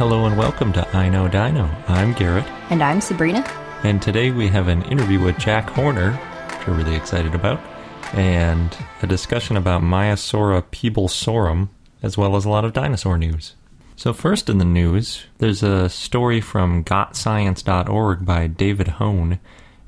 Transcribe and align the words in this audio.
Hello 0.00 0.24
and 0.24 0.38
welcome 0.38 0.72
to 0.72 0.96
I 0.96 1.10
Know 1.10 1.28
Dino. 1.28 1.68
I'm 1.86 2.14
Garrett, 2.14 2.46
And 2.70 2.82
I'm 2.82 3.02
Sabrina. 3.02 3.40
and 3.84 4.00
today 4.00 4.30
we 4.30 4.48
have 4.48 4.66
an 4.66 4.82
interview 4.84 5.20
with 5.20 5.36
Jack 5.36 5.68
Horner, 5.68 6.12
which 6.12 6.66
we're 6.66 6.72
really 6.72 6.96
excited 6.96 7.34
about, 7.34 7.60
and 8.14 8.74
a 9.02 9.06
discussion 9.06 9.58
about 9.58 9.82
Maiasaura 9.82 10.62
peeblesorum, 10.70 11.68
as 12.02 12.16
well 12.16 12.34
as 12.34 12.46
a 12.46 12.48
lot 12.48 12.64
of 12.64 12.72
dinosaur 12.72 13.18
news. 13.18 13.56
So, 13.94 14.14
first 14.14 14.48
in 14.48 14.56
the 14.56 14.64
news, 14.64 15.26
there's 15.36 15.62
a 15.62 15.90
story 15.90 16.40
from 16.40 16.82
gotscience.org 16.82 18.24
by 18.24 18.46
David 18.46 18.88
Hone, 18.88 19.38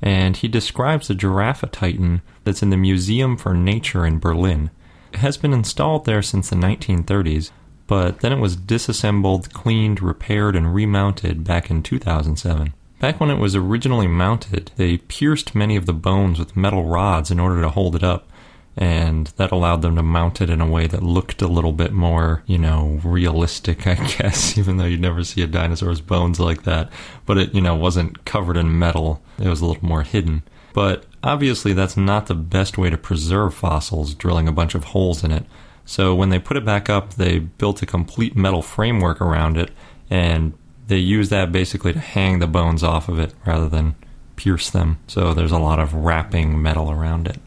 and 0.02 0.36
he 0.36 0.46
describes 0.46 1.08
the 1.08 1.14
Giraffatitan 1.14 2.20
that's 2.44 2.62
in 2.62 2.68
the 2.68 2.76
Museum 2.76 3.38
for 3.38 3.54
Nature 3.54 4.04
in 4.04 4.18
Berlin. 4.18 4.70
It 5.14 5.20
has 5.20 5.38
been 5.38 5.54
installed 5.54 6.04
there 6.04 6.20
since 6.20 6.50
the 6.50 6.56
1930s, 6.56 7.50
but 7.92 8.20
then 8.20 8.32
it 8.32 8.40
was 8.40 8.56
disassembled, 8.56 9.52
cleaned, 9.52 10.00
repaired, 10.00 10.56
and 10.56 10.74
remounted 10.74 11.44
back 11.44 11.70
in 11.70 11.82
2007. 11.82 12.72
Back 13.00 13.20
when 13.20 13.28
it 13.28 13.38
was 13.38 13.54
originally 13.54 14.06
mounted, 14.06 14.70
they 14.76 14.96
pierced 14.96 15.54
many 15.54 15.76
of 15.76 15.84
the 15.84 15.92
bones 15.92 16.38
with 16.38 16.56
metal 16.56 16.86
rods 16.86 17.30
in 17.30 17.38
order 17.38 17.60
to 17.60 17.68
hold 17.68 17.94
it 17.94 18.02
up, 18.02 18.30
and 18.78 19.26
that 19.36 19.52
allowed 19.52 19.82
them 19.82 19.96
to 19.96 20.02
mount 20.02 20.40
it 20.40 20.48
in 20.48 20.62
a 20.62 20.66
way 20.66 20.86
that 20.86 21.02
looked 21.02 21.42
a 21.42 21.46
little 21.46 21.74
bit 21.74 21.92
more, 21.92 22.42
you 22.46 22.56
know, 22.56 22.98
realistic, 23.04 23.86
I 23.86 23.96
guess, 23.96 24.56
even 24.56 24.78
though 24.78 24.86
you'd 24.86 25.02
never 25.02 25.22
see 25.22 25.42
a 25.42 25.46
dinosaur's 25.46 26.00
bones 26.00 26.40
like 26.40 26.62
that. 26.62 26.90
But 27.26 27.36
it, 27.36 27.54
you 27.54 27.60
know, 27.60 27.74
wasn't 27.74 28.24
covered 28.24 28.56
in 28.56 28.78
metal, 28.78 29.20
it 29.38 29.48
was 29.48 29.60
a 29.60 29.66
little 29.66 29.84
more 29.84 30.02
hidden. 30.02 30.44
But 30.72 31.04
obviously, 31.22 31.74
that's 31.74 31.98
not 31.98 32.24
the 32.24 32.34
best 32.34 32.78
way 32.78 32.88
to 32.88 32.96
preserve 32.96 33.52
fossils, 33.52 34.14
drilling 34.14 34.48
a 34.48 34.52
bunch 34.52 34.74
of 34.74 34.84
holes 34.84 35.22
in 35.22 35.30
it. 35.30 35.44
So 35.84 36.14
when 36.14 36.30
they 36.30 36.38
put 36.38 36.56
it 36.56 36.64
back 36.64 36.88
up, 36.88 37.14
they 37.14 37.38
built 37.38 37.82
a 37.82 37.86
complete 37.86 38.36
metal 38.36 38.62
framework 38.62 39.20
around 39.20 39.56
it, 39.56 39.70
and 40.08 40.52
they 40.86 40.98
use 40.98 41.28
that 41.30 41.52
basically 41.52 41.92
to 41.92 41.98
hang 41.98 42.38
the 42.38 42.46
bones 42.46 42.82
off 42.82 43.08
of 43.08 43.18
it 43.18 43.34
rather 43.46 43.68
than 43.68 43.94
pierce 44.36 44.70
them. 44.70 44.98
So 45.06 45.34
there's 45.34 45.52
a 45.52 45.58
lot 45.58 45.78
of 45.78 45.94
wrapping 45.94 46.60
metal 46.60 46.90
around 46.90 47.28
it. 47.28 47.38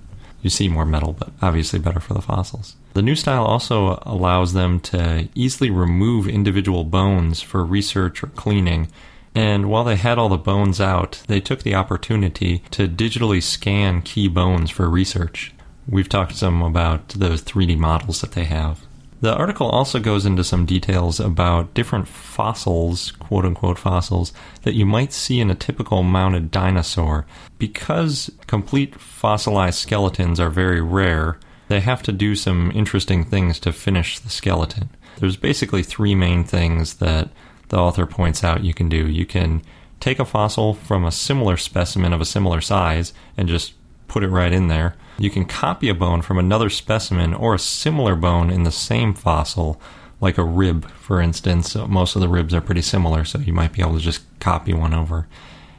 You 0.42 0.50
see 0.50 0.68
more 0.68 0.86
metal, 0.86 1.14
but 1.14 1.32
obviously 1.42 1.80
better 1.80 2.00
for 2.00 2.14
the 2.14 2.22
fossils. 2.22 2.76
The 2.94 3.02
new 3.02 3.16
style 3.16 3.44
also 3.44 4.00
allows 4.04 4.54
them 4.54 4.80
to 4.82 5.28
easily 5.34 5.72
remove 5.72 6.28
individual 6.28 6.84
bones 6.84 7.42
for 7.42 7.66
research 7.66 8.24
or 8.24 8.28
cleaning. 8.28 8.90
And 9.34 9.70
while 9.70 9.84
they 9.84 9.96
had 9.96 10.18
all 10.18 10.30
the 10.30 10.38
bones 10.38 10.80
out, 10.80 11.24
they 11.28 11.42
took 11.42 11.64
the 11.64 11.76
opportunity 11.76 12.59
to 12.72 12.88
digitally 12.88 13.42
scan 13.42 14.02
key 14.02 14.28
bones 14.28 14.70
for 14.70 14.90
research. 14.90 15.52
We've 15.88 16.09
talked 16.09 16.35
some 16.35 16.62
about 16.62 17.09
those 17.09 17.41
3D 17.41 17.78
models 17.78 18.22
that 18.22 18.31
they 18.31 18.46
have. 18.46 18.81
The 19.22 19.35
article 19.35 19.69
also 19.69 20.00
goes 20.00 20.25
into 20.25 20.44
some 20.44 20.66
details 20.66 21.19
about 21.19 21.73
different 21.73 22.07
fossils, 22.07 23.12
quote 23.12 23.46
unquote 23.46 23.79
fossils, 23.79 24.34
that 24.63 24.75
you 24.75 24.85
might 24.85 25.13
see 25.13 25.40
in 25.40 25.50
a 25.50 25.56
typical 25.56 26.03
mounted 26.03 26.51
dinosaur. 26.51 27.25
Because 27.57 28.29
complete 28.46 29.00
fossilized 29.00 29.79
skeletons 29.79 30.40
are 30.40 30.50
very 30.50 30.81
rare, 30.81 31.40
they 31.69 31.79
have 31.79 32.03
to 32.03 32.12
do 32.12 32.35
some 32.35 32.72
interesting 32.75 33.23
things 33.23 33.59
to 33.62 33.73
finish 33.73 34.19
the 34.19 34.29
skeleton. 34.29 34.90
There's 35.17 35.38
basically 35.38 35.81
three 35.81 36.13
main 36.13 36.44
things 36.44 36.96
that 36.96 37.29
the 37.69 37.78
author 37.78 38.06
points 38.06 38.44
out 38.44 38.63
you 38.63 38.73
can 38.73 38.90
do. 38.90 39.07
You 39.07 39.25
can 39.25 39.63
take 40.00 40.19
a 40.19 40.25
fossil 40.25 40.73
from 40.73 41.06
a 41.06 41.12
similar 41.12 41.57
specimen 41.57 42.13
of 42.13 42.22
a 42.22 42.25
similar 42.25 42.62
size 42.62 43.13
and 43.38 43.47
just 43.47 43.73
put 44.07 44.23
it 44.23 44.29
right 44.29 44.52
in 44.52 44.67
there. 44.67 44.96
You 45.18 45.30
can 45.30 45.46
copy 45.46 45.90
a 45.90 45.94
bone 45.94 46.22
from 46.22 46.38
another 46.38 46.70
specimen 46.70 47.34
or 47.34 47.53
a 47.53 47.59
similar 47.59 48.16
bone 48.16 48.50
in 48.50 48.64
the 48.64 48.72
same 48.72 49.14
fossil, 49.14 49.80
like 50.20 50.38
a 50.38 50.44
rib, 50.44 50.90
for 50.92 51.22
instance. 51.22 51.76
Most 51.76 52.16
of 52.16 52.22
the 52.22 52.30
ribs 52.30 52.53
are 52.53 52.62
pretty 52.62 52.81
similar, 52.81 53.24
so 53.24 53.40
you 53.40 53.53
might 53.53 53.74
be 53.74 53.81
able 53.81 53.96
to 53.96 54.03
just 54.03 54.24
copy 54.40 54.74
one 54.74 54.94
over. 54.94 55.28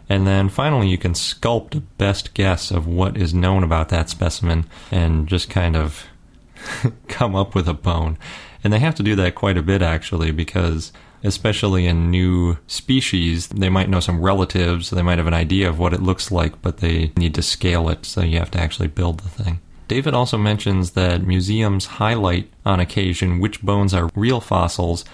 And 0.09 0.27
then 0.27 0.49
finally, 0.49 0.89
you 0.89 0.99
can 0.99 1.15
sculpt 1.15 1.75
a 1.75 1.81
best 1.81 2.33
guess 2.33 2.71
of 2.71 2.87
what 2.87 3.17
is 3.17 3.35
known 3.35 3.63
about 3.63 3.89
that 3.89 4.09
specimen 4.09 4.67
and 4.91 5.27
just 5.27 5.51
kind 5.51 5.77
of 5.77 6.07
come 7.09 7.35
up 7.35 7.55
with 7.55 7.69
a 7.69 7.75
bone. 7.75 8.17
And 8.63 8.73
they 8.73 8.79
have 8.79 8.95
to 8.97 9.03
do 9.03 9.15
that 9.17 9.35
quite 9.35 9.59
a 9.59 9.63
bit, 9.63 9.83
actually, 9.83 10.31
because 10.31 10.93
especially 11.27 11.87
in 11.87 12.11
new 12.11 12.57
species, 12.67 13.49
they 13.49 13.69
might 13.69 13.89
know 13.89 14.01
some 14.01 14.21
relatives, 14.21 14.91
they 14.91 15.03
might 15.03 15.19
have 15.19 15.27
an 15.27 15.35
idea 15.35 15.69
of 15.69 15.79
what 15.79 15.93
it 15.93 16.03
looks 16.03 16.31
like, 16.31 16.61
but 16.63 16.79
they 16.79 17.13
need 17.17 17.35
to 17.35 17.43
scale 17.43 17.89
it, 17.89 18.07
so 18.07 18.23
you 18.23 18.39
have 18.39 18.51
to 18.53 18.61
actually 18.61 18.89
build 18.89 19.21
the 19.21 19.29
thing. 19.29 19.61
David 19.89 20.15
also 20.15 20.37
mentions 20.37 20.93
that 20.93 21.27
museums 21.27 21.87
highlight 21.87 22.51
on 22.65 22.81
occasion 22.81 23.39
which 23.39 23.63
bones 23.63 23.95
are 23.95 24.11
real 24.15 24.41
fossils 24.41 25.05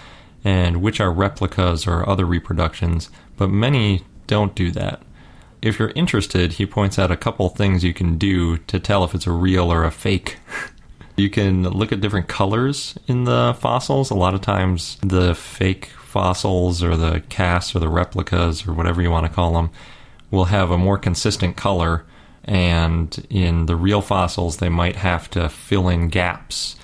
and 0.43 0.81
which 0.81 0.99
are 0.99 1.11
replicas 1.11 1.85
or 1.87 2.07
other 2.07 2.25
reproductions, 2.25 3.09
but 3.37 3.49
many 3.49 4.03
don't 4.27 4.55
do 4.55 4.71
that. 4.71 5.01
If 5.61 5.79
you're 5.79 5.93
interested, 5.95 6.53
he 6.53 6.65
points 6.65 6.99
out 6.99 7.11
a 7.11 7.17
couple 7.17 7.47
things 7.49 7.83
you 7.83 7.93
can 7.93 8.17
do 8.17 8.57
to 8.57 8.79
tell 8.79 9.03
if 9.03 9.15
it's 9.15 9.27
a 9.27 9.31
real 9.31 9.71
or 9.71 9.83
a 9.83 9.91
fake. 9.91 10.37
You 11.15 11.29
can 11.29 11.61
look 11.63 11.91
at 11.91 12.01
different 12.01 12.27
colors 12.27 12.97
in 13.07 13.25
the 13.25 13.55
fossils. 13.59 14.09
A 14.09 14.15
lot 14.15 14.33
of 14.33 14.41
times, 14.41 14.97
the 15.01 15.35
fake 15.35 15.91
fossils 16.13 16.83
or 16.83 16.95
the 16.95 17.21
casts 17.27 17.75
or 17.75 17.79
the 17.79 17.89
replicas 17.89 18.67
or 18.67 18.73
whatever 18.73 19.01
you 19.01 19.11
want 19.11 19.25
to 19.25 19.33
call 19.33 19.53
them 19.53 19.71
will 20.31 20.45
have 20.45 20.71
a 20.71 20.77
more 20.77 20.97
consistent 20.97 21.57
color. 21.57 22.05
And 22.45 23.25
in 23.29 23.65
the 23.65 23.75
real 23.75 24.01
fossils, 24.01 24.57
they 24.57 24.69
might 24.69 24.95
have 24.97 25.29
to 25.31 25.49
fill 25.49 25.89
in 25.89 26.09
gaps. 26.09 26.75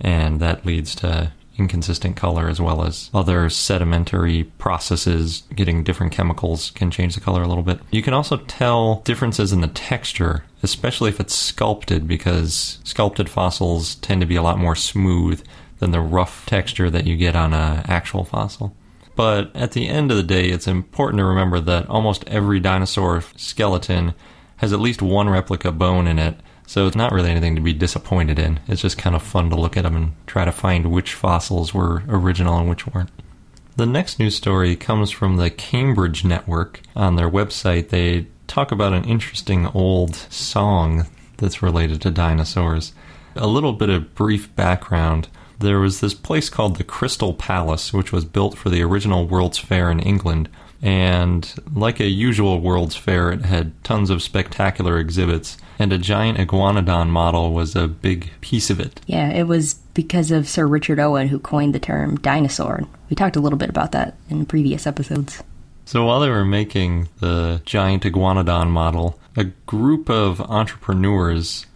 And 0.00 0.40
that 0.40 0.64
leads 0.64 0.94
to 0.96 1.32
inconsistent 1.58 2.16
color 2.16 2.48
as 2.48 2.60
well 2.60 2.84
as 2.84 3.10
other 3.14 3.48
sedimentary 3.48 4.44
processes 4.58 5.42
getting 5.54 5.82
different 5.82 6.12
chemicals 6.12 6.70
can 6.72 6.90
change 6.90 7.14
the 7.14 7.20
color 7.20 7.42
a 7.42 7.48
little 7.48 7.62
bit. 7.62 7.80
You 7.90 8.02
can 8.02 8.14
also 8.14 8.36
tell 8.36 9.00
differences 9.04 9.52
in 9.52 9.62
the 9.62 9.68
texture, 9.68 10.44
especially 10.62 11.08
if 11.08 11.18
it's 11.18 11.34
sculpted 11.34 12.06
because 12.06 12.78
sculpted 12.84 13.28
fossils 13.30 13.94
tend 13.96 14.20
to 14.20 14.26
be 14.26 14.36
a 14.36 14.42
lot 14.42 14.58
more 14.58 14.76
smooth 14.76 15.42
than 15.78 15.90
the 15.92 16.00
rough 16.00 16.46
texture 16.46 16.90
that 16.90 17.06
you 17.06 17.16
get 17.16 17.36
on 17.36 17.52
an 17.52 17.84
actual 17.86 18.24
fossil. 18.24 18.74
But 19.16 19.50
at 19.56 19.72
the 19.72 19.88
end 19.88 20.10
of 20.10 20.16
the 20.16 20.22
day, 20.22 20.50
it's 20.50 20.68
important 20.68 21.18
to 21.18 21.24
remember 21.24 21.58
that 21.58 21.88
almost 21.88 22.22
every 22.28 22.60
dinosaur 22.60 23.22
skeleton 23.36 24.14
has 24.58 24.72
at 24.72 24.80
least 24.80 25.02
one 25.02 25.28
replica 25.28 25.72
bone 25.72 26.06
in 26.06 26.18
it, 26.18 26.36
so 26.66 26.86
it's 26.86 26.96
not 26.96 27.12
really 27.12 27.30
anything 27.30 27.56
to 27.56 27.62
be 27.62 27.72
disappointed 27.72 28.38
in. 28.38 28.60
It's 28.68 28.82
just 28.82 28.98
kind 28.98 29.16
of 29.16 29.22
fun 29.22 29.50
to 29.50 29.56
look 29.56 29.76
at 29.76 29.84
them 29.84 29.96
and 29.96 30.12
try 30.26 30.44
to 30.44 30.52
find 30.52 30.92
which 30.92 31.14
fossils 31.14 31.72
were 31.72 32.02
original 32.08 32.58
and 32.58 32.68
which 32.68 32.86
weren't. 32.86 33.10
The 33.76 33.86
next 33.86 34.18
news 34.18 34.36
story 34.36 34.76
comes 34.76 35.10
from 35.10 35.36
the 35.36 35.50
Cambridge 35.50 36.24
Network. 36.24 36.80
On 36.94 37.16
their 37.16 37.30
website, 37.30 37.88
they 37.88 38.26
talk 38.46 38.72
about 38.72 38.92
an 38.92 39.04
interesting 39.04 39.66
old 39.68 40.14
song 40.14 41.06
that's 41.36 41.62
related 41.62 42.00
to 42.02 42.10
dinosaurs. 42.10 42.92
A 43.34 43.46
little 43.46 43.74
bit 43.74 43.90
of 43.90 44.14
brief 44.14 44.54
background. 44.56 45.28
There 45.58 45.80
was 45.80 46.00
this 46.00 46.14
place 46.14 46.48
called 46.48 46.76
the 46.76 46.84
Crystal 46.84 47.32
Palace, 47.34 47.92
which 47.92 48.12
was 48.12 48.24
built 48.24 48.56
for 48.58 48.68
the 48.68 48.82
original 48.82 49.26
World's 49.26 49.58
Fair 49.58 49.90
in 49.90 50.00
England. 50.00 50.48
And 50.82 51.52
like 51.74 52.00
a 52.00 52.06
usual 52.06 52.60
World's 52.60 52.96
Fair, 52.96 53.32
it 53.32 53.46
had 53.46 53.72
tons 53.82 54.10
of 54.10 54.22
spectacular 54.22 54.98
exhibits. 54.98 55.56
and 55.78 55.92
a 55.92 55.98
giant 55.98 56.38
iguanodon 56.38 57.08
model 57.08 57.52
was 57.52 57.74
a 57.74 57.88
big 57.88 58.30
piece 58.40 58.70
of 58.70 58.80
it. 58.80 59.00
Yeah, 59.06 59.30
it 59.30 59.44
was 59.44 59.74
because 59.94 60.30
of 60.30 60.48
Sir 60.48 60.66
Richard 60.66 60.98
Owen 60.98 61.28
who 61.28 61.38
coined 61.38 61.74
the 61.74 61.78
term 61.78 62.16
dinosaur. 62.16 62.84
We 63.10 63.16
talked 63.16 63.36
a 63.36 63.40
little 63.40 63.58
bit 63.58 63.68
about 63.70 63.92
that 63.92 64.16
in 64.28 64.46
previous 64.46 64.86
episodes. 64.86 65.42
So 65.84 66.04
while 66.04 66.20
they 66.20 66.30
were 66.30 66.44
making 66.44 67.08
the 67.20 67.62
giant 67.64 68.02
iguanodon 68.02 68.68
model, 68.68 69.18
a 69.36 69.44
group 69.44 70.10
of 70.10 70.40
entrepreneurs 70.40 71.66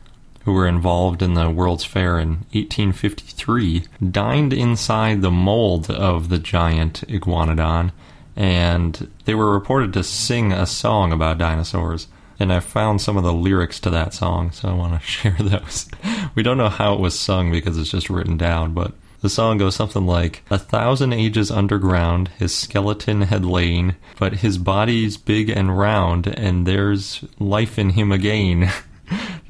who 0.44 0.52
were 0.52 0.66
involved 0.66 1.22
in 1.22 1.34
the 1.34 1.50
World's 1.50 1.84
Fair 1.84 2.18
in 2.18 2.46
1853 2.52 3.84
dined 4.10 4.52
inside 4.52 5.20
the 5.20 5.30
mold 5.30 5.90
of 5.90 6.28
the 6.28 6.38
giant 6.38 7.02
iguanodon, 7.08 7.92
and 8.36 9.10
they 9.24 9.34
were 9.34 9.52
reported 9.52 9.92
to 9.92 10.04
sing 10.04 10.52
a 10.52 10.66
song 10.66 11.12
about 11.12 11.38
dinosaurs. 11.38 12.06
And 12.38 12.52
I 12.52 12.60
found 12.60 13.02
some 13.02 13.18
of 13.18 13.22
the 13.22 13.34
lyrics 13.34 13.78
to 13.80 13.90
that 13.90 14.14
song, 14.14 14.50
so 14.50 14.68
I 14.70 14.72
want 14.72 14.98
to 14.98 15.06
share 15.06 15.36
those. 15.38 15.88
we 16.34 16.42
don't 16.42 16.56
know 16.56 16.70
how 16.70 16.94
it 16.94 17.00
was 17.00 17.18
sung 17.18 17.50
because 17.50 17.76
it's 17.76 17.90
just 17.90 18.08
written 18.08 18.38
down, 18.38 18.72
but 18.72 18.94
the 19.20 19.28
song 19.28 19.58
goes 19.58 19.76
something 19.76 20.06
like 20.06 20.42
A 20.50 20.58
thousand 20.58 21.12
ages 21.12 21.50
underground 21.50 22.28
his 22.38 22.54
skeleton 22.54 23.22
had 23.22 23.44
lain, 23.44 23.96
but 24.18 24.36
his 24.36 24.56
body's 24.56 25.18
big 25.18 25.50
and 25.50 25.76
round, 25.76 26.26
and 26.26 26.66
there's 26.66 27.22
life 27.38 27.78
in 27.78 27.90
him 27.90 28.10
again. 28.10 28.70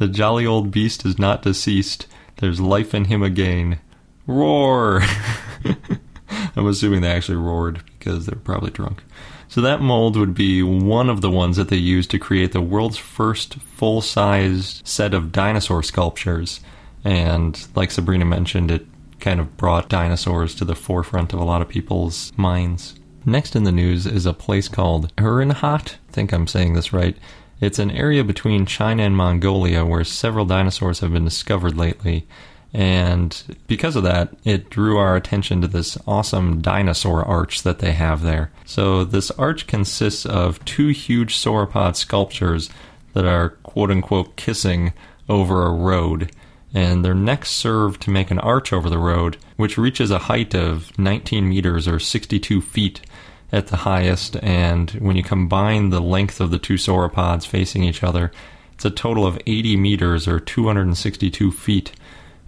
the 0.00 0.08
jolly 0.08 0.46
old 0.46 0.70
beast 0.70 1.04
is 1.04 1.18
not 1.18 1.42
deceased, 1.42 2.06
there's 2.36 2.58
life 2.58 2.94
in 2.94 3.04
him 3.04 3.22
again. 3.22 3.78
Roar! 4.26 5.02
I'm 6.56 6.66
assuming 6.66 7.02
they 7.02 7.12
actually 7.12 7.36
roared 7.36 7.82
because 7.98 8.24
they're 8.24 8.38
probably 8.38 8.70
drunk. 8.70 9.02
So 9.48 9.60
that 9.60 9.82
mold 9.82 10.16
would 10.16 10.32
be 10.32 10.62
one 10.62 11.10
of 11.10 11.20
the 11.20 11.30
ones 11.30 11.58
that 11.58 11.68
they 11.68 11.76
used 11.76 12.10
to 12.12 12.18
create 12.18 12.52
the 12.52 12.62
world's 12.62 12.96
first 12.96 13.56
full 13.56 14.00
sized 14.00 14.86
set 14.88 15.12
of 15.12 15.32
dinosaur 15.32 15.82
sculptures. 15.82 16.60
And 17.04 17.62
like 17.76 17.90
Sabrina 17.90 18.24
mentioned, 18.24 18.70
it 18.70 18.86
kind 19.20 19.38
of 19.38 19.58
brought 19.58 19.90
dinosaurs 19.90 20.54
to 20.54 20.64
the 20.64 20.74
forefront 20.74 21.34
of 21.34 21.40
a 21.40 21.44
lot 21.44 21.60
of 21.60 21.68
people's 21.68 22.32
minds. 22.38 22.94
Next 23.26 23.54
in 23.54 23.64
the 23.64 23.72
news 23.72 24.06
is 24.06 24.24
a 24.24 24.32
place 24.32 24.66
called 24.66 25.14
Erenhot. 25.16 25.96
I 26.08 26.12
think 26.12 26.32
I'm 26.32 26.46
saying 26.46 26.72
this 26.72 26.94
right. 26.94 27.18
It's 27.60 27.78
an 27.78 27.90
area 27.90 28.24
between 28.24 28.66
China 28.66 29.02
and 29.02 29.16
Mongolia 29.16 29.84
where 29.84 30.04
several 30.04 30.44
dinosaurs 30.44 31.00
have 31.00 31.12
been 31.12 31.24
discovered 31.24 31.76
lately. 31.76 32.26
And 32.72 33.56
because 33.66 33.96
of 33.96 34.04
that, 34.04 34.32
it 34.44 34.70
drew 34.70 34.96
our 34.96 35.16
attention 35.16 35.60
to 35.60 35.66
this 35.66 35.98
awesome 36.06 36.60
dinosaur 36.60 37.24
arch 37.24 37.62
that 37.62 37.80
they 37.80 37.92
have 37.92 38.22
there. 38.22 38.52
So, 38.64 39.04
this 39.04 39.32
arch 39.32 39.66
consists 39.66 40.24
of 40.24 40.64
two 40.64 40.88
huge 40.88 41.34
sauropod 41.36 41.96
sculptures 41.96 42.70
that 43.12 43.26
are 43.26 43.50
quote 43.64 43.90
unquote 43.90 44.36
kissing 44.36 44.92
over 45.28 45.66
a 45.66 45.72
road 45.72 46.30
and 46.72 47.04
their 47.04 47.14
necks 47.14 47.50
serve 47.50 47.98
to 48.00 48.10
make 48.10 48.30
an 48.30 48.38
arch 48.38 48.72
over 48.72 48.88
the 48.88 48.98
road, 48.98 49.36
which 49.56 49.76
reaches 49.76 50.10
a 50.10 50.18
height 50.18 50.54
of 50.54 50.96
19 50.98 51.48
meters 51.48 51.88
or 51.88 51.98
62 51.98 52.60
feet 52.60 53.00
at 53.52 53.68
the 53.68 53.78
highest. 53.78 54.36
And 54.42 54.90
when 54.92 55.16
you 55.16 55.22
combine 55.22 55.90
the 55.90 56.00
length 56.00 56.40
of 56.40 56.50
the 56.50 56.58
two 56.58 56.74
sauropods 56.74 57.46
facing 57.46 57.84
each 57.84 58.02
other, 58.02 58.30
it's 58.74 58.84
a 58.84 58.90
total 58.90 59.26
of 59.26 59.38
80 59.46 59.76
meters 59.76 60.26
or 60.26 60.40
262 60.40 61.52
feet 61.52 61.92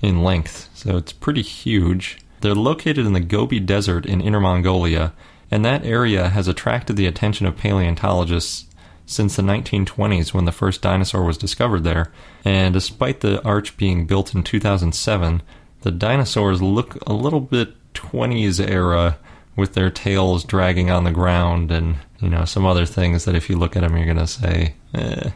in 0.00 0.22
length. 0.22 0.70
So 0.74 0.96
it's 0.96 1.12
pretty 1.12 1.42
huge. 1.42 2.18
They're 2.40 2.54
located 2.54 3.06
in 3.06 3.12
the 3.12 3.20
Gobi 3.20 3.60
Desert 3.60 4.04
in 4.06 4.20
Inner 4.20 4.40
Mongolia, 4.40 5.12
and 5.50 5.64
that 5.64 5.84
area 5.84 6.30
has 6.30 6.48
attracted 6.48 6.96
the 6.96 7.06
attention 7.06 7.46
of 7.46 7.56
paleontologists 7.56 8.66
since 9.06 9.36
the 9.36 9.42
1920s 9.42 10.32
when 10.32 10.44
the 10.44 10.52
first 10.52 10.80
dinosaur 10.82 11.22
was 11.22 11.36
discovered 11.38 11.84
there. 11.84 12.10
And 12.44 12.74
despite 12.74 13.20
the 13.20 13.42
arch 13.44 13.76
being 13.76 14.06
built 14.06 14.34
in 14.34 14.42
2007, 14.42 15.42
the 15.82 15.90
dinosaurs 15.90 16.62
look 16.62 16.96
a 17.06 17.12
little 17.12 17.40
bit 17.40 17.74
20s 17.94 18.66
era 18.66 19.18
with 19.56 19.74
their 19.74 19.90
tails 19.90 20.44
dragging 20.44 20.90
on 20.90 21.04
the 21.04 21.10
ground 21.10 21.70
and, 21.70 21.96
you 22.20 22.28
know, 22.28 22.44
some 22.44 22.64
other 22.64 22.86
things 22.86 23.24
that 23.24 23.34
if 23.34 23.50
you 23.50 23.56
look 23.56 23.76
at 23.76 23.82
them, 23.82 23.96
you're 23.96 24.14
to 24.14 24.26
say, 24.26 24.74
eh, 24.94 25.30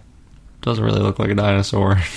doesn't 0.62 0.84
really 0.84 1.00
look 1.00 1.18
like 1.18 1.30
a 1.30 1.34
dinosaur. 1.34 1.98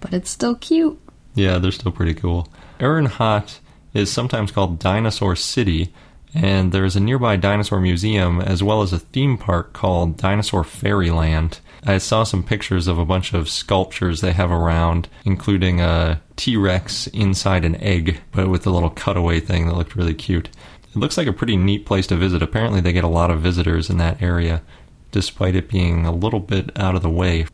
But 0.00 0.12
it's 0.12 0.28
still 0.28 0.54
cute. 0.56 1.00
yeah, 1.34 1.56
they're 1.56 1.72
still 1.72 1.90
pretty 1.90 2.12
cool. 2.12 2.46
Erenhot 2.78 3.60
is 3.94 4.12
sometimes 4.12 4.52
called 4.52 4.78
Dinosaur 4.78 5.34
City 5.34 5.94
and 6.34 6.72
there's 6.72 6.96
a 6.96 7.00
nearby 7.00 7.36
dinosaur 7.36 7.80
museum 7.80 8.40
as 8.40 8.62
well 8.62 8.82
as 8.82 8.92
a 8.92 8.98
theme 8.98 9.38
park 9.38 9.72
called 9.72 10.16
Dinosaur 10.16 10.64
Fairyland. 10.64 11.60
I 11.84 11.98
saw 11.98 12.24
some 12.24 12.42
pictures 12.42 12.88
of 12.88 12.98
a 12.98 13.04
bunch 13.04 13.32
of 13.34 13.48
sculptures 13.48 14.20
they 14.20 14.32
have 14.32 14.50
around, 14.50 15.08
including 15.24 15.80
a 15.80 16.20
T 16.36 16.56
Rex 16.56 17.06
inside 17.08 17.64
an 17.64 17.76
egg, 17.76 18.20
but 18.32 18.48
with 18.48 18.66
a 18.66 18.70
little 18.70 18.90
cutaway 18.90 19.38
thing 19.38 19.68
that 19.68 19.76
looked 19.76 19.94
really 19.94 20.14
cute. 20.14 20.48
It 20.94 21.00
looks 21.00 21.16
like 21.16 21.26
a 21.26 21.32
pretty 21.32 21.56
neat 21.56 21.86
place 21.86 22.06
to 22.08 22.16
visit. 22.16 22.42
Apparently, 22.42 22.80
they 22.80 22.92
get 22.92 23.04
a 23.04 23.08
lot 23.08 23.30
of 23.30 23.40
visitors 23.40 23.90
in 23.90 23.98
that 23.98 24.22
area, 24.22 24.62
despite 25.10 25.56
it 25.56 25.68
being 25.68 26.06
a 26.06 26.12
little 26.12 26.40
bit 26.40 26.70
out 26.78 26.94
of 26.94 27.02
the 27.02 27.10
way. 27.10 27.46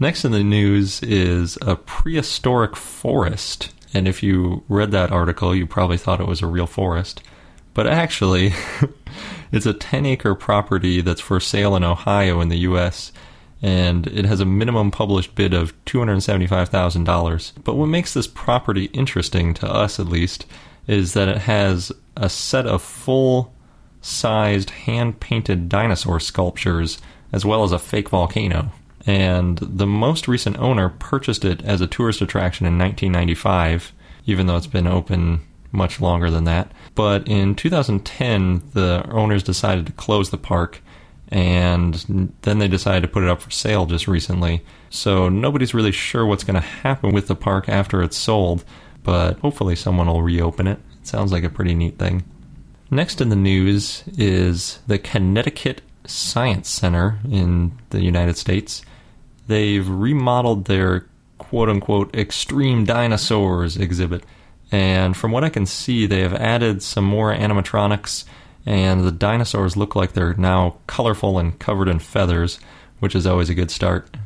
Next 0.00 0.24
in 0.24 0.32
the 0.32 0.42
news 0.42 1.00
is 1.02 1.56
a 1.62 1.76
prehistoric 1.76 2.74
forest. 2.74 3.72
And 3.94 4.08
if 4.08 4.22
you 4.22 4.64
read 4.68 4.90
that 4.90 5.12
article, 5.12 5.54
you 5.54 5.66
probably 5.66 5.96
thought 5.96 6.20
it 6.20 6.26
was 6.26 6.42
a 6.42 6.46
real 6.46 6.66
forest. 6.66 7.22
But 7.72 7.86
actually, 7.86 8.52
it's 9.52 9.66
a 9.66 9.74
10 9.74 10.04
acre 10.04 10.34
property 10.34 11.00
that's 11.00 11.20
for 11.20 11.38
sale 11.38 11.76
in 11.76 11.84
Ohio 11.84 12.40
in 12.40 12.48
the 12.48 12.58
U.S., 12.58 13.12
and 13.64 14.08
it 14.08 14.24
has 14.24 14.40
a 14.40 14.44
minimum 14.44 14.90
published 14.90 15.36
bid 15.36 15.54
of 15.54 15.72
$275,000. 15.84 17.52
But 17.62 17.76
what 17.76 17.86
makes 17.86 18.12
this 18.12 18.26
property 18.26 18.86
interesting, 18.86 19.54
to 19.54 19.72
us 19.72 20.00
at 20.00 20.06
least, 20.08 20.46
is 20.86 21.14
that 21.14 21.28
it 21.28 21.38
has 21.38 21.92
a 22.16 22.28
set 22.28 22.66
of 22.66 22.82
full 22.82 23.54
sized 24.00 24.70
hand 24.70 25.20
painted 25.20 25.68
dinosaur 25.68 26.18
sculptures 26.18 27.00
as 27.32 27.44
well 27.44 27.64
as 27.64 27.72
a 27.72 27.78
fake 27.78 28.10
volcano. 28.10 28.70
And 29.06 29.58
the 29.58 29.86
most 29.86 30.28
recent 30.28 30.58
owner 30.58 30.88
purchased 30.88 31.44
it 31.44 31.62
as 31.62 31.80
a 31.80 31.86
tourist 31.86 32.20
attraction 32.20 32.66
in 32.66 32.78
1995, 32.78 33.92
even 34.26 34.46
though 34.46 34.56
it's 34.56 34.66
been 34.66 34.86
open 34.86 35.40
much 35.72 36.00
longer 36.00 36.30
than 36.30 36.44
that. 36.44 36.70
But 36.94 37.26
in 37.26 37.54
2010, 37.54 38.62
the 38.74 39.04
owners 39.10 39.42
decided 39.42 39.86
to 39.86 39.92
close 39.92 40.30
the 40.30 40.38
park, 40.38 40.82
and 41.28 42.32
then 42.42 42.58
they 42.58 42.68
decided 42.68 43.00
to 43.02 43.08
put 43.08 43.22
it 43.22 43.28
up 43.28 43.40
for 43.40 43.50
sale 43.50 43.86
just 43.86 44.06
recently. 44.06 44.62
So 44.90 45.28
nobody's 45.28 45.74
really 45.74 45.92
sure 45.92 46.26
what's 46.26 46.44
going 46.44 46.60
to 46.60 46.60
happen 46.60 47.12
with 47.12 47.26
the 47.26 47.34
park 47.34 47.68
after 47.68 48.02
it's 48.02 48.18
sold, 48.18 48.64
but 49.04 49.38
hopefully 49.40 49.76
someone 49.76 50.06
will 50.06 50.22
reopen 50.22 50.66
it. 50.66 50.78
It 51.00 51.06
sounds 51.06 51.32
like 51.32 51.44
a 51.44 51.50
pretty 51.50 51.74
neat 51.74 51.98
thing. 51.98 52.24
Next 52.90 53.20
in 53.20 53.30
the 53.30 53.36
news 53.36 54.04
is 54.18 54.80
the 54.86 54.98
Connecticut 54.98 55.80
Science 56.06 56.68
Center 56.68 57.18
in 57.30 57.72
the 57.90 58.02
United 58.02 58.36
States. 58.36 58.82
They've 59.46 59.88
remodeled 59.88 60.66
their 60.66 61.06
quote 61.38 61.68
unquote 61.68 62.14
extreme 62.14 62.84
dinosaurs 62.84 63.76
exhibit. 63.76 64.24
And 64.70 65.16
from 65.16 65.32
what 65.32 65.44
I 65.44 65.48
can 65.48 65.66
see, 65.66 66.06
they 66.06 66.20
have 66.20 66.34
added 66.34 66.82
some 66.82 67.04
more 67.04 67.34
animatronics, 67.34 68.24
and 68.64 69.04
the 69.04 69.12
dinosaurs 69.12 69.76
look 69.76 69.94
like 69.94 70.12
they're 70.12 70.34
now 70.34 70.76
colorful 70.86 71.38
and 71.38 71.58
covered 71.58 71.88
in 71.88 71.98
feathers, 71.98 72.58
which 73.00 73.14
is 73.14 73.26
always 73.26 73.50
a 73.50 73.54
good 73.54 73.70
start. 73.70 74.16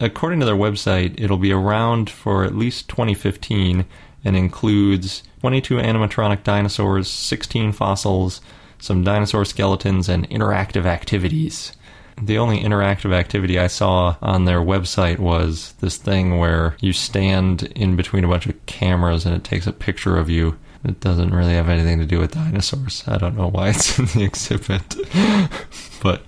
According 0.00 0.40
to 0.40 0.46
their 0.46 0.56
website, 0.56 1.20
it'll 1.20 1.36
be 1.36 1.52
around 1.52 2.10
for 2.10 2.42
at 2.42 2.56
least 2.56 2.88
2015 2.88 3.84
and 4.24 4.36
includes 4.36 5.22
22 5.40 5.76
animatronic 5.76 6.44
dinosaurs, 6.44 7.08
16 7.08 7.72
fossils, 7.72 8.40
some 8.78 9.04
dinosaur 9.04 9.44
skeletons, 9.44 10.08
and 10.08 10.28
interactive 10.30 10.84
activities. 10.84 11.72
The 12.20 12.38
only 12.38 12.62
interactive 12.62 13.12
activity 13.12 13.58
I 13.58 13.66
saw 13.66 14.16
on 14.20 14.44
their 14.44 14.60
website 14.60 15.18
was 15.18 15.74
this 15.80 15.96
thing 15.96 16.38
where 16.38 16.76
you 16.80 16.92
stand 16.92 17.64
in 17.74 17.96
between 17.96 18.24
a 18.24 18.28
bunch 18.28 18.46
of 18.46 18.66
cameras 18.66 19.24
and 19.26 19.34
it 19.34 19.44
takes 19.44 19.66
a 19.66 19.72
picture 19.72 20.16
of 20.18 20.28
you. 20.28 20.56
It 20.84 21.00
doesn't 21.00 21.34
really 21.34 21.54
have 21.54 21.68
anything 21.68 21.98
to 22.00 22.06
do 22.06 22.18
with 22.18 22.32
dinosaurs. 22.32 23.04
I 23.06 23.16
don't 23.18 23.36
know 23.36 23.48
why 23.48 23.70
it's 23.70 23.98
in 23.98 24.06
the 24.06 24.24
exhibit, 24.24 24.94
but 26.02 26.22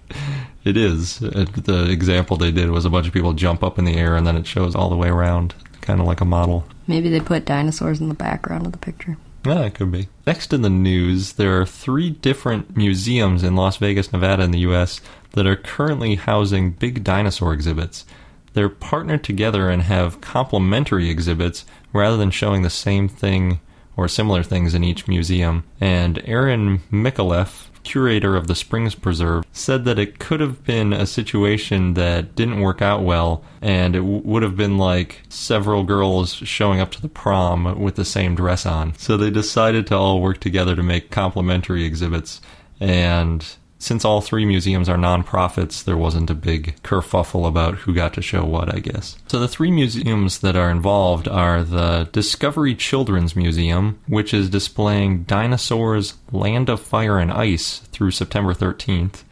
it 0.65 0.77
is. 0.77 1.19
The 1.19 1.89
example 1.91 2.37
they 2.37 2.51
did 2.51 2.71
was 2.71 2.85
a 2.85 2.91
bunch 2.91 3.07
of 3.07 3.13
people 3.13 3.33
jump 3.33 3.63
up 3.63 3.79
in 3.79 3.85
the 3.85 3.97
air 3.97 4.17
and 4.17 4.27
then 4.27 4.37
it 4.37 4.47
shows 4.47 4.75
all 4.75 4.89
the 4.89 4.97
way 4.97 5.09
around, 5.09 5.55
kind 5.81 6.01
of 6.01 6.07
like 6.07 6.21
a 6.21 6.25
model. 6.25 6.67
Maybe 6.87 7.09
they 7.09 7.21
put 7.21 7.45
dinosaurs 7.45 8.01
in 8.01 8.09
the 8.09 8.15
background 8.15 8.67
of 8.67 8.73
the 8.73 8.79
picture. 8.79 9.17
Yeah, 9.45 9.63
it 9.63 9.75
could 9.75 9.93
be. 9.93 10.09
Next 10.27 10.53
in 10.53 10.63
the 10.63 10.71
news, 10.71 11.35
there 11.35 11.61
are 11.61 11.67
three 11.67 12.11
different 12.11 12.77
museums 12.77 13.43
in 13.43 13.57
Las 13.57 13.77
Vegas, 13.77 14.13
Nevada, 14.13 14.43
in 14.43 14.53
the 14.53 14.61
U.S. 14.61 15.01
that 15.33 15.47
are 15.47 15.57
currently 15.57 16.15
housing 16.15 16.71
big 16.71 17.05
dinosaur 17.05 17.53
exhibits. 17.53 18.07
They're 18.55 18.71
partnered 18.71 19.23
together 19.23 19.69
and 19.69 19.83
have 19.83 20.21
complementary 20.21 21.11
exhibits 21.11 21.67
rather 21.93 22.17
than 22.17 22.31
showing 22.31 22.63
the 22.63 22.71
same 22.71 23.09
thing 23.09 23.61
or 23.97 24.09
similar 24.09 24.43
things 24.43 24.75
in 24.75 24.83
each 24.83 25.07
museum. 25.07 25.65
And 25.81 26.23
Aaron 26.25 26.79
Micallef 26.91 27.69
curator 27.85 28.35
of 28.35 28.47
the 28.47 28.55
Springs 28.55 28.95
Preserve, 28.95 29.45
said 29.53 29.85
that 29.85 29.99
it 29.99 30.19
could 30.19 30.41
have 30.41 30.65
been 30.65 30.93
a 30.93 31.07
situation 31.07 31.95
that 31.95 32.35
didn't 32.35 32.61
work 32.61 32.83
out 32.83 33.03
well, 33.03 33.45
and 33.63 33.95
it 33.95 34.01
w- 34.01 34.23
would 34.25 34.43
have 34.43 34.57
been 34.57 34.79
like 34.79 35.23
several 35.29 35.85
girls 35.85 36.35
showing 36.35 36.81
up 36.81 36.91
to 36.93 37.03
the 37.03 37.09
prom 37.09 37.81
with 37.81 37.95
the 37.95 38.05
same 38.05 38.35
dress 38.35 38.67
on. 38.67 38.95
So 38.99 39.17
they 39.17 39.31
decided 39.31 39.87
to 39.89 39.97
all 39.97 40.21
work 40.21 40.41
together 40.41 40.75
to 40.75 40.83
make 40.83 41.11
complementary 41.11 41.85
exhibits, 41.85 42.41
and 42.81 43.47
since 43.85 44.03
all 44.03 44.23
three 44.23 44.47
museums 44.47 44.89
are 44.89 44.97
nonprofits, 44.97 45.85
there 45.85 45.97
wasn't 45.97 46.31
a 46.31 46.35
big 46.35 46.75
kerfuffle 46.83 47.47
about 47.47 47.75
who 47.75 47.93
got 47.93 48.15
to 48.15 48.23
show 48.23 48.43
what, 48.43 48.75
I 48.75 48.79
guess. 48.79 49.19
So 49.29 49.39
the 49.39 49.47
three 49.47 49.71
museums 49.71 50.39
that 50.39 50.57
are 50.57 50.71
involved 50.71 51.29
are 51.29 51.63
the 51.63 52.09
Discovery 52.11 52.75
Children's 52.75 53.37
Museum, 53.37 54.01
which 54.09 54.33
is 54.33 54.49
displaying 54.49 55.25
dinosaurs, 55.25 56.15
Land 56.33 56.71
of 56.71 56.81
Fire 56.81 57.19
and 57.19 57.31
Ice 57.31 57.81
through 57.93 58.13
September 58.13 58.55
13th, 58.55 59.23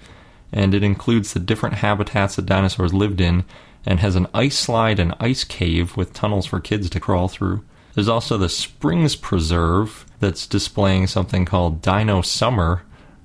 and 0.53 0.75
it 0.75 0.83
includes 0.83 1.33
the 1.33 1.41
different 1.41 1.77
habitats 1.77 2.37
that 2.37 2.45
dinosaurs 2.45 2.93
lived 2.93 3.23
in 3.23 3.45
and 3.87 4.01
has 4.01 4.17
an 4.17 4.27
ice 4.35 4.59
slide 4.59 4.99
and 4.99 5.15
ice 5.19 5.45
cave 5.45 5.97
with 5.97 6.13
tunnels 6.13 6.45
for 6.45 6.61
kids 6.61 6.91
to 6.91 7.01
crawl 7.01 7.27
through. 7.27 7.65
There's 7.95 8.09
also 8.09 8.37
the 8.37 8.51
Springs 8.51 9.17
Preserve 9.17 10.05
that's 10.21 10.47
displaying 10.47 11.07
something 11.07 11.47
called 11.47 11.81
Dino 11.81 12.21
Summer, 12.21 12.83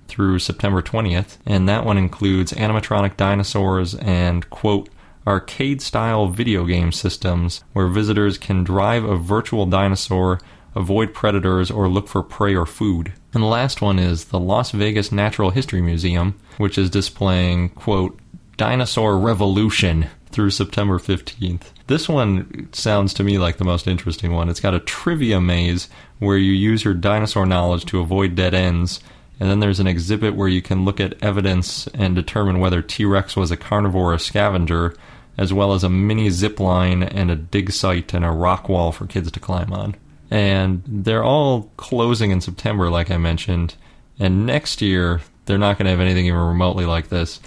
through 0.07 0.39
September 0.39 0.81
20th, 0.81 1.37
and 1.45 1.67
that 1.67 1.85
one 1.85 1.97
includes 1.97 2.53
animatronic 2.53 3.17
dinosaurs 3.17 3.95
and, 3.95 4.49
quote, 4.49 4.89
arcade 5.27 5.81
style 5.81 6.27
video 6.27 6.65
game 6.65 6.91
systems 6.91 7.63
where 7.73 7.87
visitors 7.87 8.37
can 8.37 8.63
drive 8.63 9.03
a 9.03 9.17
virtual 9.17 9.65
dinosaur, 9.65 10.39
avoid 10.73 11.13
predators, 11.13 11.69
or 11.69 11.89
look 11.89 12.07
for 12.07 12.23
prey 12.23 12.55
or 12.55 12.65
food. 12.65 13.11
And 13.33 13.43
the 13.43 13.47
last 13.47 13.81
one 13.81 13.99
is 13.99 14.25
the 14.25 14.39
Las 14.39 14.71
Vegas 14.71 15.11
Natural 15.11 15.49
History 15.49 15.81
Museum, 15.81 16.39
which 16.57 16.77
is 16.77 16.89
displaying, 16.89 17.69
quote, 17.69 18.17
Dinosaur 18.55 19.19
Revolution 19.19 20.07
through 20.29 20.49
September 20.49 20.97
15th. 20.97 21.71
This 21.87 22.07
one 22.07 22.69
sounds 22.71 23.13
to 23.15 23.23
me 23.23 23.37
like 23.37 23.57
the 23.57 23.63
most 23.63 23.87
interesting 23.87 24.33
one. 24.33 24.49
It's 24.49 24.59
got 24.59 24.73
a 24.73 24.79
trivia 24.79 25.39
maze 25.39 25.89
where 26.19 26.37
you 26.37 26.51
use 26.51 26.83
your 26.83 26.93
dinosaur 26.93 27.45
knowledge 27.45 27.85
to 27.85 27.99
avoid 27.99 28.35
dead 28.35 28.53
ends 28.53 28.99
and 29.39 29.49
then 29.49 29.59
there's 29.59 29.79
an 29.79 29.87
exhibit 29.87 30.35
where 30.35 30.47
you 30.47 30.61
can 30.61 30.85
look 30.85 30.99
at 30.99 31.21
evidence 31.23 31.87
and 31.87 32.15
determine 32.15 32.59
whether 32.59 32.81
T 32.81 33.05
Rex 33.05 33.35
was 33.35 33.51
a 33.51 33.57
carnivore 33.57 34.11
or 34.11 34.15
a 34.15 34.19
scavenger, 34.19 34.95
as 35.37 35.53
well 35.53 35.73
as 35.73 35.83
a 35.83 35.89
mini 35.89 36.29
zip 36.29 36.59
line 36.59 37.03
and 37.03 37.29
a 37.29 37.35
dig 37.35 37.71
site 37.71 38.13
and 38.13 38.25
a 38.25 38.31
rock 38.31 38.67
wall 38.67 38.91
for 38.91 39.05
kids 39.05 39.31
to 39.31 39.39
climb 39.39 39.71
on. 39.71 39.95
And 40.31 40.83
they're 40.87 41.23
all 41.23 41.71
closing 41.77 42.31
in 42.31 42.41
September, 42.41 42.89
like 42.89 43.11
I 43.11 43.17
mentioned. 43.17 43.75
And 44.19 44.45
next 44.45 44.81
year, 44.81 45.21
they're 45.45 45.57
not 45.57 45.77
going 45.77 45.85
to 45.85 45.91
have 45.91 45.99
anything 45.99 46.25
even 46.25 46.39
remotely 46.39 46.85
like 46.85 47.09
this. 47.09 47.39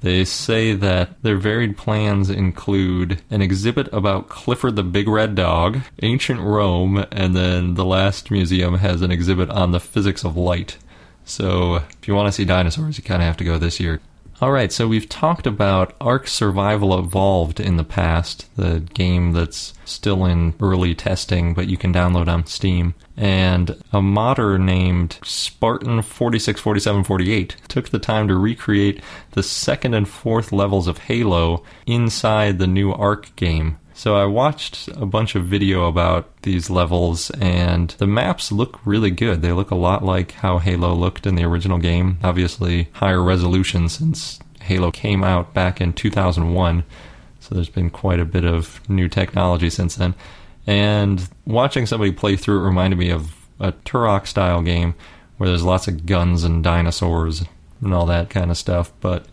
They 0.00 0.24
say 0.24 0.72
that 0.74 1.22
their 1.22 1.36
varied 1.36 1.76
plans 1.76 2.28
include 2.28 3.22
an 3.30 3.40
exhibit 3.40 3.88
about 3.92 4.28
Clifford 4.28 4.74
the 4.74 4.82
Big 4.82 5.06
Red 5.06 5.36
Dog, 5.36 5.80
ancient 6.02 6.40
Rome, 6.40 7.04
and 7.12 7.36
then 7.36 7.74
the 7.74 7.84
last 7.84 8.30
museum 8.30 8.78
has 8.78 9.02
an 9.02 9.12
exhibit 9.12 9.48
on 9.50 9.70
the 9.70 9.78
physics 9.78 10.24
of 10.24 10.36
light. 10.36 10.76
So 11.24 11.76
if 11.76 12.08
you 12.08 12.14
want 12.14 12.28
to 12.28 12.32
see 12.32 12.44
dinosaurs, 12.44 12.98
you 12.98 13.04
kind 13.04 13.22
of 13.22 13.26
have 13.26 13.36
to 13.38 13.44
go 13.44 13.58
this 13.58 13.80
year. 13.80 14.00
All 14.42 14.50
right, 14.50 14.72
so 14.72 14.88
we've 14.88 15.08
talked 15.08 15.46
about 15.46 15.94
Ark 16.00 16.26
Survival 16.26 16.98
Evolved 16.98 17.60
in 17.60 17.76
the 17.76 17.84
past, 17.84 18.52
the 18.56 18.80
game 18.80 19.30
that's 19.30 19.72
still 19.84 20.26
in 20.26 20.54
early 20.60 20.96
testing, 20.96 21.54
but 21.54 21.68
you 21.68 21.76
can 21.76 21.94
download 21.94 22.26
on 22.26 22.46
Steam. 22.46 22.96
And 23.16 23.80
a 23.92 24.02
modder 24.02 24.58
named 24.58 25.20
Spartan464748 25.22 27.54
took 27.68 27.90
the 27.90 28.00
time 28.00 28.26
to 28.26 28.34
recreate 28.34 29.00
the 29.30 29.44
second 29.44 29.94
and 29.94 30.08
fourth 30.08 30.50
levels 30.50 30.88
of 30.88 30.98
Halo 30.98 31.62
inside 31.86 32.58
the 32.58 32.66
new 32.66 32.90
Ark 32.90 33.30
game. 33.36 33.78
So 34.02 34.16
I 34.16 34.24
watched 34.24 34.88
a 34.88 35.06
bunch 35.06 35.36
of 35.36 35.44
video 35.44 35.86
about 35.86 36.42
these 36.42 36.68
levels, 36.68 37.30
and 37.40 37.90
the 37.98 38.06
maps 38.08 38.50
look 38.50 38.84
really 38.84 39.12
good. 39.12 39.42
They 39.42 39.52
look 39.52 39.70
a 39.70 39.76
lot 39.76 40.04
like 40.04 40.32
how 40.32 40.58
Halo 40.58 40.92
looked 40.92 41.24
in 41.24 41.36
the 41.36 41.44
original 41.44 41.78
game. 41.78 42.18
Obviously, 42.20 42.88
higher 42.94 43.22
resolution 43.22 43.88
since 43.88 44.40
Halo 44.60 44.90
came 44.90 45.22
out 45.22 45.54
back 45.54 45.80
in 45.80 45.92
2001. 45.92 46.82
So 47.38 47.54
there's 47.54 47.68
been 47.68 47.90
quite 47.90 48.18
a 48.18 48.24
bit 48.24 48.44
of 48.44 48.80
new 48.90 49.08
technology 49.08 49.70
since 49.70 49.94
then. 49.94 50.16
And 50.66 51.28
watching 51.46 51.86
somebody 51.86 52.10
play 52.10 52.34
through 52.34 52.58
it 52.58 52.66
reminded 52.66 52.98
me 52.98 53.10
of 53.10 53.32
a 53.60 53.70
Turok 53.70 54.26
style 54.26 54.62
game 54.62 54.96
where 55.36 55.48
there's 55.48 55.62
lots 55.62 55.86
of 55.86 56.06
guns 56.06 56.42
and 56.42 56.64
dinosaurs 56.64 57.44
and 57.80 57.94
all 57.94 58.06
that 58.06 58.30
kind 58.30 58.50
of 58.50 58.58
stuff. 58.58 58.90
But 59.00 59.26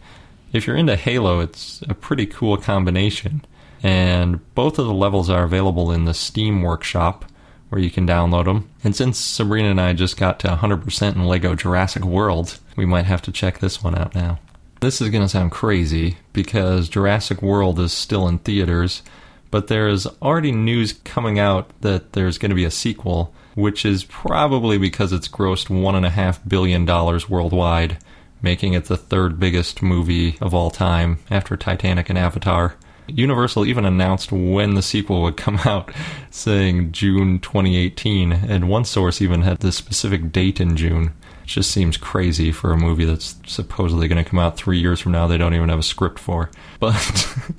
if 0.53 0.67
you're 0.67 0.77
into 0.77 0.95
Halo, 0.95 1.39
it's 1.39 1.81
a 1.89 1.95
pretty 1.95 2.27
cool 2.27 2.55
combination 2.55 3.41
and 3.83 4.39
both 4.55 4.79
of 4.79 4.85
the 4.85 4.93
levels 4.93 5.29
are 5.29 5.43
available 5.43 5.91
in 5.91 6.05
the 6.05 6.13
Steam 6.13 6.61
Workshop 6.61 7.25
where 7.69 7.81
you 7.81 7.91
can 7.91 8.05
download 8.05 8.45
them. 8.45 8.69
And 8.83 8.95
since 8.95 9.17
Sabrina 9.17 9.69
and 9.69 9.79
I 9.79 9.93
just 9.93 10.17
got 10.17 10.39
to 10.39 10.47
100% 10.47 11.15
in 11.15 11.25
Lego 11.25 11.55
Jurassic 11.55 12.03
World, 12.03 12.59
we 12.75 12.85
might 12.85 13.05
have 13.05 13.21
to 13.23 13.31
check 13.31 13.59
this 13.59 13.83
one 13.83 13.95
out 13.95 14.15
now. 14.15 14.39
This 14.81 15.01
is 15.01 15.09
going 15.09 15.23
to 15.23 15.29
sound 15.29 15.51
crazy 15.51 16.17
because 16.33 16.89
Jurassic 16.89 17.41
World 17.41 17.79
is 17.79 17.93
still 17.93 18.27
in 18.27 18.39
theaters, 18.39 19.03
but 19.51 19.67
there 19.67 19.87
is 19.87 20.07
already 20.21 20.51
news 20.51 20.93
coming 20.93 21.37
out 21.37 21.69
that 21.81 22.13
there's 22.13 22.37
going 22.37 22.49
to 22.49 22.55
be 22.55 22.65
a 22.65 22.71
sequel, 22.71 23.33
which 23.55 23.85
is 23.85 24.05
probably 24.05 24.77
because 24.77 25.11
it's 25.11 25.27
grossed 25.27 25.67
$1.5 25.67 26.47
billion 26.47 26.85
worldwide, 26.85 27.97
making 28.41 28.73
it 28.73 28.85
the 28.85 28.97
third 28.97 29.39
biggest 29.39 29.81
movie 29.81 30.37
of 30.39 30.53
all 30.53 30.71
time 30.71 31.19
after 31.29 31.57
Titanic 31.57 32.09
and 32.09 32.17
Avatar. 32.17 32.75
Universal 33.15 33.65
even 33.65 33.85
announced 33.85 34.31
when 34.31 34.75
the 34.75 34.81
sequel 34.81 35.21
would 35.23 35.37
come 35.37 35.57
out, 35.65 35.91
saying 36.29 36.91
June 36.91 37.39
2018, 37.39 38.31
and 38.31 38.69
one 38.69 38.85
source 38.85 39.21
even 39.21 39.41
had 39.41 39.59
the 39.59 39.71
specific 39.71 40.31
date 40.31 40.59
in 40.59 40.75
June. 40.75 41.13
It 41.43 41.47
just 41.47 41.71
seems 41.71 41.97
crazy 41.97 42.51
for 42.51 42.71
a 42.71 42.77
movie 42.77 43.05
that's 43.05 43.35
supposedly 43.45 44.07
going 44.07 44.23
to 44.23 44.29
come 44.29 44.39
out 44.39 44.57
three 44.57 44.79
years 44.79 44.99
from 44.99 45.11
now, 45.13 45.27
they 45.27 45.37
don't 45.37 45.53
even 45.53 45.69
have 45.69 45.79
a 45.79 45.83
script 45.83 46.19
for. 46.19 46.49
But 46.79 46.95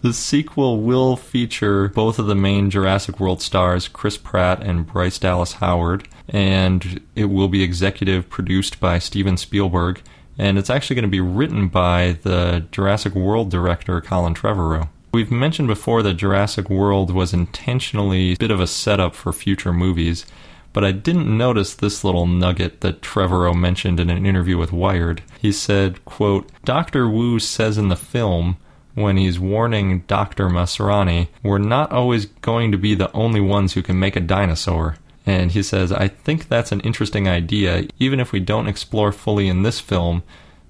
the 0.00 0.14
sequel 0.14 0.80
will 0.80 1.14
feature 1.14 1.88
both 1.88 2.18
of 2.18 2.26
the 2.26 2.34
main 2.34 2.70
Jurassic 2.70 3.20
World 3.20 3.42
stars, 3.42 3.86
Chris 3.86 4.16
Pratt 4.16 4.62
and 4.62 4.86
Bryce 4.86 5.18
Dallas 5.18 5.54
Howard, 5.54 6.08
and 6.26 7.02
it 7.14 7.26
will 7.26 7.48
be 7.48 7.62
executive 7.62 8.30
produced 8.30 8.80
by 8.80 8.98
Steven 8.98 9.36
Spielberg. 9.36 10.00
And 10.38 10.56
it's 10.56 10.70
actually 10.70 10.96
going 10.96 11.02
to 11.02 11.08
be 11.08 11.20
written 11.20 11.68
by 11.68 12.16
the 12.22 12.64
Jurassic 12.72 13.14
World 13.14 13.50
director, 13.50 14.00
Colin 14.00 14.34
Trevorrow. 14.34 14.88
We've 15.12 15.30
mentioned 15.30 15.66
before 15.66 16.04
that 16.04 16.14
Jurassic 16.14 16.70
World 16.70 17.10
was 17.12 17.32
intentionally 17.32 18.32
a 18.32 18.36
bit 18.36 18.52
of 18.52 18.60
a 18.60 18.66
setup 18.68 19.16
for 19.16 19.32
future 19.32 19.72
movies, 19.72 20.24
but 20.72 20.84
I 20.84 20.92
didn't 20.92 21.36
notice 21.36 21.74
this 21.74 22.04
little 22.04 22.28
nugget 22.28 22.80
that 22.82 23.02
Trevorrow 23.02 23.58
mentioned 23.58 23.98
in 23.98 24.08
an 24.08 24.24
interview 24.24 24.56
with 24.56 24.72
Wired. 24.72 25.22
He 25.40 25.50
said, 25.50 26.04
quote, 26.04 26.48
Dr. 26.64 27.08
Wu 27.08 27.40
says 27.40 27.76
in 27.76 27.88
the 27.88 27.96
film, 27.96 28.56
when 28.94 29.16
he's 29.16 29.40
warning 29.40 30.00
Dr. 30.06 30.48
Masrani, 30.48 31.26
we're 31.42 31.58
not 31.58 31.90
always 31.90 32.26
going 32.26 32.70
to 32.70 32.78
be 32.78 32.94
the 32.94 33.12
only 33.12 33.40
ones 33.40 33.72
who 33.72 33.82
can 33.82 33.98
make 33.98 34.14
a 34.14 34.20
dinosaur. 34.20 34.96
And 35.26 35.50
he 35.50 35.62
says, 35.64 35.90
I 35.90 36.06
think 36.06 36.48
that's 36.48 36.70
an 36.70 36.80
interesting 36.80 37.28
idea. 37.28 37.88
Even 37.98 38.20
if 38.20 38.30
we 38.30 38.40
don't 38.40 38.68
explore 38.68 39.10
fully 39.10 39.48
in 39.48 39.64
this 39.64 39.80
film, 39.80 40.22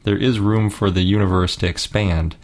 there 0.04 0.16
is 0.16 0.40
room 0.40 0.70
for 0.70 0.90
the 0.90 1.02
universe 1.02 1.56
to 1.56 1.68
expand. 1.68 2.36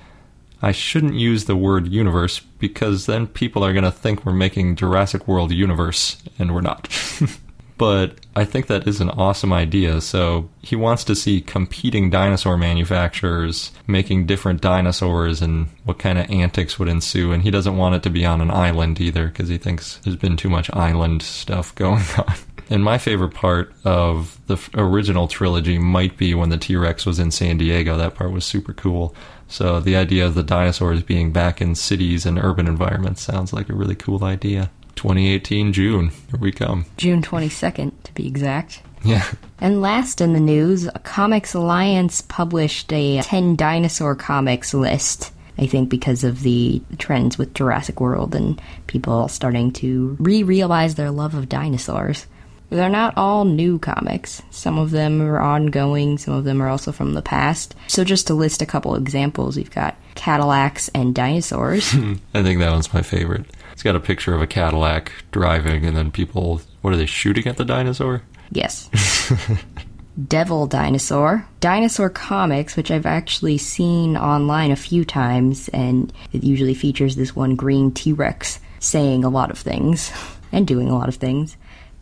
I 0.62 0.72
shouldn't 0.72 1.14
use 1.14 1.44
the 1.44 1.56
word 1.56 1.88
universe 1.88 2.40
because 2.40 3.06
then 3.06 3.26
people 3.26 3.64
are 3.64 3.72
going 3.72 3.84
to 3.84 3.90
think 3.90 4.24
we're 4.24 4.32
making 4.32 4.76
Jurassic 4.76 5.28
World 5.28 5.52
universe, 5.52 6.16
and 6.38 6.54
we're 6.54 6.62
not. 6.62 6.88
but 7.78 8.14
I 8.34 8.44
think 8.44 8.68
that 8.68 8.88
is 8.88 9.00
an 9.00 9.10
awesome 9.10 9.52
idea. 9.52 10.00
So 10.00 10.48
he 10.62 10.76
wants 10.76 11.04
to 11.04 11.14
see 11.14 11.40
competing 11.40 12.08
dinosaur 12.10 12.56
manufacturers 12.56 13.72
making 13.86 14.26
different 14.26 14.62
dinosaurs 14.62 15.42
and 15.42 15.68
what 15.84 15.98
kind 15.98 16.18
of 16.18 16.30
antics 16.30 16.78
would 16.78 16.88
ensue. 16.88 17.32
And 17.32 17.42
he 17.42 17.50
doesn't 17.50 17.76
want 17.76 17.94
it 17.94 18.02
to 18.04 18.10
be 18.10 18.24
on 18.24 18.40
an 18.40 18.50
island 18.50 19.00
either 19.00 19.28
because 19.28 19.48
he 19.48 19.58
thinks 19.58 19.98
there's 19.98 20.16
been 20.16 20.36
too 20.36 20.50
much 20.50 20.70
island 20.72 21.22
stuff 21.22 21.74
going 21.74 22.04
on. 22.16 22.34
And 22.68 22.82
my 22.82 22.98
favorite 22.98 23.34
part 23.34 23.72
of 23.84 24.40
the 24.46 24.58
original 24.74 25.28
trilogy 25.28 25.78
might 25.78 26.16
be 26.16 26.34
when 26.34 26.48
the 26.48 26.56
T 26.56 26.74
Rex 26.76 27.06
was 27.06 27.20
in 27.20 27.30
San 27.30 27.58
Diego. 27.58 27.96
That 27.96 28.16
part 28.16 28.32
was 28.32 28.44
super 28.44 28.72
cool. 28.72 29.14
So 29.48 29.80
the 29.80 29.96
idea 29.96 30.26
of 30.26 30.34
the 30.34 30.42
dinosaurs 30.42 31.02
being 31.02 31.32
back 31.32 31.60
in 31.60 31.74
cities 31.74 32.26
and 32.26 32.38
urban 32.38 32.66
environments 32.66 33.22
sounds 33.22 33.52
like 33.52 33.68
a 33.68 33.74
really 33.74 33.94
cool 33.94 34.24
idea. 34.24 34.70
2018 34.96 35.72
June, 35.72 36.10
here 36.30 36.40
we 36.40 36.52
come. 36.52 36.86
June 36.96 37.22
22nd, 37.22 37.92
to 38.04 38.14
be 38.14 38.26
exact. 38.26 38.82
Yeah. 39.04 39.24
And 39.60 39.80
last 39.80 40.20
in 40.20 40.32
the 40.32 40.40
news, 40.40 40.88
Comics 41.04 41.54
Alliance 41.54 42.22
published 42.22 42.92
a 42.92 43.22
10 43.22 43.56
dinosaur 43.56 44.16
comics 44.16 44.74
list. 44.74 45.32
I 45.58 45.66
think 45.66 45.88
because 45.88 46.24
of 46.24 46.42
the 46.42 46.82
trends 46.98 47.38
with 47.38 47.54
Jurassic 47.54 48.00
World 48.00 48.34
and 48.34 48.60
people 48.86 49.28
starting 49.28 49.72
to 49.72 50.16
re 50.18 50.42
realize 50.42 50.94
their 50.94 51.10
love 51.10 51.34
of 51.34 51.48
dinosaurs. 51.48 52.26
They're 52.70 52.88
not 52.88 53.16
all 53.16 53.44
new 53.44 53.78
comics. 53.78 54.42
Some 54.50 54.78
of 54.78 54.90
them 54.90 55.22
are 55.22 55.40
ongoing, 55.40 56.18
some 56.18 56.34
of 56.34 56.44
them 56.44 56.60
are 56.60 56.68
also 56.68 56.92
from 56.92 57.14
the 57.14 57.22
past. 57.22 57.74
So, 57.86 58.02
just 58.04 58.26
to 58.26 58.34
list 58.34 58.60
a 58.60 58.66
couple 58.66 58.96
examples, 58.96 59.56
we've 59.56 59.70
got 59.70 59.96
Cadillacs 60.14 60.88
and 60.94 61.14
dinosaurs. 61.14 61.94
I 62.34 62.42
think 62.42 62.58
that 62.58 62.72
one's 62.72 62.92
my 62.92 63.02
favorite. 63.02 63.46
It's 63.72 63.82
got 63.82 63.94
a 63.94 64.00
picture 64.00 64.34
of 64.34 64.42
a 64.42 64.46
Cadillac 64.46 65.12
driving, 65.30 65.84
and 65.84 65.96
then 65.96 66.10
people, 66.10 66.60
what 66.80 66.92
are 66.92 66.96
they 66.96 67.06
shooting 67.06 67.46
at 67.46 67.56
the 67.56 67.64
dinosaur? 67.64 68.22
yes. 68.50 68.90
Devil 70.28 70.66
Dinosaur. 70.66 71.46
Dinosaur 71.60 72.08
Comics, 72.08 72.74
which 72.74 72.90
I've 72.90 73.04
actually 73.04 73.58
seen 73.58 74.16
online 74.16 74.70
a 74.70 74.76
few 74.76 75.04
times, 75.04 75.68
and 75.68 76.10
it 76.32 76.42
usually 76.42 76.72
features 76.72 77.16
this 77.16 77.36
one 77.36 77.54
green 77.54 77.92
T 77.92 78.14
Rex 78.14 78.58
saying 78.78 79.24
a 79.24 79.28
lot 79.28 79.50
of 79.50 79.58
things 79.58 80.10
and 80.52 80.66
doing 80.66 80.88
a 80.88 80.96
lot 80.96 81.08
of 81.08 81.16
things. 81.16 81.56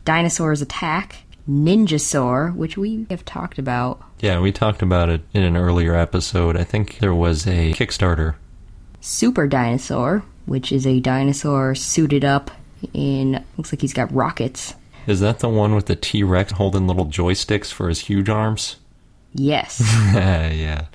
Dinosaurs 0.05 0.63
Attack. 0.63 1.17
Ninjasaur, 1.49 2.55
which 2.55 2.79
we 2.79 3.07
have 3.11 3.25
talked 3.25 3.59
about. 3.59 4.03
Yeah, 4.21 4.41
we 4.41 4.51
talked 4.51 4.81
about 4.81 5.11
it 5.11 5.21
in 5.35 5.43
an 5.43 5.57
earlier 5.57 5.95
episode. 5.95 6.57
I 6.57 6.65
think 6.65 6.99
there 7.01 7.15
was 7.15 7.47
a 7.47 7.73
Kickstarter. 7.75 8.37
Super 9.01 9.47
Dinosaur, 9.47 10.23
which 10.47 10.73
is 10.73 10.87
a 10.87 11.01
dinosaur 11.01 11.75
suited 11.75 12.25
up 12.25 12.51
in, 12.95 13.45
looks 13.59 13.73
like 13.73 13.83
he's 13.83 13.93
got 13.93 14.15
rockets. 14.15 14.75
Is 15.07 15.21
that 15.21 15.41
the 15.41 15.51
one 15.51 15.75
with 15.75 15.87
the 15.87 15.97
T 15.97 16.23
Rex 16.23 16.53
holding 16.53 16.87
little 16.87 17.07
joysticks 17.07 17.71
for 17.71 17.89
his 17.89 18.01
huge 18.01 18.31
arms? 18.31 18.77
Yes. 19.35 19.83
yeah. 20.15 20.87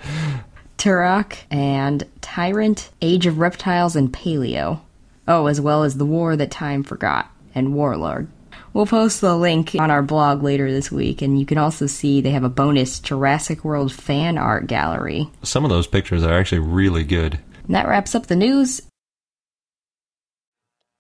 Turok 0.80 1.36
and 1.52 2.08
Tyrant, 2.22 2.90
Age 3.02 3.28
of 3.28 3.38
Reptiles, 3.38 3.96
and 3.96 4.12
Paleo. 4.12 4.80
Oh, 5.28 5.46
as 5.46 5.62
well 5.62 5.84
as 5.84 5.98
The 5.98 6.06
War 6.06 6.36
That 6.36 6.50
Time 6.50 6.82
Forgot 6.84 7.30
and 7.54 7.76
Warlord. 7.76 8.30
We'll 8.72 8.86
post 8.86 9.20
the 9.20 9.36
link 9.36 9.76
on 9.80 9.90
our 9.90 10.04
blog 10.04 10.44
later 10.44 10.72
this 10.72 10.92
week, 10.92 11.24
and 11.24 11.40
you 11.40 11.46
can 11.46 11.58
also 11.58 11.88
see 11.88 12.22
they 12.22 12.30
have 12.32 12.44
a 12.44 12.50
bonus 12.50 13.00
Jurassic 13.00 13.66
World 13.66 13.92
fan 13.92 14.38
art 14.38 14.68
gallery. 14.68 15.30
Some 15.42 15.66
of 15.66 15.72
those 15.72 15.88
pictures 15.88 16.24
are 16.24 16.38
actually 16.38 16.60
really 16.60 17.04
good. 17.04 17.40
And 17.66 17.76
that 17.76 17.88
wraps 17.88 18.14
up 18.14 18.28
the 18.28 18.36
news. 18.36 18.82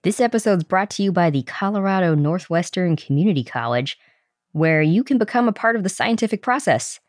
This 0.03 0.19
episode 0.19 0.59
is 0.59 0.63
brought 0.63 0.89
to 0.91 1.03
you 1.03 1.11
by 1.11 1.29
the 1.29 1.43
Colorado 1.43 2.15
Northwestern 2.15 2.95
Community 2.95 3.43
College, 3.43 3.99
where 4.51 4.81
you 4.81 5.03
can 5.03 5.19
become 5.19 5.47
a 5.47 5.53
part 5.53 5.75
of 5.75 5.83
the 5.83 5.89
scientific 5.89 6.41
process. 6.41 6.99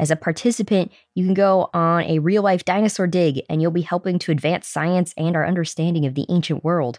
As 0.00 0.10
a 0.10 0.16
participant, 0.16 0.90
you 1.14 1.24
can 1.24 1.34
go 1.34 1.70
on 1.72 2.02
a 2.04 2.18
real 2.18 2.42
life 2.42 2.64
dinosaur 2.64 3.06
dig, 3.06 3.42
and 3.48 3.62
you'll 3.62 3.70
be 3.70 3.82
helping 3.82 4.18
to 4.20 4.32
advance 4.32 4.66
science 4.66 5.14
and 5.16 5.36
our 5.36 5.46
understanding 5.46 6.06
of 6.06 6.16
the 6.16 6.26
ancient 6.28 6.64
world. 6.64 6.98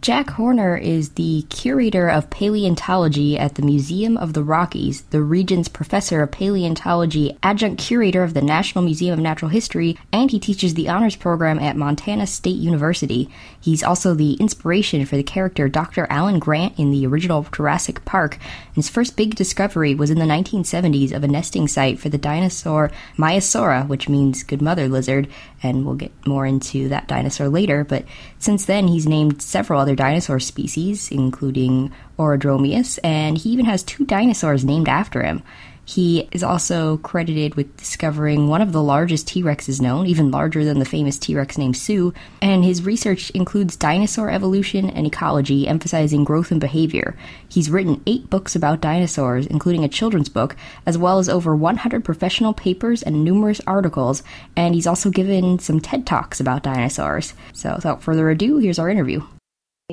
Jack 0.00 0.30
Horner 0.30 0.76
is 0.76 1.10
the 1.10 1.44
curator 1.50 2.08
of 2.08 2.30
paleontology 2.30 3.36
at 3.36 3.56
the 3.56 3.62
Museum 3.62 4.16
of 4.16 4.32
the 4.32 4.44
Rockies, 4.44 5.02
the 5.10 5.20
region's 5.20 5.66
professor 5.66 6.22
of 6.22 6.30
paleontology, 6.30 7.36
adjunct 7.42 7.82
curator 7.82 8.22
of 8.22 8.32
the 8.32 8.40
National 8.40 8.84
Museum 8.84 9.14
of 9.14 9.18
Natural 9.18 9.48
History, 9.48 9.98
and 10.12 10.30
he 10.30 10.38
teaches 10.38 10.74
the 10.74 10.88
honors 10.88 11.16
program 11.16 11.58
at 11.58 11.76
Montana 11.76 12.28
State 12.28 12.56
University. 12.56 13.28
He's 13.60 13.82
also 13.82 14.14
the 14.14 14.34
inspiration 14.34 15.04
for 15.04 15.16
the 15.16 15.24
character 15.24 15.68
Dr. 15.68 16.06
Alan 16.08 16.38
Grant 16.38 16.78
in 16.78 16.92
the 16.92 17.04
original 17.06 17.42
Jurassic 17.52 18.04
Park. 18.04 18.38
His 18.74 18.88
first 18.88 19.16
big 19.16 19.34
discovery 19.34 19.96
was 19.96 20.10
in 20.10 20.20
the 20.20 20.24
1970s 20.24 21.12
of 21.12 21.24
a 21.24 21.28
nesting 21.28 21.66
site 21.66 21.98
for 21.98 22.08
the 22.08 22.18
dinosaur 22.18 22.92
Maiasaura, 23.16 23.88
which 23.88 24.08
means 24.08 24.44
good 24.44 24.62
mother 24.62 24.88
lizard, 24.88 25.26
and 25.60 25.84
we'll 25.84 25.96
get 25.96 26.12
more 26.24 26.46
into 26.46 26.88
that 26.88 27.08
dinosaur 27.08 27.48
later. 27.48 27.82
But 27.82 28.04
since 28.38 28.64
then, 28.66 28.88
he's 28.88 29.06
named 29.06 29.42
several 29.42 29.80
other 29.80 29.96
dinosaur 29.96 30.38
species, 30.38 31.10
including 31.10 31.92
Orodromeus, 32.18 32.98
and 32.98 33.36
he 33.36 33.50
even 33.50 33.64
has 33.64 33.82
two 33.82 34.04
dinosaurs 34.04 34.64
named 34.64 34.88
after 34.88 35.22
him. 35.22 35.42
He 35.88 36.28
is 36.32 36.42
also 36.42 36.98
credited 36.98 37.54
with 37.54 37.74
discovering 37.78 38.46
one 38.46 38.60
of 38.60 38.72
the 38.72 38.82
largest 38.82 39.26
T 39.26 39.42
Rexes 39.42 39.80
known, 39.80 40.04
even 40.06 40.30
larger 40.30 40.62
than 40.62 40.80
the 40.80 40.84
famous 40.84 41.18
T 41.18 41.34
Rex 41.34 41.56
named 41.56 41.78
Sue, 41.78 42.12
and 42.42 42.62
his 42.62 42.82
research 42.82 43.30
includes 43.30 43.74
dinosaur 43.74 44.28
evolution 44.28 44.90
and 44.90 45.06
ecology, 45.06 45.66
emphasizing 45.66 46.24
growth 46.24 46.50
and 46.50 46.60
behavior. 46.60 47.16
He's 47.48 47.70
written 47.70 48.02
eight 48.06 48.28
books 48.28 48.54
about 48.54 48.82
dinosaurs, 48.82 49.46
including 49.46 49.82
a 49.82 49.88
children's 49.88 50.28
book, 50.28 50.56
as 50.84 50.98
well 50.98 51.20
as 51.20 51.30
over 51.30 51.56
100 51.56 52.04
professional 52.04 52.52
papers 52.52 53.02
and 53.02 53.24
numerous 53.24 53.62
articles, 53.66 54.22
and 54.56 54.74
he's 54.74 54.86
also 54.86 55.08
given 55.08 55.58
some 55.58 55.80
TED 55.80 56.06
Talks 56.06 56.38
about 56.38 56.64
dinosaurs. 56.64 57.32
So, 57.54 57.76
without 57.76 58.02
further 58.02 58.28
ado, 58.28 58.58
here's 58.58 58.78
our 58.78 58.90
interview. 58.90 59.22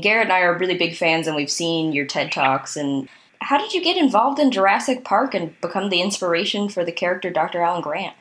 Garrett 0.01 0.25
and 0.25 0.34
I 0.34 0.41
are 0.41 0.58
really 0.58 0.77
big 0.77 0.97
fans, 0.97 1.25
and 1.25 1.38
we've 1.38 1.49
seen 1.49 1.93
your 1.93 2.05
TED 2.05 2.34
Talks. 2.34 2.75
And 2.75 3.08
how 3.41 3.58
did 3.58 3.74
you 3.74 3.84
get 3.84 3.98
involved 3.98 4.39
in 4.39 4.52
Jurassic 4.52 5.04
Park 5.04 5.34
and 5.34 5.60
become 5.62 5.89
the 5.89 6.02
inspiration 6.02 6.69
for 6.69 6.84
the 6.84 6.91
character 6.91 7.30
Dr. 7.30 7.62
Alan 7.62 7.82
Grant? 7.82 8.15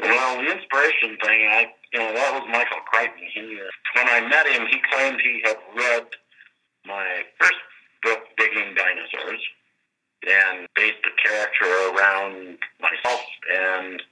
Well, 0.00 0.36
the 0.36 0.52
inspiration 0.52 1.16
thing, 1.22 1.48
I 1.50 1.72
you 1.92 1.98
know 1.98 2.12
that 2.14 2.32
was 2.34 2.48
Michael 2.50 2.84
Crichton. 2.86 3.24
He 3.34 3.58
when 3.94 4.08
I 4.08 4.20
met 4.28 4.46
him, 4.46 4.66
he 4.70 4.78
claimed 4.90 5.20
he 5.20 5.40
had 5.44 5.56
read 5.74 6.06
my 6.86 7.22
first 7.40 7.58
book, 8.02 8.20
Digging 8.36 8.74
Dinosaurs, 8.74 9.42
and 10.28 10.68
based 10.76 11.02
the 11.02 11.10
character 11.22 11.66
around 11.90 12.58
myself. 12.80 13.20
And 13.52 14.02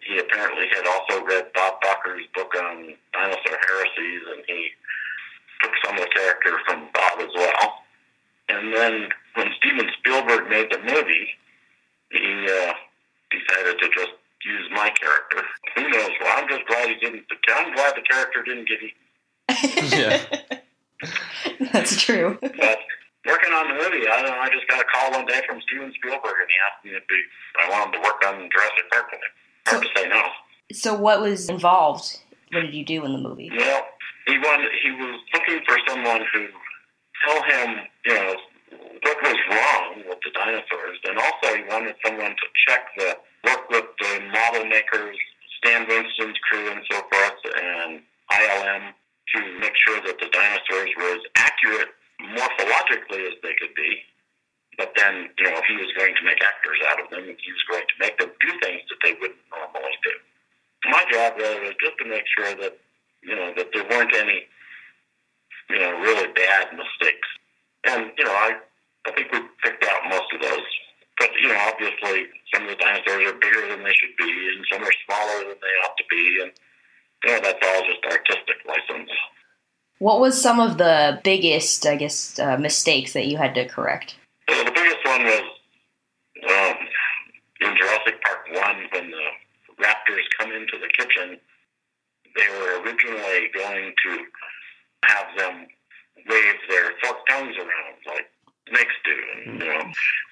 he 0.00 0.18
apparently 0.18 0.66
had 0.74 0.86
also 0.86 1.24
read 1.24 1.52
Bob 1.54 1.80
Bakker's 1.80 2.26
book 2.34 2.52
on 2.56 2.94
dinosaur 3.12 3.58
heresies, 3.68 4.22
and 4.34 4.44
he 4.46 4.68
took 5.62 5.72
some 5.84 5.94
of 5.94 6.00
the 6.02 6.10
character 6.14 6.58
from 6.66 6.88
Bob 6.92 7.20
as 7.20 7.30
well. 7.34 7.81
And 8.48 8.74
then 8.74 9.08
when 9.34 9.48
Steven 9.58 9.88
Spielberg 9.98 10.48
made 10.48 10.70
the 10.70 10.78
movie, 10.78 11.28
he 12.10 12.46
uh, 12.46 12.72
decided 13.30 13.78
to 13.78 13.88
just 13.88 14.12
use 14.44 14.68
my 14.72 14.90
character. 14.90 15.42
Who 15.76 15.88
knows? 15.88 16.10
Well, 16.20 16.38
I'm 16.38 16.48
just 16.48 16.66
glad 16.66 16.88
he 16.88 16.94
didn't. 16.96 17.24
I'm 17.48 17.74
glad 17.74 17.94
the 17.96 18.02
character 18.02 18.42
didn't 18.42 18.68
get 18.68 18.78
eaten. 18.82 19.98
Yeah. 19.98 20.58
That's 21.72 22.00
true. 22.00 22.38
But 22.40 22.78
working 23.26 23.52
on 23.52 23.68
the 23.68 23.74
movie, 23.74 24.06
I 24.08 24.22
don't 24.22 24.30
know. 24.30 24.38
I 24.38 24.48
just 24.50 24.68
got 24.68 24.80
a 24.80 24.84
call 24.84 25.12
one 25.12 25.26
day 25.26 25.40
from 25.48 25.60
Steven 25.62 25.92
Spielberg, 25.94 26.36
and 26.38 26.48
he 26.48 26.56
asked 26.66 26.84
me 26.84 26.90
if 26.92 27.02
he, 27.08 27.22
I 27.60 27.70
wanted 27.70 27.96
to 27.96 28.00
work 28.02 28.22
on 28.26 28.48
Jurassic 28.50 28.90
Park 28.90 29.06
with 29.10 29.20
him. 29.20 29.32
Hard 29.66 29.82
to 29.82 29.88
say 29.96 30.08
no. 30.08 30.22
So, 30.72 30.94
what 30.94 31.20
was 31.20 31.48
involved? 31.48 32.18
What 32.52 32.60
did 32.60 32.74
you 32.74 32.84
do 32.84 33.04
in 33.04 33.12
the 33.12 33.18
movie? 33.18 33.50
Well, 33.56 33.86
he 34.26 34.38
wanted. 34.38 34.70
He 34.82 34.90
was 34.90 35.20
looking 35.34 35.60
for 35.66 35.76
someone 35.88 36.22
who 36.32 36.46
tell 37.24 37.42
him, 37.42 37.86
you 38.06 38.14
know, 38.14 38.36
what 39.02 39.18
was 39.22 39.38
wrong 39.50 40.02
with 40.08 40.18
the 40.24 40.30
dinosaurs, 40.30 40.98
and 41.04 41.18
also 41.18 41.56
he 41.56 41.62
wanted 41.68 41.96
someone 42.04 42.30
to 42.30 42.46
check 42.68 42.86
the 42.96 43.16
work 43.44 43.68
with 43.70 43.86
the 44.00 44.20
model 44.32 44.64
makers, 44.66 45.16
Stan 45.58 45.86
Winston's 45.88 46.38
crew, 46.50 46.70
and 46.70 46.82
so 46.90 46.98
forth, 47.10 47.40
and 47.56 48.00
ILM 48.30 48.94
to 49.34 49.40
make 49.60 49.74
sure 49.86 50.00
that 50.06 50.18
the 50.18 50.28
dinosaurs 50.30 50.90
were 50.96 51.14
as 51.14 51.24
accurate 51.36 51.88
morphologically 52.34 53.26
as 53.26 53.36
they 53.42 53.54
could 53.58 53.74
be. 53.74 54.02
But 54.78 54.92
then, 54.96 55.28
you 55.38 55.44
know, 55.44 55.58
if 55.58 55.64
he 55.68 55.76
was 55.76 55.92
going 55.98 56.14
to 56.14 56.24
make 56.24 56.40
actors 56.42 56.80
out 56.88 57.02
of 57.02 57.10
them, 57.10 57.24
he 57.24 57.50
was 57.52 57.64
going 57.68 57.84
to 57.84 57.96
make 58.00 58.16
them 58.18 58.30
do 58.40 58.50
things 58.62 58.82
that 58.88 59.00
they 59.02 59.12
wouldn't 59.20 59.44
normally 59.52 59.96
do. 60.02 60.14
My 60.88 61.04
job 61.12 61.36
really 61.36 61.60
was 61.60 61.76
just 61.78 61.98
to 62.00 62.06
make 62.08 62.24
sure 62.38 62.54
that, 62.56 62.78
you 63.22 63.36
know, 63.36 63.52
that 63.56 63.68
there 63.72 63.84
weren't 63.84 64.14
any, 64.16 64.48
you 65.72 65.78
know, 65.78 65.92
really 66.00 66.28
bad 66.32 66.68
mistakes. 66.76 67.28
And, 67.84 68.12
you 68.16 68.24
know, 68.24 68.30
I, 68.30 68.56
I 69.06 69.12
think 69.12 69.32
we 69.32 69.40
picked 69.62 69.84
out 69.84 70.08
most 70.08 70.32
of 70.34 70.40
those. 70.40 70.68
But, 71.18 71.30
you 71.40 71.48
know, 71.48 71.58
obviously 71.68 72.26
some 72.52 72.64
of 72.64 72.70
the 72.70 72.76
dinosaurs 72.76 73.32
are 73.32 73.38
bigger 73.38 73.68
than 73.68 73.82
they 73.82 73.94
should 73.94 74.16
be, 74.18 74.30
and 74.54 74.64
some 74.70 74.82
are 74.82 74.92
smaller 75.06 75.48
than 75.48 75.56
they 75.60 75.74
ought 75.84 75.96
to 75.96 76.04
be, 76.10 76.38
and, 76.42 76.52
you 77.24 77.30
know, 77.30 77.40
that's 77.40 77.66
all 77.66 77.82
just 77.86 78.04
artistic 78.04 78.56
license. 78.66 79.10
What 79.98 80.20
was 80.20 80.40
some 80.40 80.58
of 80.58 80.78
the 80.78 81.20
biggest, 81.22 81.86
I 81.86 81.96
guess, 81.96 82.38
uh, 82.38 82.56
mistakes 82.56 83.12
that 83.12 83.26
you 83.26 83.38
had 83.38 83.54
to 83.54 83.68
correct? 83.68 84.16
So 84.50 84.64
the 84.64 84.72
biggest 84.72 84.98
one 85.04 85.24
was 85.24 85.42
um, 86.50 86.76
in 87.60 87.76
Jurassic 87.76 88.20
Park 88.22 88.48
1 88.52 88.76
when 88.92 89.10
the 89.10 89.82
raptors 89.82 90.24
come 90.38 90.52
into 90.52 90.78
the 90.78 90.88
kitchen. 90.98 91.38
They 92.34 92.48
were 92.58 92.82
originally 92.82 93.50
going 93.54 93.92
to 94.04 94.24
have 95.04 95.26
them 95.36 95.66
wave 96.28 96.58
their 96.68 96.92
forked 97.02 97.28
tongues 97.28 97.56
around 97.56 97.96
like 98.06 98.30
snakes 98.68 98.94
do. 99.04 99.16
And, 99.34 99.60
you 99.60 99.66
know, 99.66 99.82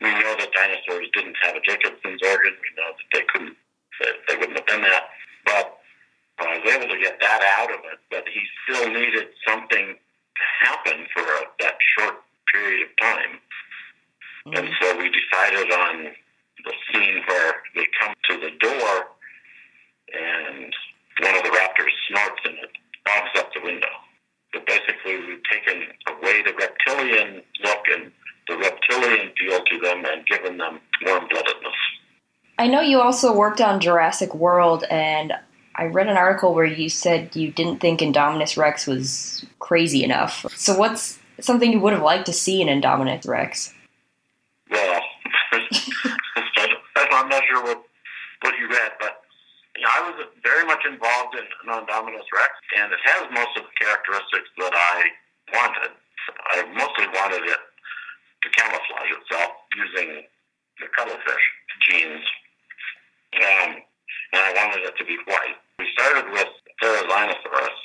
we 0.01 0.11
know 0.11 0.35
that 0.39 0.51
dinosaurs 0.53 1.09
didn't 1.13 1.37
have 1.43 1.57
a 1.57 1.61
Jacobson's 1.61 2.23
organ. 2.23 2.55
We 2.55 2.71
know 2.77 2.91
that 2.95 3.09
they 3.13 3.25
couldn't, 3.33 3.57
that 4.01 4.15
they 4.29 4.37
wouldn't 4.37 4.59
have 4.59 4.67
done 4.67 4.83
that. 4.83 5.11
But 5.45 5.79
uh, 6.39 6.45
I 6.45 6.59
was 6.59 6.73
able 6.73 6.89
to 6.95 7.01
get 7.01 7.21
that 7.21 7.43
out 7.59 7.71
of 7.71 7.81
it. 7.93 7.99
But 8.11 8.25
he 8.29 8.41
still 8.65 8.89
needed 8.89 9.29
something 9.47 9.95
to 9.95 10.45
happen 10.67 11.07
for 11.15 11.23
a, 11.23 11.41
that 11.61 11.77
short 11.99 12.23
period 12.53 12.89
of 12.89 12.97
time. 13.01 13.41
Mm-hmm. 14.47 14.57
And 14.57 14.69
so 14.81 14.97
we 14.99 15.11
decided 15.11 15.71
on 15.73 16.15
the 16.65 16.73
scene 16.93 17.23
where 17.27 17.55
they 17.75 17.87
come 18.01 18.15
to 18.31 18.37
the 18.37 18.51
door 18.61 19.07
and 20.13 20.75
one 21.21 21.37
of 21.37 21.43
the 21.43 21.51
raptors 21.51 21.93
snorts 22.09 22.41
and 22.45 22.55
it 22.59 22.71
bogs 23.05 23.31
up 23.39 23.53
the 23.55 23.61
window. 23.63 23.89
But 24.53 24.67
basically, 24.67 25.17
we've 25.27 25.43
taken 25.51 25.83
away 26.09 26.43
the 26.43 26.53
reptilian 26.55 27.43
look 27.63 27.85
and 27.95 28.13
the 28.49 28.57
reptilian 28.57 29.31
feel 29.39 29.61
to 29.65 29.79
them 29.79 30.05
and 30.05 30.27
given 30.27 30.59
them 30.59 30.81
warm 31.07 31.29
bloodedness. 31.29 31.77
I 32.59 32.67
know 32.67 32.81
you 32.81 33.01
also 33.01 33.35
worked 33.35 33.61
on 33.61 33.81
Jurassic 33.81 34.35
World, 34.35 34.85
and 34.91 35.33
I 35.77 35.85
read 35.85 36.09
an 36.09 36.17
article 36.17 36.53
where 36.53 36.67
you 36.67 36.91
said 36.91 37.35
you 37.35 37.53
didn't 37.53 37.79
think 37.79 38.01
Indominus 38.01 38.57
Rex 38.57 38.87
was 38.87 39.47
crazy 39.61 40.05
enough. 40.05 40.45
So, 40.57 40.77
what's 40.77 41.19
something 41.41 41.73
you 41.73 41.81
would 41.81 41.93
have 41.93 42.03
liked 42.03 42.27
to 42.27 42.33
see 42.33 42.61
in 42.61 42.69
Indominus 42.69 43.27
Rex? 43.27 43.73
Well, 44.71 45.01
I'm 46.97 47.29
not 47.29 47.43
sure 47.49 47.63
what, 47.63 47.83
what 48.43 48.59
you 48.59 48.69
read, 48.69 48.93
but 48.99 49.23
you 49.77 49.83
know, 49.83 49.89
I 49.91 50.11
was 50.11 50.27
very 50.43 50.60
much 50.71 50.87
involved 50.87 51.35
in 51.35 51.43
Indominus 51.67 52.31
Rex, 52.31 52.53
and 52.79 52.95
it 52.95 53.03
has 53.03 53.27
most 53.35 53.59
of 53.59 53.67
the 53.67 53.75
characteristics 53.83 54.47
that 54.63 54.71
I 54.71 55.03
wanted. 55.51 55.91
I 56.55 56.63
mostly 56.79 57.11
wanted 57.11 57.43
it 57.43 57.59
to 57.59 58.47
camouflage 58.55 59.11
itself 59.19 59.51
using 59.75 60.23
the 60.79 60.87
cuttlefish 60.95 61.45
genes, 61.91 62.23
um, 63.43 63.83
and 64.31 64.43
I 64.47 64.51
wanted 64.63 64.87
it 64.87 64.95
to 64.95 65.05
be 65.05 65.19
white. 65.27 65.59
We 65.83 65.91
started 65.99 66.31
with 66.31 66.51
Therizinosaurus, 66.79 67.79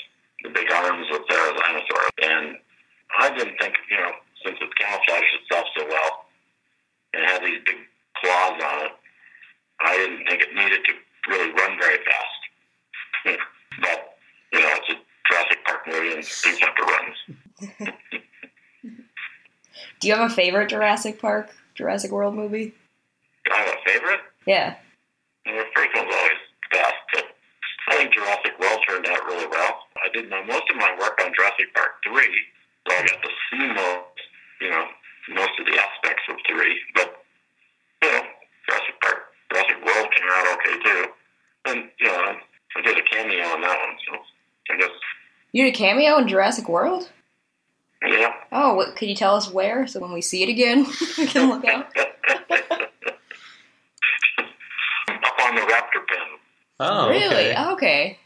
the 0.46 0.54
big 0.54 0.70
arms 0.70 1.08
of 1.10 1.26
Therizinosaurus, 1.26 2.14
and 2.22 2.56
I 3.18 3.34
didn't 3.34 3.58
think, 3.58 3.74
you 3.90 3.98
know, 3.98 4.14
since 4.46 4.62
it 4.62 4.70
camouflaged 4.78 5.34
itself 5.42 5.66
so 5.76 5.88
well, 5.90 6.30
and 7.18 7.26
had 7.26 7.42
these 7.42 7.66
big 7.66 7.82
claws 8.22 8.62
on 8.62 8.86
it, 8.86 8.94
I 9.82 9.98
didn't 9.98 10.28
think 10.30 10.42
it 10.44 10.54
needed 10.54 10.86
to 10.86 10.94
really 11.34 11.50
run 11.50 11.80
very 11.82 11.98
fast. 12.06 12.45
But, 13.82 14.18
you 14.54 14.60
know, 14.60 14.70
it's 14.76 14.90
a 14.90 14.96
Jurassic 15.30 15.66
Park 15.66 15.88
movie 15.88 16.14
and 16.14 16.26
things 16.26 16.60
have 16.60 16.76
to 16.76 16.84
run. 16.84 17.94
Do 20.00 20.08
you 20.08 20.16
have 20.16 20.32
a 20.32 20.34
favorite 20.34 20.70
Jurassic 20.70 21.20
Park, 21.20 21.50
Jurassic 21.74 22.12
World 22.12 22.36
movie? 22.36 22.74
Do 23.46 23.52
I 23.54 23.58
have 23.58 23.76
a 23.76 23.90
favorite? 23.90 24.20
Yeah. 24.46 24.76
Well, 25.46 25.56
the 25.56 25.66
first 25.76 25.90
one's 25.96 26.14
always 26.14 26.42
best, 26.72 26.96
but 27.14 27.26
I 27.90 27.96
think 27.98 28.14
Jurassic 28.14 28.60
World 28.60 28.80
turned 28.88 29.08
out 29.08 29.26
really 29.26 29.48
well. 29.48 29.86
I 29.98 30.10
did 30.14 30.30
my, 30.30 30.44
most 30.44 30.64
of 30.70 30.76
my 30.78 30.96
work 31.00 31.20
on 31.24 31.32
Jurassic 31.36 31.74
Park 31.74 31.92
3, 32.04 32.14
so 32.88 32.96
I 32.96 33.02
got 33.02 33.22
to 33.22 33.30
see 33.50 33.68
most, 33.68 34.20
you 34.62 34.70
know, 34.70 34.86
most 35.30 35.60
of 35.60 35.66
the 35.66 35.74
aspects 35.74 36.24
of 36.30 36.36
3, 36.48 36.80
but, 36.94 37.26
you 38.04 38.12
know, 38.12 38.22
Jurassic 38.70 39.02
Park, 39.02 39.18
Jurassic 39.52 39.86
World 39.86 40.08
came 40.14 40.30
out 40.30 40.48
okay 40.58 40.84
too. 40.84 41.06
And, 41.66 41.90
you 42.00 42.08
know, 42.08 42.36
I 42.76 42.82
did 42.82 42.98
a 42.98 43.04
cameo 43.04 43.44
on 43.48 43.62
that 43.62 43.78
one, 43.80 43.98
so 44.08 44.74
I 44.74 44.78
guess, 44.78 44.90
You 45.52 45.64
did 45.66 45.74
a 45.74 45.78
cameo 45.78 46.18
in 46.18 46.28
Jurassic 46.28 46.68
World? 46.70 47.10
yeah. 48.06 48.34
Oh, 48.52 48.76
what, 48.76 48.96
could 48.96 49.10
you 49.10 49.16
tell 49.16 49.36
us 49.36 49.50
where 49.52 49.88
so 49.88 50.00
when 50.00 50.12
we 50.14 50.22
see 50.22 50.44
it 50.44 50.50
again, 50.50 50.86
we 51.18 51.26
can 51.28 51.50
look 51.50 51.66
out? 51.66 51.88
Up 54.38 55.40
on 55.42 55.56
the 55.56 55.62
raptor 55.62 56.06
pen. 56.08 56.18
Oh, 56.80 57.10
really? 57.10 57.52
okay. 57.52 57.66
Okay. 57.72 58.20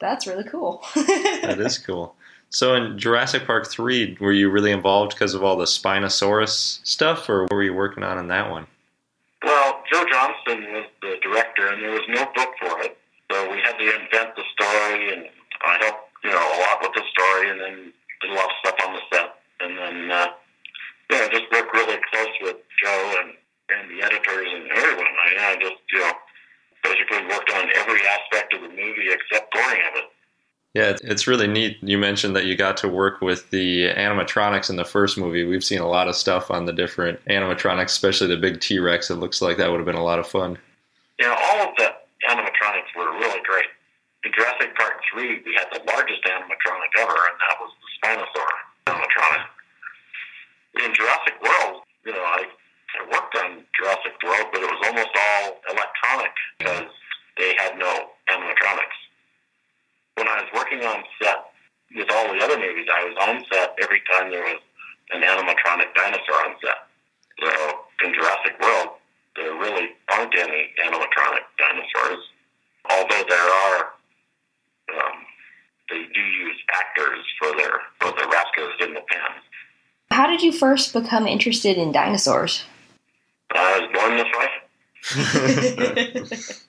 That's 0.00 0.26
really 0.26 0.44
cool. 0.44 0.84
That 0.94 1.58
is 1.60 1.78
cool. 1.78 2.14
So 2.50 2.74
in 2.74 2.98
Jurassic 2.98 3.46
Park 3.46 3.66
3, 3.68 4.18
were 4.20 4.32
you 4.32 4.50
really 4.50 4.70
involved 4.72 5.12
because 5.14 5.34
of 5.34 5.42
all 5.42 5.56
the 5.56 5.64
Spinosaurus 5.64 6.80
stuff, 6.86 7.28
or 7.28 7.42
what 7.42 7.52
were 7.52 7.62
you 7.62 7.74
working 7.74 8.02
on 8.04 8.18
in 8.18 8.28
that 8.28 8.50
one? 8.50 8.66
Well, 9.44 9.82
Joe 9.92 10.04
Johnston 10.10 10.72
was 10.72 10.86
the 11.02 11.16
director, 11.22 11.68
and 11.68 11.82
there 11.82 11.90
was 11.92 12.02
no 12.08 12.24
book 12.34 12.50
for 12.60 12.80
it, 12.82 12.98
so 13.36 13.50
we 13.50 13.58
had 13.60 13.76
to 13.76 13.84
invent 13.84 14.34
the 14.36 14.44
story, 14.56 15.12
and 15.12 15.28
I 15.64 15.76
helped, 15.84 16.08
you 16.24 16.30
know, 16.30 16.40
a 16.40 16.58
lot 16.60 16.80
with 16.80 16.92
the 16.94 17.02
story, 17.12 17.50
and 17.50 17.60
then 17.60 17.92
did 18.22 18.30
a 18.30 18.34
lot 18.34 18.44
of 18.46 18.56
stuff 18.64 18.76
on 18.86 18.94
the 18.94 19.00
set, 19.12 19.34
and 19.60 19.76
then, 19.76 20.10
uh, 20.10 20.28
know, 21.10 21.28
just 21.28 21.44
worked 21.52 21.72
really 21.74 21.98
close 22.10 22.34
with 22.40 22.56
Joe 22.82 23.14
and, 23.20 23.32
and 23.76 23.90
the 23.90 24.04
editors 24.04 24.48
and 24.52 24.70
everyone. 24.70 25.06
I, 25.06 25.52
I 25.52 25.56
just, 25.56 25.76
you 25.92 26.00
know, 26.00 26.12
basically 26.82 27.26
worked 27.26 27.50
on 27.52 27.68
every 27.76 28.00
aspect 28.06 28.54
of 28.54 28.62
the 28.62 28.68
movie 28.68 29.08
except 29.10 29.52
pouring 29.52 29.80
of 29.90 29.96
it. 29.96 30.04
Yeah, 30.74 30.90
it's- 30.90 31.26
really 31.26 31.46
neat. 31.46 31.78
You 31.82 31.96
mentioned 31.96 32.36
that 32.36 32.44
you 32.44 32.54
got 32.54 32.76
to 32.78 32.88
work 32.88 33.20
with 33.22 33.50
the 33.50 33.88
animatronics 33.94 34.68
in 34.68 34.76
the 34.76 34.84
first 34.84 35.16
movie. 35.16 35.44
We've 35.44 35.64
seen 35.64 35.80
a 35.80 35.88
lot 35.88 36.06
of 36.08 36.16
stuff 36.16 36.50
on 36.50 36.66
the 36.66 36.72
different 36.72 37.24
animatronics, 37.26 37.86
especially 37.86 38.28
the 38.28 38.36
big 38.36 38.60
T 38.60 38.78
Rex. 38.78 39.10
It 39.10 39.14
looks 39.16 39.40
like 39.40 39.56
that 39.56 39.70
would 39.70 39.78
have 39.78 39.86
been 39.86 39.94
a 39.94 40.04
lot 40.04 40.18
of 40.18 40.26
fun. 40.26 40.58
Know, 41.18 41.34
all 41.34 41.68
of 41.68 41.76
the 41.76 41.84
animatronics 41.84 42.05
were 43.06 43.18
really 43.22 43.42
great. 43.46 43.70
In 44.26 44.34
Jurassic 44.34 44.74
Park 44.74 44.98
3, 45.14 45.46
we 45.46 45.54
had 45.54 45.70
the 45.70 45.82
largest 45.86 46.22
animatronic 46.26 46.90
ever, 46.98 47.14
and 47.14 47.36
that 47.38 47.56
was 47.62 47.70
the 47.78 47.88
Spinosaur 48.02 48.52
animatronic. 48.90 49.46
In 50.82 50.90
Jurassic 50.94 51.38
World, 51.38 51.86
you 52.04 52.12
know, 52.12 52.26
I, 52.26 52.42
I 52.42 53.00
worked 53.06 53.34
on 53.38 53.62
Jurassic 53.78 54.18
World, 54.26 54.46
but 54.50 54.62
it 54.62 54.70
was 54.70 54.82
almost 54.90 55.14
all 55.14 55.62
electronic 55.70 56.34
because 56.58 56.90
they 57.38 57.54
had 57.56 57.78
no 57.78 58.10
animatronics. 58.28 58.98
When 60.18 60.26
I 60.26 60.42
was 60.42 60.50
working 60.54 60.82
on 60.82 61.04
set 61.22 61.54
with 61.94 62.10
all 62.10 62.34
the 62.34 62.42
other 62.42 62.58
movies, 62.58 62.88
I 62.90 63.04
was 63.04 63.16
on 63.28 63.44
set 63.52 63.76
every 63.80 64.02
time 64.10 64.30
there 64.30 64.42
was 64.42 64.60
an 65.12 65.22
animatronic 65.22 65.94
dinosaur 65.94 66.50
on 66.50 66.56
set. 66.60 66.90
So 67.38 67.50
in 68.04 68.14
Jurassic 68.14 68.58
World, 68.60 68.98
there 69.36 69.54
really 69.54 69.94
aren't 70.10 70.34
any 70.36 70.72
animatronic 70.82 71.44
dinosaurs, 71.58 72.24
although 72.90 73.24
there 73.28 73.38
are. 73.38 73.92
Um, 74.94 75.26
they 75.90 76.02
do 76.14 76.20
use 76.20 76.56
actors 76.74 77.24
for 77.38 77.56
their 77.56 77.80
for 78.00 78.10
the 78.10 78.26
raptors 78.26 78.86
in 78.86 78.94
the 78.94 79.00
pen. 79.08 79.30
How 80.10 80.26
did 80.26 80.42
you 80.42 80.52
first 80.52 80.92
become 80.92 81.26
interested 81.26 81.76
in 81.76 81.92
dinosaurs? 81.92 82.64
I 83.54 83.78
was 83.78 83.88
born 83.94 84.16
this 84.16 84.26
way. 84.36 84.48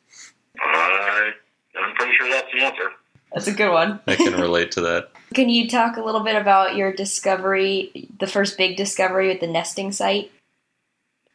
I, 0.59 1.31
I'm 1.79 1.95
pretty 1.95 2.13
sure 2.17 2.29
that's 2.29 2.51
the 2.53 2.61
answer. 2.61 2.91
That's 3.33 3.47
a 3.47 3.53
good 3.53 3.71
one. 3.71 3.99
I 4.07 4.15
can 4.15 4.39
relate 4.39 4.71
to 4.73 4.81
that. 4.81 5.11
Can 5.33 5.49
you 5.49 5.69
talk 5.69 5.97
a 5.97 6.01
little 6.01 6.21
bit 6.21 6.35
about 6.35 6.75
your 6.75 6.93
discovery, 6.93 8.09
the 8.19 8.27
first 8.27 8.57
big 8.57 8.77
discovery 8.77 9.29
at 9.31 9.41
the 9.41 9.47
nesting 9.47 9.91
site? 9.91 10.31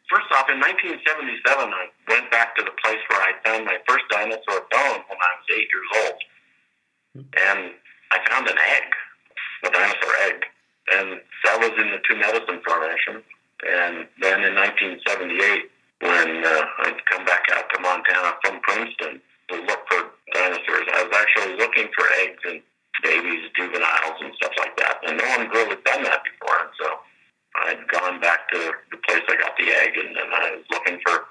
First 0.09 0.25
off, 0.31 0.49
in 0.49 0.59
1977, 0.59 1.73
I 1.73 1.87
went 2.07 2.29
back 2.31 2.55
to 2.55 2.63
the 2.63 2.75
place 2.83 2.99
where 3.09 3.21
I 3.21 3.31
found 3.45 3.65
my 3.65 3.77
first 3.87 4.05
dinosaur 4.09 4.67
bone 4.71 5.01
when 5.07 5.19
I 5.19 5.31
was 5.37 5.47
eight 5.55 5.67
years 5.71 5.89
old. 6.03 6.19
And 7.15 7.71
I 8.11 8.17
found 8.29 8.47
an 8.49 8.57
egg, 8.57 8.87
a 9.65 9.69
dinosaur 9.69 10.15
egg. 10.27 10.45
And 10.91 11.21
that 11.45 11.59
was 11.59 11.71
in 11.77 11.91
the 11.91 12.01
Two 12.07 12.17
Medicine 12.17 12.61
Formation. 12.65 13.23
And 13.63 14.07
then 14.19 14.43
in 14.43 14.55
1978, 14.55 15.71
when 16.03 16.43
uh, 16.43 16.83
I'd 16.83 16.99
come 17.07 17.23
back 17.23 17.47
out 17.55 17.71
to 17.71 17.79
Montana 17.79 18.35
from 18.43 18.59
Princeton 18.59 19.21
to 19.49 19.55
look 19.63 19.81
for 19.87 20.11
dinosaurs, 20.33 20.87
I 20.91 21.07
was 21.07 21.13
actually 21.15 21.55
looking 21.55 21.87
for 21.95 22.05
eggs 22.25 22.41
and 22.43 22.59
babies, 23.01 23.47
juveniles, 23.55 24.19
and 24.19 24.33
stuff 24.35 24.51
like 24.57 24.75
that. 24.77 24.99
And 25.07 25.17
no 25.17 25.27
one 25.37 25.47
really 25.49 25.77
done 25.85 26.03
that 26.03 26.21
before. 26.27 26.59
And 26.59 26.73
so 26.75 26.87
I'd 27.55 27.87
gone 27.87 28.19
back 28.19 28.49
to 28.51 28.73
the 28.91 28.97
place 29.07 29.23
I 29.29 29.35
got 29.37 29.55
the 29.57 29.69
egg, 29.71 29.93
and 29.95 30.15
then 30.15 30.29
I 30.33 30.59
was 30.59 30.65
looking 30.71 30.99
for 31.05 31.25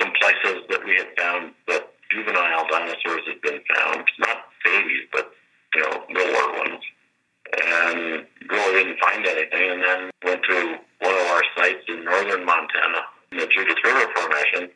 some 0.00 0.12
places 0.20 0.62
that 0.68 0.84
we 0.84 0.96
had 0.96 1.08
found 1.16 1.52
that 1.68 1.92
juvenile 2.12 2.66
dinosaurs 2.70 3.22
had 3.26 3.40
been 3.42 3.60
found, 3.74 4.04
not 4.18 4.44
babies, 4.64 5.08
but 5.12 5.30
you 5.74 5.82
know, 5.82 6.04
littler 6.10 6.58
ones. 6.58 6.82
And 7.62 8.26
really 8.50 8.84
didn't 8.84 8.98
find 8.98 9.24
anything, 9.24 9.70
and 9.70 9.82
then 9.82 10.10
went 10.24 10.42
to 10.50 10.78
one 11.00 11.14
of 11.14 11.26
our 11.30 11.42
sites 11.56 11.84
in 11.88 12.04
northern 12.04 12.44
Montana, 12.44 13.06
in 13.30 13.38
the 13.38 13.46
Judith 13.46 13.78
River 13.84 14.06
Formation, 14.14 14.70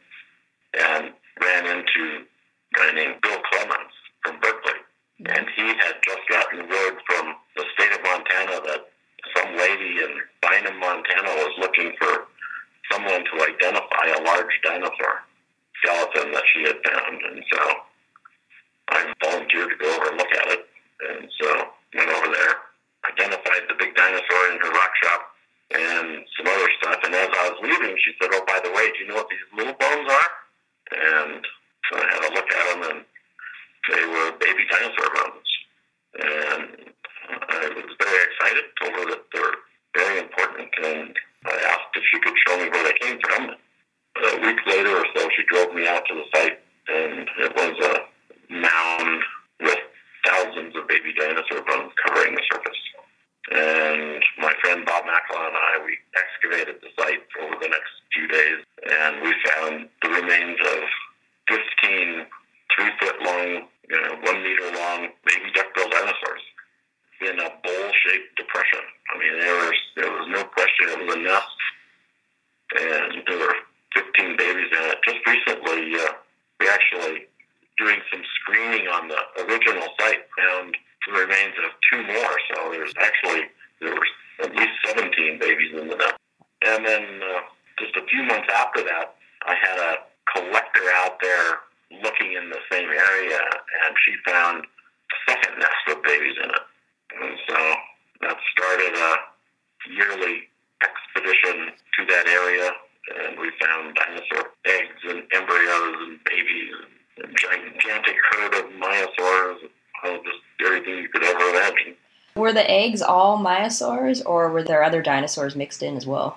Were 112.50 112.54
the 112.54 112.68
eggs 112.68 113.00
all 113.00 113.38
Maiasaurs, 113.38 114.26
or 114.26 114.50
were 114.50 114.64
there 114.64 114.82
other 114.82 115.02
dinosaurs 115.02 115.54
mixed 115.54 115.84
in 115.84 115.96
as 115.96 116.04
well? 116.04 116.36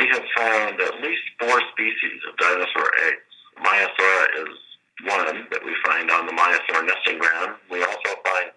We 0.00 0.08
have 0.08 0.24
found 0.34 0.80
at 0.80 1.02
least 1.02 1.20
four 1.38 1.60
species 1.68 2.20
of 2.26 2.34
dinosaur 2.38 2.88
eggs. 3.04 3.28
Maiasaura 3.60 4.24
is 4.40 4.56
one 5.04 5.44
that 5.52 5.60
we 5.62 5.76
find 5.84 6.10
on 6.10 6.24
the 6.24 6.32
Maiasaur 6.32 6.86
nesting 6.86 7.18
ground. 7.18 7.56
We 7.70 7.84
also 7.84 8.16
find 8.24 8.52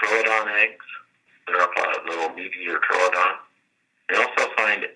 troodon 0.00 0.48
eggs. 0.64 0.86
They're 1.46 1.60
a 1.60 2.08
little 2.08 2.30
meteor 2.30 2.80
troodon. 2.88 3.32
We 4.08 4.16
also 4.16 4.48
find 4.56 4.86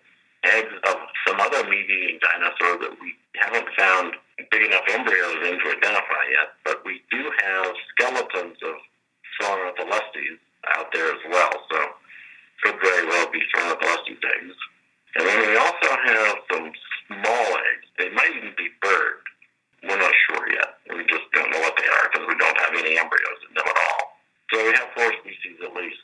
eggs 0.44 0.72
of 0.88 0.96
some 1.28 1.40
other 1.40 1.68
meat-eating 1.68 2.20
dinosaur 2.24 2.78
that 2.88 2.96
we 3.02 3.12
haven't 3.36 3.68
found 3.76 4.14
big 4.50 4.62
enough 4.62 4.84
embryos 4.88 5.46
in 5.46 5.58
to 5.60 5.76
identify 5.76 6.24
yet, 6.32 6.56
but 6.64 6.82
we 6.86 7.02
do 7.10 7.30
have 7.44 7.74
skeletons 7.92 8.56
of 8.62 8.76
Saurornitholestes 9.38 10.40
out 10.76 10.92
there 10.92 11.12
as 11.12 11.20
well, 11.30 11.52
so 11.70 11.78
could 12.62 12.80
very 12.80 13.06
well 13.06 13.30
be 13.30 13.40
Saurornitholestes 13.54 14.24
eggs. 14.24 14.56
And 15.16 15.26
then 15.26 15.48
we 15.48 15.56
also 15.56 15.90
have 16.04 16.36
some 16.50 16.72
small 17.06 17.46
eggs. 17.46 17.86
They 17.98 18.10
might 18.10 18.30
even 18.36 18.52
be 18.56 18.68
bird. 18.82 19.20
We're 19.82 19.98
not 19.98 20.12
sure 20.28 20.50
yet. 20.50 20.74
We 20.90 21.04
just 21.04 21.30
don't 21.32 21.50
know 21.50 21.60
what 21.60 21.76
they 21.76 21.86
are 21.86 22.10
because 22.10 22.26
we 22.26 22.34
don't 22.36 22.58
have 22.58 22.72
any 22.72 22.98
embryos 22.98 23.40
in 23.48 23.54
them 23.54 23.64
at 23.68 23.76
all. 23.76 24.18
So 24.52 24.64
we 24.64 24.72
have 24.72 24.88
four 24.96 25.12
species 25.20 25.60
at 25.62 25.74
least. 25.74 26.00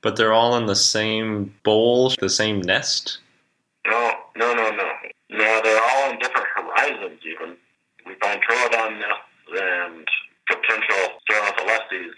But 0.00 0.16
they're 0.16 0.32
all 0.32 0.56
in 0.56 0.66
the 0.66 0.76
same 0.76 1.52
bowl, 1.64 2.12
the 2.20 2.30
same 2.30 2.60
nest? 2.60 3.18
No, 3.86 4.12
no, 4.36 4.54
no, 4.54 4.70
no. 4.70 4.88
No, 5.30 5.60
they're 5.62 5.82
all 5.82 6.10
in 6.10 6.18
different 6.20 6.46
horizons 6.54 7.20
even. 7.26 7.56
We 8.06 8.14
find 8.22 8.40
Troodon 8.42 9.00
nests 9.00 9.60
and 9.60 10.06
potential 10.48 11.18
Saurornitholestes 11.30 12.12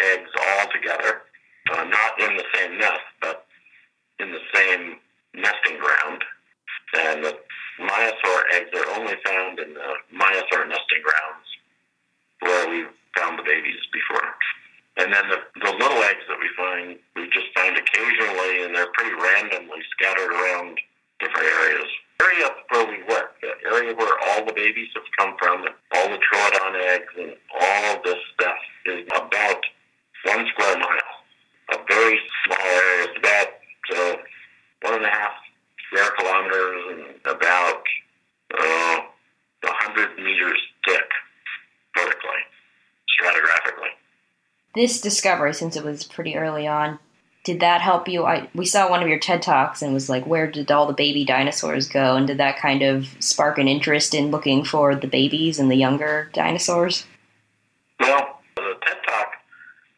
eggs 0.00 0.30
all 0.34 0.66
together. 0.72 1.22
Uh, 1.72 1.84
not 1.84 2.20
in 2.20 2.36
the 2.36 2.44
same 2.54 2.78
nest, 2.78 3.02
but 3.20 3.46
in 4.20 4.30
the 4.30 4.40
same 4.54 4.96
nesting 5.34 5.78
ground. 5.78 6.22
And 6.94 7.24
the 7.24 7.36
Maiasaur 7.80 8.40
eggs 8.54 8.70
are 8.74 8.98
only 8.98 9.14
found 9.24 9.58
in 9.58 9.74
the 9.74 9.90
Maiasaur 10.14 10.68
nesting 10.68 11.02
grounds 11.02 11.46
where 12.40 12.68
we 12.68 12.84
found 13.16 13.38
the 13.38 13.42
babies 13.42 13.80
before. 13.92 14.34
And 14.98 15.12
then 15.12 15.28
the, 15.28 15.40
the 15.60 15.72
little 15.76 16.02
eggs 16.04 16.24
that 16.28 16.38
we 16.40 16.48
find, 16.56 16.96
we 17.16 17.28
just 17.28 17.52
find 17.54 17.76
occasionally, 17.76 18.64
and 18.64 18.74
they're 18.74 18.92
pretty 18.94 19.12
randomly 19.12 19.80
scattered 19.92 20.32
around 20.32 20.78
different 21.20 21.46
areas. 21.46 21.88
The 22.18 22.24
area 22.24 22.48
where 22.70 22.86
we 22.86 23.02
work, 23.04 23.36
the 23.42 23.52
area 23.68 23.94
where 23.94 24.16
all 24.28 24.46
the 24.46 24.54
babies 24.54 24.88
have 24.94 25.04
come 25.18 25.36
from, 25.38 25.66
and 25.66 25.74
all 25.92 26.08
the 26.08 26.16
troodon 26.16 26.80
eggs 26.94 27.12
and 27.18 27.32
all 27.60 27.96
of 27.96 28.02
this 28.04 28.16
stuff 28.34 28.56
is 28.86 29.04
about 29.12 29.60
one 30.26 30.46
square 30.48 30.78
mile. 30.78 31.12
A 31.72 31.78
very 31.88 32.18
small 32.44 32.58
area. 32.58 33.08
It's 33.08 33.18
about 33.18 33.48
uh, 33.96 34.16
one 34.82 34.94
and 34.94 35.04
a 35.04 35.08
half 35.08 35.32
square 35.86 36.10
kilometers 36.18 36.82
and 36.90 37.36
about 37.36 37.82
uh, 38.54 39.00
100 39.62 40.16
meters 40.16 40.60
thick 40.86 41.08
vertically, 41.96 42.42
stratigraphically. 43.18 43.90
This 44.74 45.00
discovery, 45.00 45.54
since 45.54 45.76
it 45.76 45.84
was 45.84 46.04
pretty 46.04 46.36
early 46.36 46.66
on, 46.66 46.98
did 47.44 47.60
that 47.60 47.80
help 47.80 48.08
you? 48.08 48.24
I, 48.26 48.48
we 48.54 48.66
saw 48.66 48.90
one 48.90 49.02
of 49.02 49.08
your 49.08 49.20
TED 49.20 49.40
Talks 49.40 49.80
and 49.80 49.94
was 49.94 50.10
like, 50.10 50.26
where 50.26 50.50
did 50.50 50.70
all 50.72 50.86
the 50.86 50.92
baby 50.92 51.24
dinosaurs 51.24 51.88
go? 51.88 52.16
And 52.16 52.26
did 52.26 52.38
that 52.38 52.58
kind 52.58 52.82
of 52.82 53.06
spark 53.20 53.58
an 53.58 53.68
interest 53.68 54.14
in 54.14 54.32
looking 54.32 54.64
for 54.64 54.96
the 54.96 55.06
babies 55.06 55.60
and 55.60 55.70
the 55.70 55.76
younger 55.76 56.28
dinosaurs? 56.32 57.06
Well, 58.00 58.40
the 58.56 58.74
TED 58.84 58.96
Talk, 59.06 59.28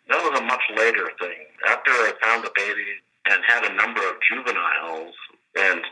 that 0.09 0.31
was 0.31 0.41
a 0.41 0.45
much 0.45 0.61
later 0.79 1.11
thing. 1.19 1.51
After 1.67 1.91
I 1.91 2.13
found 2.23 2.45
the 2.45 2.55
babies 2.55 3.03
and 3.27 3.43
had 3.45 3.67
a 3.67 3.75
number 3.75 4.01
of 4.01 4.15
juveniles 4.23 5.15
and 5.59 5.83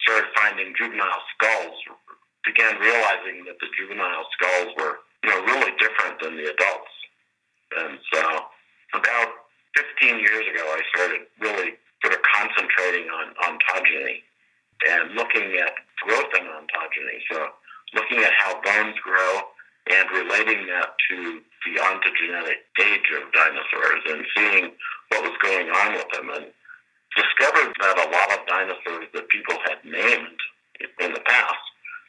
started 0.00 0.28
finding 0.34 0.72
juvenile 0.76 1.22
skulls, 1.36 1.76
began 2.44 2.76
realizing 2.80 3.44
that 3.44 3.56
the 3.60 3.68
juvenile 3.76 4.26
skulls 4.36 4.72
were, 4.76 5.04
you 5.22 5.30
know, 5.30 5.40
really 5.44 5.72
different 5.78 6.20
than 6.20 6.36
the 6.36 6.48
adults. 6.48 6.94
And 7.76 7.98
so 8.12 8.20
about 8.94 9.28
15 9.76 10.18
years 10.20 10.44
ago, 10.48 10.64
I 10.64 10.80
started 10.94 11.20
really 11.40 11.76
sort 12.04 12.14
of 12.14 12.20
concentrating 12.22 13.08
on 13.08 13.32
ontogeny 13.48 14.20
and 14.88 15.14
looking 15.16 15.56
at 15.56 15.72
growth 16.04 16.32
in 16.36 16.44
ontogeny. 16.44 17.18
So 17.30 17.48
looking 17.94 18.18
at 18.18 18.32
how 18.36 18.60
bones 18.60 18.96
grow 19.02 19.53
and 19.90 20.08
relating 20.10 20.66
that 20.66 20.94
to 21.10 21.40
the 21.66 21.80
ontogenetic 21.80 22.64
age 22.80 23.08
of 23.16 23.32
dinosaurs 23.32 24.02
and 24.08 24.24
seeing 24.36 24.64
what 25.08 25.22
was 25.22 25.36
going 25.42 25.68
on 25.68 25.92
with 25.94 26.08
them 26.12 26.30
and 26.30 26.46
discovered 27.16 27.72
that 27.80 27.96
a 27.98 28.08
lot 28.10 28.38
of 28.38 28.46
dinosaurs 28.46 29.06
that 29.12 29.28
people 29.28 29.56
had 29.64 29.78
named 29.84 30.40
in 31.00 31.12
the 31.12 31.20
past 31.20 31.64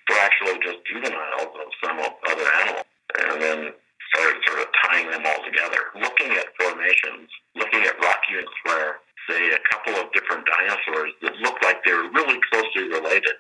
were 0.10 0.20
actually 0.20 0.60
just 0.64 0.80
juveniles 0.86 1.54
of 1.56 1.70
some 1.84 2.00
other 2.00 2.48
animal. 2.64 2.84
And 3.16 3.42
then 3.42 3.74
started 4.14 4.42
sort 4.48 4.60
of 4.62 4.68
tying 4.84 5.10
them 5.12 5.24
all 5.26 5.44
together, 5.44 5.92
looking 5.96 6.32
at 6.32 6.48
formations, 6.60 7.30
looking 7.56 7.82
at 7.84 8.00
rock 8.00 8.22
units 8.30 8.52
where, 8.64 9.00
say, 9.30 9.52
a 9.52 9.60
couple 9.72 9.96
of 9.96 10.12
different 10.14 10.46
dinosaurs 10.46 11.12
that 11.22 11.36
looked 11.38 11.64
like 11.64 11.84
they 11.84 11.94
were 11.94 12.10
really 12.12 12.40
closely 12.52 12.88
related, 12.90 13.36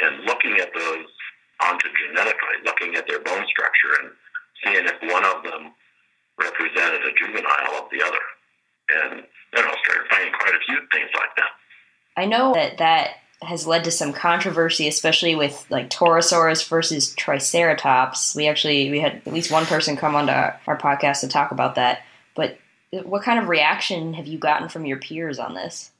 and 0.00 0.24
looking 0.24 0.58
at 0.58 0.70
those 0.74 1.06
ontogenetically, 1.62 2.64
looking 2.64 2.94
at 2.94 3.06
their 3.06 3.20
bone 3.20 3.44
structure 3.48 4.02
and 4.02 4.10
seeing 4.62 4.86
if 4.86 5.12
one 5.12 5.24
of 5.24 5.42
them 5.42 5.72
represented 6.38 7.02
a 7.02 7.12
juvenile 7.18 7.82
of 7.82 7.90
the 7.90 8.02
other. 8.02 8.24
And 8.90 9.24
then 9.52 9.64
I 9.64 9.74
started 9.84 10.08
finding 10.10 10.32
quite 10.32 10.54
a 10.54 10.60
few 10.66 10.78
things 10.92 11.10
like 11.14 11.34
that. 11.36 11.50
I 12.16 12.26
know 12.26 12.52
that 12.54 12.78
that 12.78 13.16
has 13.42 13.66
led 13.66 13.84
to 13.84 13.90
some 13.90 14.12
controversy, 14.12 14.88
especially 14.88 15.36
with 15.36 15.64
like 15.70 15.90
Torosaurus 15.90 16.68
versus 16.68 17.14
Triceratops. 17.14 18.34
We 18.34 18.48
actually 18.48 18.90
we 18.90 19.00
had 19.00 19.22
at 19.26 19.32
least 19.32 19.52
one 19.52 19.66
person 19.66 19.96
come 19.96 20.14
onto 20.14 20.32
our, 20.32 20.60
our 20.66 20.78
podcast 20.78 21.20
to 21.20 21.28
talk 21.28 21.52
about 21.52 21.76
that. 21.76 22.02
But 22.34 22.58
what 22.90 23.22
kind 23.22 23.38
of 23.38 23.48
reaction 23.48 24.14
have 24.14 24.26
you 24.26 24.38
gotten 24.38 24.68
from 24.68 24.86
your 24.86 24.98
peers 24.98 25.38
on 25.38 25.54
this? 25.54 25.90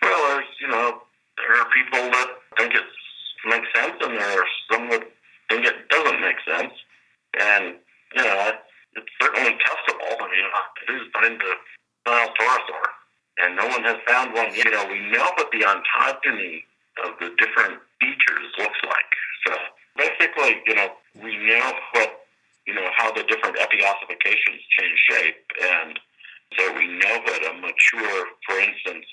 Well, 0.00 0.34
there's 0.34 0.46
you 0.60 0.68
know 0.68 1.02
there 1.36 1.60
are 1.60 1.66
people 1.70 2.10
that 2.10 2.28
think 2.56 2.74
it 2.74 2.82
makes 3.44 3.68
sense, 3.74 3.96
and 4.00 4.18
there 4.18 4.40
are 4.40 4.46
some 4.70 4.90
that 4.90 5.02
think 5.48 5.66
it 5.66 5.88
doesn't 5.88 6.20
make 6.20 6.36
sense, 6.46 6.72
and 7.38 7.76
you 8.14 8.22
know 8.22 8.52
it's 8.94 9.12
certainly 9.20 9.52
testable. 9.52 10.16
I 10.20 10.28
mean, 10.28 10.46
it 10.88 10.92
is 10.92 11.08
find 11.12 11.40
the 11.40 11.54
Torosaur 12.06 12.92
and 13.38 13.56
no 13.56 13.66
one 13.66 13.82
has 13.84 13.96
found 14.06 14.34
one. 14.34 14.52
You 14.54 14.70
know, 14.70 14.86
we 14.86 15.00
know 15.10 15.24
what 15.36 15.50
the 15.50 15.64
ontogeny 15.64 16.64
of 17.04 17.18
the 17.18 17.34
different 17.38 17.80
features 18.00 18.46
looks 18.58 18.80
like. 18.84 19.12
So 19.46 19.52
basically, 19.96 20.60
you 20.66 20.74
know, 20.74 20.88
we 21.22 21.36
know 21.36 21.72
what, 21.92 22.26
you 22.66 22.74
know, 22.74 22.88
how 22.96 23.12
the 23.12 23.22
different 23.24 23.56
epiossifications 23.56 24.60
change 24.78 24.98
shape, 25.10 25.44
and 25.62 25.98
so 26.58 26.72
we 26.76 26.86
know 26.86 27.16
that 27.26 27.50
a 27.50 27.54
mature, 27.58 28.26
for 28.46 28.58
instance, 28.60 29.06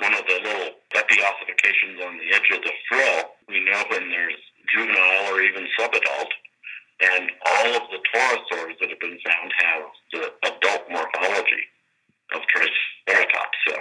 one 0.00 0.14
of 0.14 0.24
the 0.26 0.40
little 0.42 0.72
epiossifications 0.96 2.00
on 2.04 2.18
the 2.18 2.34
edge 2.34 2.48
of 2.52 2.62
the 2.64 2.72
frill, 2.88 3.24
we 3.48 3.64
know 3.64 3.84
when 3.88 4.08
there's 4.08 4.40
juvenile 4.74 5.34
or 5.34 5.42
even 5.42 5.66
subadult, 5.78 6.30
and 7.00 7.30
all 7.46 7.66
of 7.76 7.82
the 7.90 8.00
torosaurs 8.12 8.78
that 8.80 8.90
have 8.90 9.00
been 9.00 9.18
found 9.24 9.52
have 9.58 9.82
the 10.12 10.32
adult 10.48 10.82
morphology 10.90 11.64
of 12.32 12.40
Triceratops. 12.48 13.58
So 13.68 13.76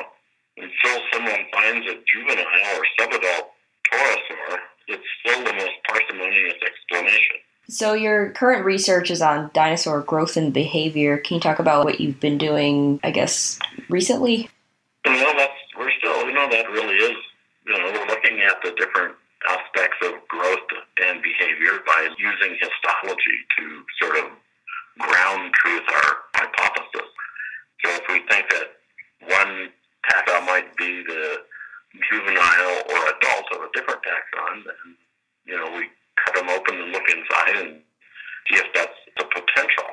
until 0.57 1.01
someone 1.13 1.45
finds 1.53 1.87
a 1.87 1.95
juvenile 2.07 2.77
or 2.77 2.85
subadult 2.99 3.47
torosaur, 3.91 4.57
it's 4.87 5.03
still 5.19 5.43
the 5.43 5.53
most 5.53 5.75
parsimonious 5.87 6.55
explanation. 6.65 7.37
So 7.69 7.93
your 7.93 8.31
current 8.31 8.65
research 8.65 9.11
is 9.11 9.21
on 9.21 9.51
dinosaur 9.53 10.01
growth 10.01 10.37
and 10.37 10.51
behavior. 10.51 11.17
Can 11.17 11.35
you 11.35 11.41
talk 11.41 11.59
about 11.59 11.85
what 11.85 12.01
you've 12.01 12.19
been 12.19 12.39
doing, 12.39 12.99
I 13.03 13.11
guess, 13.11 13.59
recently? 13.89 14.49
Know, 15.05 15.33
that's 15.37 15.53
we're 15.79 15.95
still, 15.97 16.27
you 16.27 16.33
know, 16.33 16.47
that 16.51 16.69
really 16.69 16.95
is, 16.99 17.15
you 17.65 17.77
know, 17.79 17.87
we're 17.95 18.07
looking 18.11 18.43
at 18.43 18.59
the 18.61 18.75
different 18.75 19.15
aspects 19.47 19.95
of 20.03 20.19
growth 20.27 20.67
and 21.07 21.23
behavior 21.23 21.79
by 21.87 22.09
using 22.19 22.59
histology 22.59 23.39
to 23.57 23.63
sort 24.03 24.17
of 24.19 24.25
ground 24.99 25.53
truth 25.55 25.87
our 25.87 26.11
hypothesis. 26.35 27.09
So 27.85 27.87
if 27.95 28.03
we 28.09 28.19
think 28.27 28.43
that 28.51 28.75
one 29.23 29.71
taxa 30.11 30.45
might 30.45 30.75
be 30.75 31.03
the 31.07 31.47
juvenile 32.11 32.83
or 32.91 32.99
adult 33.15 33.47
of 33.55 33.63
a 33.63 33.69
different 33.73 34.03
taxon, 34.03 34.67
then 34.67 34.95
you 35.45 35.55
know 35.55 35.71
we 35.77 35.87
cut 36.25 36.35
them 36.35 36.49
open 36.49 36.75
and 36.75 36.91
look 36.91 37.07
inside 37.07 37.55
and 37.63 37.79
see 38.51 38.59
if 38.59 38.67
that's 38.75 38.99
the 39.17 39.23
potential. 39.23 39.87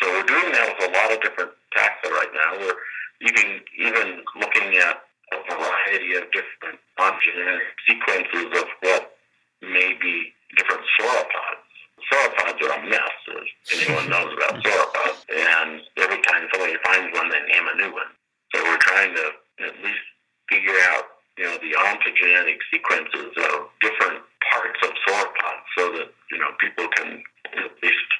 So 0.00 0.10
we're 0.12 0.30
doing 0.30 0.52
that 0.52 0.78
with 0.78 0.88
a 0.88 0.92
lot 0.92 1.12
of 1.12 1.20
different 1.20 1.50
taxa 1.76 2.10
right 2.10 2.30
now. 2.32 2.58
We're 2.58 2.78
even 3.26 3.60
even 3.78 4.22
looking 4.38 4.78
at 4.78 5.02
a 5.32 5.54
variety 5.54 6.14
of 6.16 6.24
different 6.32 6.78
ontogenetic 6.98 7.68
sequences 7.88 8.60
of 8.60 8.66
what 8.80 9.16
may 9.62 9.96
be 10.00 10.32
different 10.56 10.82
sauropods. 10.98 11.66
Sauropods 12.12 12.60
are 12.62 12.78
a 12.78 12.88
mess, 12.88 13.18
as 13.30 13.48
anyone 13.80 14.08
knows 14.10 14.32
about 14.36 14.62
sauropods. 14.64 15.20
And 15.30 15.80
every 15.98 16.20
time 16.22 16.48
somebody 16.52 16.76
finds 16.84 17.16
one, 17.16 17.30
they 17.30 17.40
name 17.40 17.66
a 17.72 17.76
new 17.76 17.92
one. 17.92 18.12
So 18.54 18.62
we're 18.64 18.78
trying 18.78 19.14
to 19.14 19.26
at 19.64 19.74
least 19.82 20.06
figure 20.50 20.76
out, 20.92 21.04
you 21.38 21.44
know, 21.44 21.56
the 21.56 21.72
ontogenetic 21.78 22.58
sequences 22.70 23.32
of 23.36 23.70
different 23.80 24.20
parts 24.50 24.78
of 24.82 24.90
sauropods 25.08 25.64
so 25.78 25.92
that, 25.92 26.08
you 26.30 26.38
know, 26.38 26.50
people 26.60 26.88
can 26.96 27.22
at 27.56 27.72
least 27.82 28.10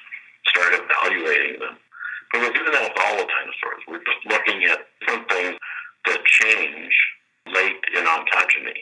start 0.47 0.73
evaluating 0.73 1.59
them. 1.59 1.77
But 2.31 2.41
we're 2.41 2.53
doing 2.53 2.71
that 2.71 2.81
with 2.89 2.97
all 2.97 3.17
the 3.17 3.27
dinosaurs. 3.29 3.83
We're 3.87 4.01
just 4.01 4.25
looking 4.25 4.65
at 4.65 4.87
some 5.07 5.25
things 5.25 5.55
that 6.05 6.25
change 6.25 6.93
late 7.47 7.83
in 7.95 8.03
ontogeny. 8.05 8.79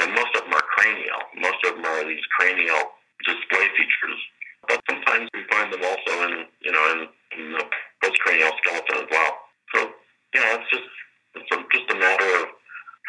And 0.00 0.14
most 0.14 0.34
of 0.36 0.44
them 0.44 0.54
are 0.54 0.66
cranial. 0.76 1.22
Most 1.36 1.58
of 1.64 1.74
them 1.74 1.84
are 1.84 2.04
these 2.06 2.24
cranial 2.38 2.94
display 3.26 3.66
features. 3.76 4.20
But 4.68 4.82
sometimes 4.90 5.28
we 5.34 5.42
find 5.50 5.72
them 5.72 5.82
also 5.82 6.28
in, 6.28 6.44
you 6.60 6.72
know, 6.72 6.84
in, 6.92 7.08
in 7.38 7.52
the 7.52 7.64
postcranial 8.02 8.52
skeleton 8.62 9.04
as 9.04 9.08
well. 9.10 9.32
So, 9.74 9.90
you 10.34 10.40
know, 10.40 10.58
it's 10.60 10.70
just 10.70 10.90
it's 11.34 11.50
a, 11.52 11.58
just 11.72 11.90
a 11.90 11.98
matter 11.98 12.30
of 12.42 12.46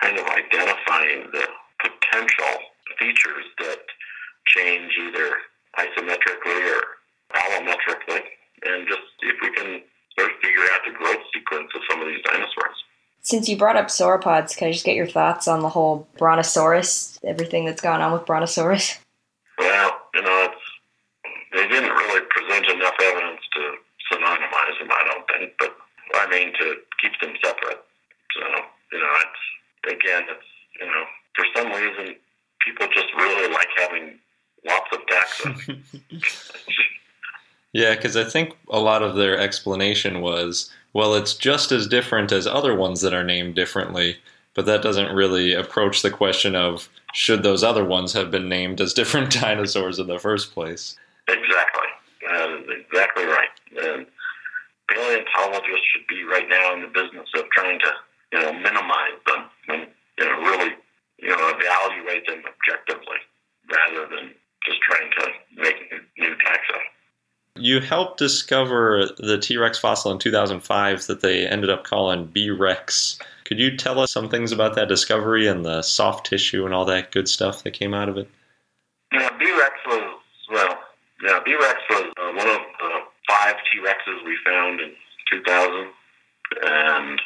kind 0.01 0.17
of 0.17 0.25
identifying 0.25 1.29
the 1.31 1.45
potential 1.81 2.53
features 2.97 3.45
that 3.59 3.79
change 4.47 4.91
either 4.99 5.35
isometrically 5.77 6.59
or 6.73 6.81
allometrically, 7.35 8.23
and 8.65 8.87
just 8.87 9.01
see 9.21 9.29
if 9.29 9.37
we 9.41 9.51
can 9.51 9.81
sort 10.17 10.31
of 10.31 10.37
figure 10.41 10.65
out 10.73 10.81
the 10.85 10.91
growth 10.91 11.23
sequence 11.33 11.69
of 11.75 11.81
some 11.89 12.01
of 12.01 12.07
these 12.07 12.21
dinosaurs. 12.23 12.78
Since 13.29 13.47
you 13.47 13.57
brought 13.57 13.77
up 13.77 13.89
sauropods, 13.89 14.57
can 14.57 14.69
I 14.69 14.71
just 14.71 14.83
get 14.83 14.95
your 14.95 15.05
thoughts 15.05 15.47
on 15.47 15.61
the 15.61 15.69
whole 15.69 16.07
Brontosaurus, 16.17 17.19
everything 17.23 17.63
that's 17.63 17.79
gone 17.79 18.01
on 18.01 18.11
with 18.11 18.25
Brontosaurus? 18.25 18.97
Well, 19.59 20.01
you 20.15 20.23
know, 20.23 20.49
it's, 20.49 20.61
they 21.53 21.67
didn't 21.67 21.91
really 21.91 22.21
present 22.31 22.65
enough 22.65 22.95
evidence 22.99 23.41
to 23.53 23.59
synonymize 24.11 24.79
them, 24.79 24.89
I 24.89 25.03
don't 25.05 25.27
think, 25.27 25.53
but 25.59 25.77
I 26.15 26.27
mean 26.31 26.53
to 26.53 26.75
keep 26.99 27.11
them 27.21 27.35
separate. 27.45 27.83
So, 28.35 28.41
you 28.93 28.97
know, 28.97 29.13
it's, 29.21 29.95
again, 29.95 30.23
it's, 30.27 30.47
you 30.81 30.87
know, 30.87 31.03
for 31.35 31.45
some 31.55 31.67
reason, 31.67 32.15
people 32.65 32.87
just 32.91 33.13
really 33.15 33.53
like 33.53 33.69
having 33.77 34.17
lots 34.65 34.87
of 34.91 35.01
taxa. 35.05 35.79
yeah, 37.73 37.93
because 37.93 38.17
I 38.17 38.23
think 38.23 38.57
a 38.71 38.79
lot 38.79 39.03
of 39.03 39.13
their 39.13 39.37
explanation 39.37 40.21
was, 40.21 40.71
well, 40.93 41.13
it's 41.13 41.34
just 41.34 41.71
as 41.71 41.88
different 41.88 42.32
as 42.32 42.47
other 42.47 42.75
ones 42.75 43.02
that 43.02 43.13
are 43.13 43.23
named 43.23 43.56
differently, 43.56 44.17
but 44.56 44.65
that 44.65 44.82
doesn't 44.82 45.15
really 45.15 45.54
approach 45.54 46.02
the 46.02 46.10
question 46.10 46.56
of 46.56 46.89
should 47.13 47.43
those 47.43 47.63
other 47.63 47.86
ones 47.86 48.13
have 48.13 48.32
been 48.32 48.49
named 48.49 48.82
as 48.82 48.93
different 48.93 49.32
dinosaurs 49.41 49.99
in 49.99 50.08
the 50.08 50.19
first 50.19 50.54
place. 50.54 50.95
Exactly. 51.28 51.88
Uh, 52.30 52.58
exactly 52.69 53.25
right. 53.25 53.50
And 53.81 54.06
paleontologists 54.90 55.85
should 55.94 56.08
be 56.08 56.23
right 56.23 56.50
now 56.50 56.73
in 56.73 56.81
the 56.81 56.87
business 56.87 57.27
of 57.35 57.50
trying 57.52 57.79
to, 57.79 57.92
you 58.33 58.40
know, 58.40 58.54
minimize 58.54 59.19
them 59.25 59.46
and, 59.69 59.87
you 60.17 60.25
know, 60.25 60.40
really, 60.42 60.71
you 61.19 61.29
know, 61.29 61.54
evaluate 61.56 62.25
them 62.27 62.42
objectively 62.46 63.17
rather 63.71 64.08
than 64.15 64.31
just 64.65 64.81
trying 64.81 65.10
to 65.19 65.27
make 65.56 65.75
new 66.17 66.35
taxa. 66.35 66.79
Helped 67.84 68.17
discover 68.17 69.10
the 69.17 69.38
T 69.38 69.58
Rex 69.58 69.77
fossil 69.77 70.12
in 70.12 70.19
2005 70.19 71.08
that 71.08 71.21
they 71.21 71.48
ended 71.48 71.69
up 71.69 71.84
calling 71.84 72.25
B 72.25 72.50
Rex. 72.50 73.19
Could 73.46 73.60
you 73.60 73.75
tell 73.75 74.00
us 74.00 74.12
some 74.12 74.30
things 74.30 74.52
about 74.52 74.75
that 74.75 74.88
discovery 74.88 75.48
and 75.48 75.65
the 75.65 75.82
soft 75.82 76.27
tissue 76.27 76.65
and 76.65 76.73
all 76.73 76.86
that 76.86 77.12
good 77.12 77.27
stuff 77.27 77.63
that 77.63 77.71
came 77.71 77.94
out 77.94 78.10
of 78.10 78.17
it? 78.17 78.30
Yeah, 79.12 79.30
B 79.40 79.46
Rex 79.52 79.73
was, 79.88 80.19
well, 80.52 80.80
yeah, 81.23 81.40
B 81.44 81.56
Rex 81.56 81.75
was 81.90 82.13
uh, 82.17 82.32
one 82.34 82.48
of 82.48 82.62
the 82.80 83.00
five 83.27 83.56
T 83.71 83.80
Rexes 83.80 84.23
we 84.25 84.38
found 84.46 84.80
in 84.82 84.92
2000. 85.32 85.88
And 86.63 87.21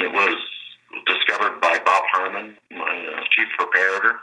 it 0.00 0.12
was 0.12 0.36
discovered 1.06 1.60
by 1.60 1.78
Bob 1.84 2.04
Harmon, 2.12 2.56
my 2.70 3.06
uh, 3.14 3.20
chief 3.30 3.48
preparator, 3.58 4.18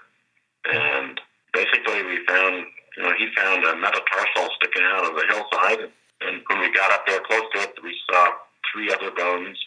and 0.71 1.19
basically 1.53 2.03
we 2.03 2.25
found, 2.25 2.65
you 2.97 3.03
know, 3.03 3.13
he 3.17 3.27
found 3.35 3.63
a 3.63 3.75
metatarsal 3.75 4.49
sticking 4.57 4.83
out 4.83 5.05
of 5.05 5.15
the 5.15 5.25
hillside, 5.29 5.91
and 6.21 6.41
when 6.47 6.59
we 6.59 6.71
got 6.73 6.91
up 6.91 7.05
there 7.05 7.19
close 7.27 7.43
to 7.53 7.61
it, 7.61 7.75
we 7.83 7.95
saw 8.09 8.31
three 8.71 8.91
other 8.91 9.11
bones, 9.11 9.57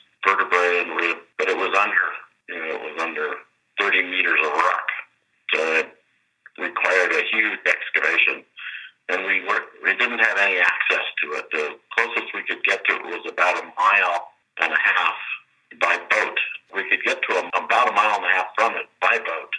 vertebrae 0.99 1.23
but 1.39 1.49
it 1.49 1.57
was 1.57 1.77
under, 1.79 2.07
you 2.49 2.59
know, 2.59 2.75
it 2.75 2.83
was 2.83 3.03
under 3.03 3.35
30 3.81 4.03
meters 4.11 4.41
of 4.45 4.53
rock, 4.53 4.89
so 5.55 5.61
it 5.79 5.89
required 6.59 7.13
a 7.13 7.23
huge 7.31 7.61
excavation 7.65 8.45
and 9.09 9.25
we 9.25 9.41
were 9.49 9.63
we 9.83 9.97
didn't 9.97 10.19
have 10.19 10.39
any 10.39 10.59
access 10.59 11.07
to 11.23 11.33
it. 11.33 11.47
The 11.51 11.77
closest 11.97 12.35
we 12.35 12.43
could 12.45 12.63
get 12.65 12.85
to 12.87 12.97
it 12.97 13.05
was 13.05 13.25
about 13.29 13.63
a 13.63 13.67
mile 13.77 14.29
and 14.61 14.73
a 14.73 14.81
half 14.83 15.17
by 15.81 15.97
boat. 16.11 16.39
We 16.75 16.89
could 16.89 17.03
get 17.05 17.21
to 17.29 17.37
a, 17.37 17.49
about 17.49 17.89
a 17.89 17.93
mile 17.93 18.17
and 18.17 18.25
a 18.25 18.35
half 18.35 18.49
from 18.57 18.75
it 18.75 18.87
by 19.01 19.19
boat, 19.19 19.53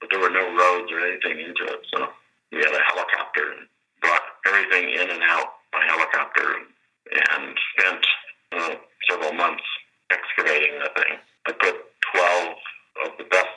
but 0.00 0.10
there 0.10 0.20
were 0.20 0.30
no 0.30 0.42
roads 0.42 0.90
or 0.92 1.00
anything 1.00 1.38
into 1.38 1.64
it. 1.72 1.80
So 1.94 2.08
we 2.50 2.58
had 2.58 2.74
a 2.74 2.82
helicopter 2.90 3.52
and 3.52 3.68
brought 4.00 4.22
everything 4.46 4.90
in 4.90 5.10
and 5.10 5.22
out 5.22 5.62
by 5.72 5.84
helicopter 5.86 6.54
and, 6.58 6.66
and 7.34 7.58
spent 7.78 8.06
uh, 8.52 8.74
several 9.08 9.32
months 9.32 9.64
excavating 10.10 10.78
the 10.80 10.90
thing. 11.00 11.18
I 11.46 11.52
put 11.52 11.76
12 12.14 12.56
of 13.06 13.10
the 13.18 13.24
best 13.24 13.54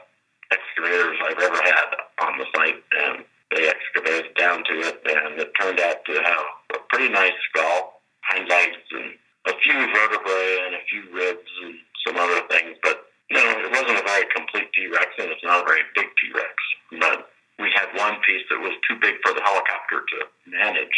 excavators 0.52 1.18
I've 1.24 1.40
ever 1.40 1.62
had 1.64 1.90
on 2.22 2.38
the 2.38 2.46
site, 2.54 2.84
and 2.92 3.24
they 3.52 3.68
excavated 3.68 4.34
down 4.36 4.64
to 4.64 4.74
it, 4.80 5.04
and 5.04 5.40
it 5.40 5.52
turned 5.60 5.80
out 5.80 6.04
to 6.06 6.14
have 6.24 6.46
a 6.76 6.80
pretty 6.90 7.12
nice 7.12 7.36
skull, 7.50 8.02
hind 8.24 8.48
legs, 8.48 8.80
and 8.92 9.12
a 9.48 9.54
few 9.60 9.76
vertebrae 9.92 10.58
and 10.66 10.76
a 10.76 10.84
few 10.90 11.04
ribs 11.12 11.52
and 11.64 11.76
some 12.08 12.16
other 12.16 12.48
things. 12.48 12.78
But 12.82 13.04
you 13.30 13.38
know, 13.38 13.52
it 13.60 13.72
wasn't 13.72 14.00
a 14.00 14.08
very 14.08 14.26
complete 14.34 14.72
T-Rex, 14.74 15.08
and 15.20 15.32
it's 15.32 15.44
not 15.44 15.64
a 15.64 15.68
very 15.68 15.84
big 15.96 16.08
T-Rex. 16.20 16.56
But 17.00 17.30
we 17.60 17.72
had 17.76 17.92
one 17.96 18.20
piece 18.24 18.44
that 18.50 18.60
was 18.60 18.72
too 18.88 18.96
big 19.02 19.16
for 19.24 19.34
the 19.34 19.44
helicopter 19.44 20.00
to 20.00 20.18
manage 20.48 20.98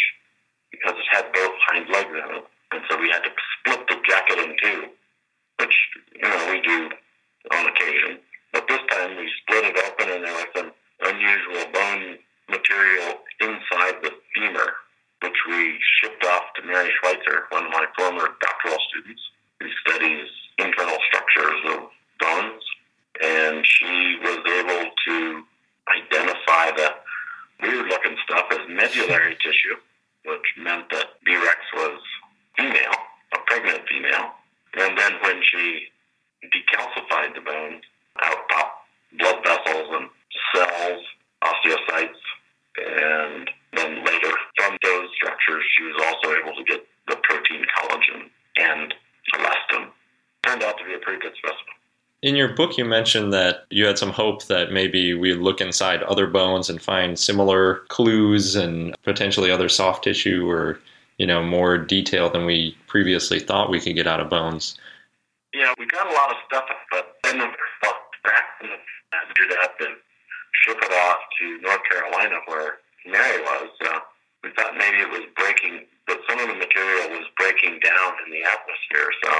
because 0.70 0.94
it 0.94 1.08
had 1.10 1.32
both 1.32 1.54
hind 1.66 1.88
legs 1.90 2.10
in 2.10 2.36
it, 2.38 2.44
and 2.70 2.82
so 2.88 2.98
we 2.98 3.10
had 3.10 3.22
to 3.26 3.32
split 3.58 3.82
the 3.88 3.98
jacket 4.06 4.38
in 4.38 4.54
two, 4.62 4.80
which 5.58 5.74
you 6.14 6.22
know 6.22 6.50
we 6.50 6.60
do 6.62 6.90
on 7.50 7.66
occasion. 7.66 8.18
But 8.52 8.68
this 8.68 8.82
time 8.90 9.16
we 9.16 9.26
split 9.42 9.74
it 9.74 9.76
open, 9.78 10.14
and 10.14 10.22
there 10.22 10.34
was 10.34 10.46
some 10.54 10.70
unusual 11.02 11.66
bone 11.72 12.18
material 12.48 13.20
inside 13.40 13.96
the 14.02 14.12
femur, 14.34 14.74
which 15.22 15.36
we 15.48 15.78
shipped 16.00 16.24
off 16.24 16.42
to 16.56 16.66
Mary 16.66 16.90
Schweitzer, 17.00 17.44
one 17.50 17.66
of 17.66 17.70
my 17.72 17.86
former 17.96 18.28
doctoral 18.40 18.78
students, 18.90 19.22
who 19.60 19.68
studies 19.86 20.28
internal 20.58 20.98
structures 21.08 21.60
of 21.66 21.78
bones. 22.20 22.62
And 23.22 23.64
she 23.64 24.18
was 24.22 24.38
able 24.38 24.90
to 25.06 25.42
identify 25.88 26.70
the 26.76 26.94
weird 27.62 27.86
looking 27.86 28.16
stuff 28.24 28.46
as 28.50 28.58
medullary 28.68 29.36
tissue, 29.36 29.76
which 30.26 30.46
meant 30.58 30.90
that 30.90 31.22
B. 31.24 31.36
rex 31.36 31.60
was 31.74 32.00
female, 32.56 32.94
a 33.34 33.38
pregnant 33.46 33.82
female. 33.88 34.32
And 34.76 34.98
then 34.98 35.12
when 35.22 35.40
she 35.52 35.86
decalcified 36.42 37.34
the 37.34 37.40
bones, 37.40 37.82
out 38.20 38.48
popped 38.48 38.86
blood 39.18 39.36
vessels 39.44 39.88
and 39.92 40.08
cells, 40.54 41.04
osteocytes, 41.44 42.24
and 42.76 43.50
then 43.74 44.04
later 44.04 44.32
from 44.56 44.76
those 44.82 45.08
structures, 45.16 45.62
she 45.76 45.84
was 45.84 46.02
also 46.04 46.34
able 46.40 46.54
to 46.56 46.64
get 46.64 46.86
the 47.08 47.16
protein 47.22 47.64
collagen 47.76 48.30
and 48.56 48.94
elastin. 49.34 49.90
Turned 50.42 50.62
out 50.62 50.76
to 50.78 50.84
be 50.84 50.94
a 50.94 50.98
pretty 50.98 51.20
good 51.20 51.32
specimen. 51.38 51.74
In 52.22 52.36
your 52.36 52.43
book, 52.54 52.78
you 52.78 52.84
mentioned 52.84 53.32
that 53.32 53.64
you 53.70 53.86
had 53.86 53.98
some 53.98 54.10
hope 54.10 54.44
that 54.46 54.72
maybe 54.72 55.14
we 55.14 55.34
look 55.34 55.60
inside 55.60 56.02
other 56.04 56.26
bones 56.26 56.70
and 56.70 56.80
find 56.80 57.18
similar 57.18 57.80
clues 57.88 58.56
and 58.56 58.94
potentially 59.02 59.50
other 59.50 59.68
soft 59.68 60.04
tissue 60.04 60.48
or, 60.48 60.78
you 61.18 61.26
know, 61.26 61.42
more 61.42 61.78
detail 61.78 62.30
than 62.30 62.46
we 62.46 62.76
previously 62.86 63.40
thought 63.40 63.70
we 63.70 63.80
could 63.80 63.94
get 63.94 64.06
out 64.06 64.20
of 64.20 64.30
bones. 64.30 64.78
Yeah, 65.52 65.72
we 65.78 65.86
got 65.86 66.10
a 66.10 66.14
lot 66.14 66.30
of 66.30 66.36
stuff, 66.46 66.64
but 66.90 67.16
then 67.22 67.38
we 67.38 67.46
fucked 67.82 68.22
back 68.24 68.44
and 68.60 68.70
did 69.36 69.58
up 69.58 69.74
and 69.80 69.96
ship 70.64 70.78
it 70.80 70.92
off 70.92 71.18
to 71.40 71.58
North 71.60 71.82
Carolina 71.90 72.36
where 72.46 72.78
Mary 73.06 73.40
was. 73.42 73.70
Uh, 73.84 73.98
we 74.42 74.50
thought 74.56 74.76
maybe 74.76 74.98
it 74.98 75.10
was 75.10 75.22
breaking, 75.36 75.86
but 76.06 76.20
some 76.28 76.38
of 76.38 76.48
the 76.48 76.54
material 76.54 77.10
was 77.10 77.26
breaking 77.38 77.80
down 77.80 78.12
in 78.26 78.32
the 78.32 78.42
atmosphere. 78.44 79.10
So 79.24 79.30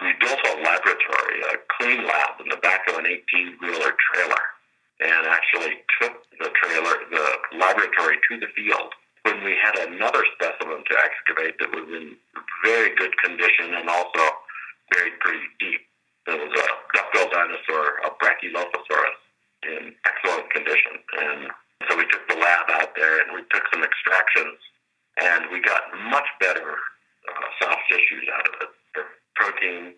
we 0.00 0.10
built 0.20 0.40
a 0.46 0.54
laboratory, 0.62 1.36
a 1.52 1.56
clean 1.78 2.06
lab 2.06 2.40
in 2.40 2.48
the 2.48 2.58
back 2.58 2.88
of 2.88 2.98
an 2.98 3.06
18 3.06 3.58
wheeler 3.62 3.94
trailer, 4.10 4.44
and 5.00 5.26
actually 5.26 5.82
took 6.00 6.14
the 6.38 6.50
trailer, 6.62 6.94
the 7.10 7.26
laboratory 7.58 8.18
to 8.30 8.40
the 8.40 8.50
field 8.56 8.92
when 9.24 9.42
we 9.42 9.56
had 9.56 9.76
another 9.88 10.22
specimen 10.36 10.84
to 10.84 10.94
excavate 11.00 11.56
that 11.58 11.72
was 11.72 11.88
in 11.88 12.16
very 12.64 12.94
good 12.96 13.16
condition 13.24 13.72
and 13.72 13.88
also 13.88 14.24
buried 14.92 15.16
pretty 15.20 15.48
deep. 15.58 15.80
It 16.28 16.36
was 16.40 16.52
a 16.52 16.68
duckbill 16.92 17.28
dinosaur, 17.32 18.00
a 18.04 18.10
Brachylophosaurus, 18.20 19.20
in 19.64 19.92
excellent 20.04 20.48
condition. 20.52 21.00
And 21.20 21.48
so 21.88 21.96
we 21.96 22.04
took 22.08 22.28
the 22.28 22.36
lab 22.36 22.68
out 22.70 22.92
there 22.96 23.20
and 23.20 23.32
we 23.32 23.42
took 23.52 23.64
some 23.72 23.82
extractions, 23.82 24.60
and 25.20 25.50
we 25.52 25.60
got 25.60 25.82
much 26.10 26.28
better 26.40 26.76
uh, 27.28 27.46
soft 27.60 27.82
tissues 27.88 28.28
out 28.36 28.48
of 28.48 28.54
it. 28.60 28.72
Protein, 29.34 29.94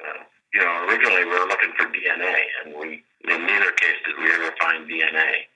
uh, 0.00 0.22
you 0.54 0.60
know, 0.60 0.86
originally 0.88 1.24
we 1.24 1.30
were 1.30 1.46
looking 1.46 1.72
for 1.76 1.86
DNA, 1.86 2.36
and 2.64 2.74
we 2.74 3.04
in 3.28 3.46
neither 3.46 3.72
case 3.72 3.98
did 4.04 4.16
we 4.18 4.30
ever 4.32 4.52
find 4.60 4.88
DNA. 4.88 5.46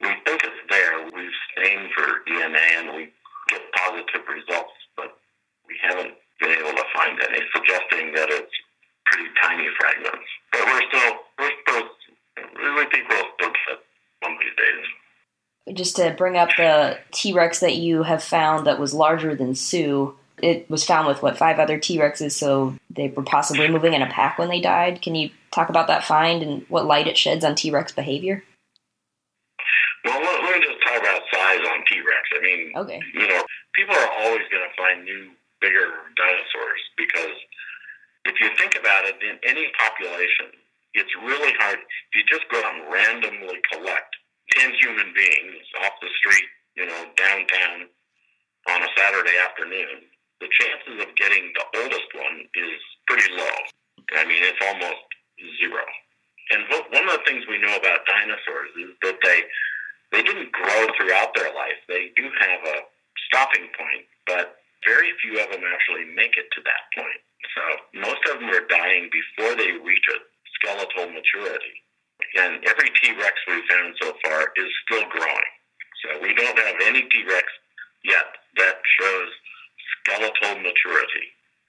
We 0.00 0.08
think 0.24 0.42
it's 0.42 0.62
there. 0.70 1.04
We've 1.04 1.38
stained 1.52 1.90
for 1.94 2.22
DNA, 2.26 2.66
and 2.78 2.96
we 2.96 3.12
get 3.48 3.62
positive 3.74 4.22
results, 4.28 4.74
but 4.96 5.18
we 5.66 5.76
haven't 5.82 6.14
been 6.40 6.50
able 6.50 6.72
to 6.72 6.84
find 6.94 7.18
any 7.20 7.42
suggesting 7.54 8.14
that 8.14 8.30
it's 8.30 8.54
pretty 9.06 9.28
tiny 9.42 9.68
fragments. 9.78 10.28
But 10.52 10.66
we're 10.66 10.86
still 10.88 11.12
we're 11.38 11.56
still 11.62 11.82
we 12.76 12.84
think 12.90 13.08
we'll 13.08 13.30
still 13.36 13.52
get 13.52 13.78
one 14.20 14.32
of 14.32 14.38
these 14.38 14.56
days 14.56 14.86
just 15.72 15.96
to 15.96 16.10
bring 16.16 16.36
up 16.36 16.50
the 16.56 16.98
T 17.12 17.32
Rex 17.32 17.60
that 17.60 17.76
you 17.76 18.02
have 18.02 18.22
found 18.22 18.66
that 18.66 18.80
was 18.80 18.94
larger 18.94 19.34
than 19.34 19.54
Sue. 19.54 20.16
It 20.42 20.68
was 20.68 20.84
found 20.84 21.06
with 21.06 21.22
what 21.22 21.38
five 21.38 21.58
other 21.58 21.78
T 21.78 21.98
Rexes, 21.98 22.32
so 22.32 22.74
they 22.90 23.08
were 23.08 23.22
possibly 23.22 23.68
moving 23.68 23.94
in 23.94 24.02
a 24.02 24.10
pack 24.10 24.38
when 24.38 24.48
they 24.48 24.60
died. 24.60 25.00
Can 25.00 25.14
you 25.14 25.30
talk 25.52 25.68
about 25.68 25.86
that 25.86 26.04
find 26.04 26.42
and 26.42 26.66
what 26.68 26.86
light 26.86 27.06
it 27.06 27.16
sheds 27.16 27.44
on 27.44 27.54
T 27.54 27.70
Rex 27.70 27.92
behavior? 27.92 28.42
Well, 30.04 30.20
let, 30.20 30.42
let 30.42 30.58
me 30.58 30.66
just 30.66 30.82
talk 30.84 31.00
about 31.00 31.22
size 31.32 31.60
on 31.60 31.84
T 31.88 32.00
Rex. 32.00 32.28
I 32.36 32.42
mean, 32.42 32.72
okay. 32.76 33.00
you 33.14 33.28
know, 33.28 33.42
people 33.74 33.94
are 33.94 34.10
always 34.20 34.42
going 34.50 34.66
to 34.66 34.74
find 34.76 35.04
new, 35.04 35.30
bigger 35.60 35.88
dinosaurs 36.18 36.82
because 36.98 37.38
if 38.24 38.34
you 38.40 38.50
think 38.58 38.74
about 38.78 39.04
it, 39.04 39.16
in 39.22 39.38
any 39.46 39.70
population, 39.78 40.58
it's 40.94 41.10
really 41.22 41.54
hard. 41.58 41.78
If 41.78 42.12
you 42.14 42.22
just 42.28 42.48
go 42.50 42.58
out 42.58 42.74
and 42.74 42.92
randomly 42.92 43.58
collect 43.72 44.10
10 44.58 44.72
human 44.80 45.14
beings 45.14 45.64
off 45.82 45.92
the 46.00 46.08
street, 46.18 46.48
you 46.76 46.86
know, 46.86 47.06
downtown 47.16 47.88
on 48.70 48.82
a 48.82 48.90
Saturday 48.96 49.38
afternoon, 49.38 50.06
chances 50.62 51.02
of 51.02 51.10
getting 51.18 51.50
the 51.58 51.66
oldest 51.82 52.10
one 52.14 52.46
is 52.54 52.78
pretty 53.10 53.28
low. 53.34 53.58
I 54.14 54.24
mean, 54.26 54.42
it's 54.42 54.62
almost 54.62 55.02
zero. 55.58 55.84
And 56.50 56.68
one 56.68 57.06
of 57.08 57.18
the 57.18 57.26
things 57.26 57.42
we 57.48 57.58
know 57.58 57.74
about 57.74 58.06
dinosaurs 58.06 58.72
is 58.78 58.92
that 59.02 59.18
they 59.22 59.40
they 60.12 60.22
didn't 60.22 60.52
grow 60.52 60.80
throughout 60.92 61.32
their 61.34 61.48
life. 61.56 61.80
They 61.88 62.12
do 62.14 62.28
have 62.28 62.60
a 62.68 62.78
stopping 63.32 63.64
point, 63.72 64.04
but 64.26 64.60
very 64.84 65.08
few 65.24 65.40
of 65.40 65.48
them 65.48 65.64
actually 65.64 66.04
make 66.12 66.36
it 66.36 66.44
to 66.52 66.60
that 66.68 66.82
point. 66.92 67.20
So 67.56 67.62
most 68.04 68.22
of 68.28 68.40
them 68.40 68.52
are 68.52 68.68
dying 68.68 69.08
before 69.08 69.56
they 69.56 69.72
reach 69.80 70.04
a 70.12 70.20
skeletal 70.60 71.08
maturity. 71.08 71.76
And 72.36 72.60
every 72.68 72.92
T 73.00 73.16
Rex 73.16 73.34
we've 73.48 73.64
found 73.70 73.96
so 74.00 74.12
far 74.24 74.52
is 74.56 74.70
still 74.84 75.08
growing. 75.08 75.52
So 76.04 76.20
we 76.20 76.34
don't 76.34 76.58
have 76.58 76.76
any 76.84 77.02
T 77.08 77.24
Rex 77.24 77.48
yet 78.04 78.28
that 78.58 78.76
shows 79.00 79.30
skeletal 80.02 80.58
maturity. 80.60 81.26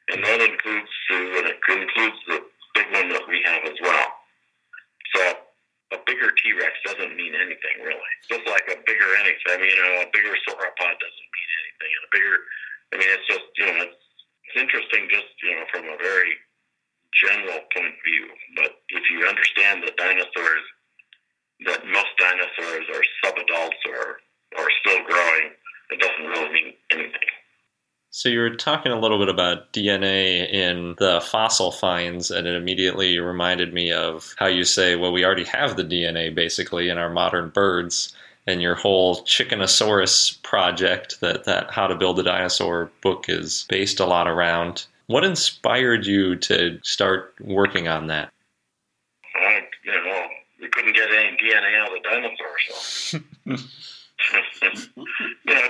And 0.10 0.24
that 0.26 0.42
includes 0.42 0.90
Sue, 1.08 1.38
and 1.38 1.48
it 1.48 1.58
includes 1.64 2.20
the 2.28 2.44
big 2.76 2.88
one 2.92 3.10
that 3.10 3.24
we 3.30 3.42
have 3.46 3.64
as 3.64 3.78
well. 3.82 4.10
So 5.16 5.22
a 5.94 6.00
bigger 6.06 6.34
T 6.42 6.52
Rex 6.58 6.74
doesn't 6.84 7.16
mean 7.16 7.34
anything 7.38 7.86
really. 7.86 8.14
Just 8.28 8.44
like 8.50 8.66
a 8.68 8.82
bigger 8.84 9.10
anything. 9.22 9.48
I 9.48 9.58
mean, 9.62 9.70
you 9.70 9.78
know, 9.78 10.04
a 10.04 10.12
bigger 10.12 10.34
sauropod 10.44 10.96
doesn't 10.98 11.30
mean 11.32 11.50
anything. 11.64 11.92
And 11.94 12.04
a 12.04 12.12
bigger, 12.12 12.36
I 12.92 12.94
mean, 12.98 13.10
it's 13.14 13.28
just, 13.30 13.48
you 13.56 13.66
know, 13.70 13.78
it's, 13.88 14.02
it's 14.50 14.58
interesting 14.60 15.08
just, 15.08 15.32
you 15.46 15.54
know, 15.56 15.66
from 15.72 15.86
a 15.88 15.98
very 16.02 16.34
general 17.14 17.62
point 17.72 17.94
of 17.94 18.02
view. 18.04 18.26
But 18.58 18.82
if 18.90 19.06
you 19.14 19.24
understand 19.24 19.86
that 19.86 19.96
dinosaurs, 19.96 20.66
that 21.70 21.86
most 21.88 22.12
dinosaurs 22.20 22.86
are 22.92 23.06
subadults 23.24 23.82
or, 23.88 24.20
or 24.58 24.66
still 24.82 25.00
growing, 25.06 25.54
it 25.92 26.02
doesn't 26.02 26.28
really 26.28 26.52
mean 26.52 26.74
anything. 26.92 27.30
So 28.16 28.30
you 28.30 28.42
were 28.42 28.52
talking 28.52 28.92
a 28.92 29.00
little 29.00 29.18
bit 29.18 29.28
about 29.28 29.74
DNA 29.74 30.48
in 30.48 30.94
the 31.00 31.20
fossil 31.20 31.72
finds, 31.72 32.30
and 32.30 32.46
it 32.46 32.56
immediately 32.56 33.18
reminded 33.18 33.74
me 33.74 33.92
of 33.92 34.36
how 34.38 34.46
you 34.46 34.66
say, 34.66 34.96
well, 34.96 35.12
we 35.12 35.26
already 35.26 35.46
have 35.46 35.78
the 35.78 35.84
DNA 35.84 36.34
basically 36.34 36.90
in 36.90 37.00
our 37.00 37.10
modern 37.10 37.50
birds, 37.50 38.14
and 38.46 38.62
your 38.62 38.76
whole 38.76 39.24
Chickenosaurus 39.24 40.44
project 40.44 41.22
that 41.22 41.46
that 41.46 41.72
How 41.72 41.88
to 41.88 41.96
Build 41.96 42.20
a 42.20 42.24
Dinosaur 42.24 42.92
book 43.02 43.26
is 43.30 43.66
based 43.68 44.00
a 44.00 44.06
lot 44.06 44.28
around. 44.28 44.86
What 45.08 45.24
inspired 45.24 46.06
you 46.06 46.36
to 46.36 46.80
start 46.84 47.34
working 47.42 47.88
on 47.88 48.06
that? 48.08 48.32
I, 49.34 49.62
you 49.84 49.92
know, 49.92 50.28
we 50.62 50.70
couldn't 50.70 50.94
get 50.94 51.10
any 51.10 51.36
DNA 51.38 51.82
out 51.82 51.88
of 51.88 51.96
the 51.96 52.08
dinosaurs, 52.08 52.70
so. 52.70 53.20
you 55.48 55.56
know, 55.56 55.70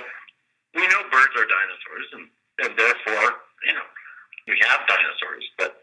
we 0.76 0.88
know 0.88 1.04
birds 1.12 1.34
are 1.38 1.46
dinosaurs, 1.46 2.08
and, 2.14 2.28
and 2.60 2.78
therefore, 2.78 3.41
you 3.66 3.74
know, 3.74 3.88
we 4.47 4.58
have 4.68 4.88
dinosaurs. 4.88 5.45
But 5.58 5.82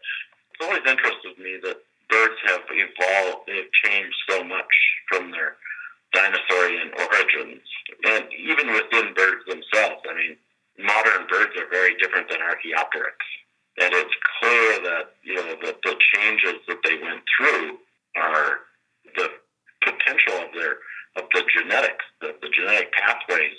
it's 0.53 0.61
always 0.61 0.85
interested 0.85 1.37
me 1.39 1.59
that 1.63 1.77
birds 2.09 2.39
have 2.45 2.61
evolved, 2.69 3.47
they've 3.47 3.71
changed 3.83 4.15
so 4.29 4.43
much 4.43 4.73
from 5.09 5.31
their 5.31 5.55
dinosaurian 6.13 6.91
origins, 6.99 7.63
and 8.05 8.25
even 8.37 8.67
within 8.73 9.13
birds 9.13 9.43
themselves. 9.47 10.03
I 10.09 10.13
mean, 10.15 10.35
modern 10.79 11.27
birds 11.27 11.55
are 11.57 11.69
very 11.71 11.95
different 11.97 12.29
than 12.29 12.41
Archaeopteryx, 12.41 13.17
and 13.81 13.93
it's 13.93 14.15
clear 14.39 14.79
that 14.83 15.15
you 15.23 15.35
know 15.35 15.55
that 15.63 15.81
the 15.83 15.95
changes 16.13 16.59
that 16.67 16.79
they 16.83 16.97
went 16.99 17.23
through 17.37 17.77
are 18.17 18.59
the 19.15 19.29
potential 19.83 20.35
of 20.43 20.53
their 20.53 20.77
of 21.15 21.27
the 21.33 21.43
genetics, 21.55 22.05
the, 22.21 22.35
the 22.41 22.49
genetic 22.49 22.91
pathways 22.93 23.50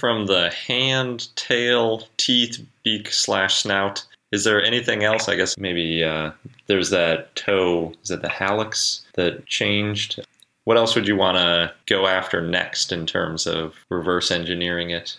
from 0.00 0.26
the 0.26 0.50
hand, 0.50 1.28
tail, 1.36 2.08
teeth, 2.16 2.66
beak 2.82 3.12
slash 3.12 3.62
snout, 3.62 4.04
is 4.32 4.44
there 4.44 4.62
anything 4.62 5.04
else? 5.04 5.28
I 5.28 5.36
guess 5.36 5.58
maybe 5.58 6.02
uh, 6.02 6.30
there's 6.66 6.90
that 6.90 7.36
toe. 7.36 7.92
Is 8.02 8.10
it 8.10 8.22
the 8.22 8.28
hallux 8.28 9.02
that 9.14 9.46
changed? 9.46 10.20
What 10.64 10.76
else 10.76 10.94
would 10.94 11.06
you 11.06 11.16
want 11.16 11.36
to 11.36 11.72
go 11.86 12.06
after 12.06 12.40
next 12.40 12.92
in 12.92 13.06
terms 13.06 13.46
of 13.46 13.74
reverse 13.90 14.30
engineering 14.30 14.90
it? 14.90 15.18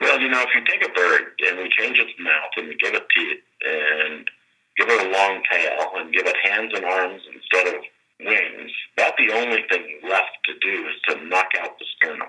Well, 0.00 0.20
you 0.20 0.28
know, 0.28 0.42
if 0.42 0.48
you 0.54 0.64
take 0.64 0.88
a 0.88 0.92
bird 0.92 1.22
and 1.48 1.58
we 1.58 1.70
change 1.76 1.98
its 1.98 2.12
mouth 2.20 2.50
and 2.56 2.68
we 2.68 2.76
give 2.76 2.94
it 2.94 3.06
teeth 3.16 3.42
and 3.66 4.28
give 4.76 4.88
it 4.88 5.06
a 5.06 5.10
long 5.10 5.42
tail 5.50 5.90
and 5.96 6.12
give 6.12 6.26
it 6.26 6.36
hands 6.42 6.72
and 6.74 6.84
arms 6.84 7.22
instead 7.34 7.74
of 7.74 7.80
wings, 8.20 8.70
about 8.96 9.14
the 9.16 9.32
only 9.32 9.64
thing 9.70 10.00
left 10.08 10.36
to 10.44 10.52
do 10.60 10.86
is 10.86 10.94
to 11.08 11.24
knock 11.26 11.48
out 11.60 11.78
the 11.78 11.84
sternum, 11.96 12.28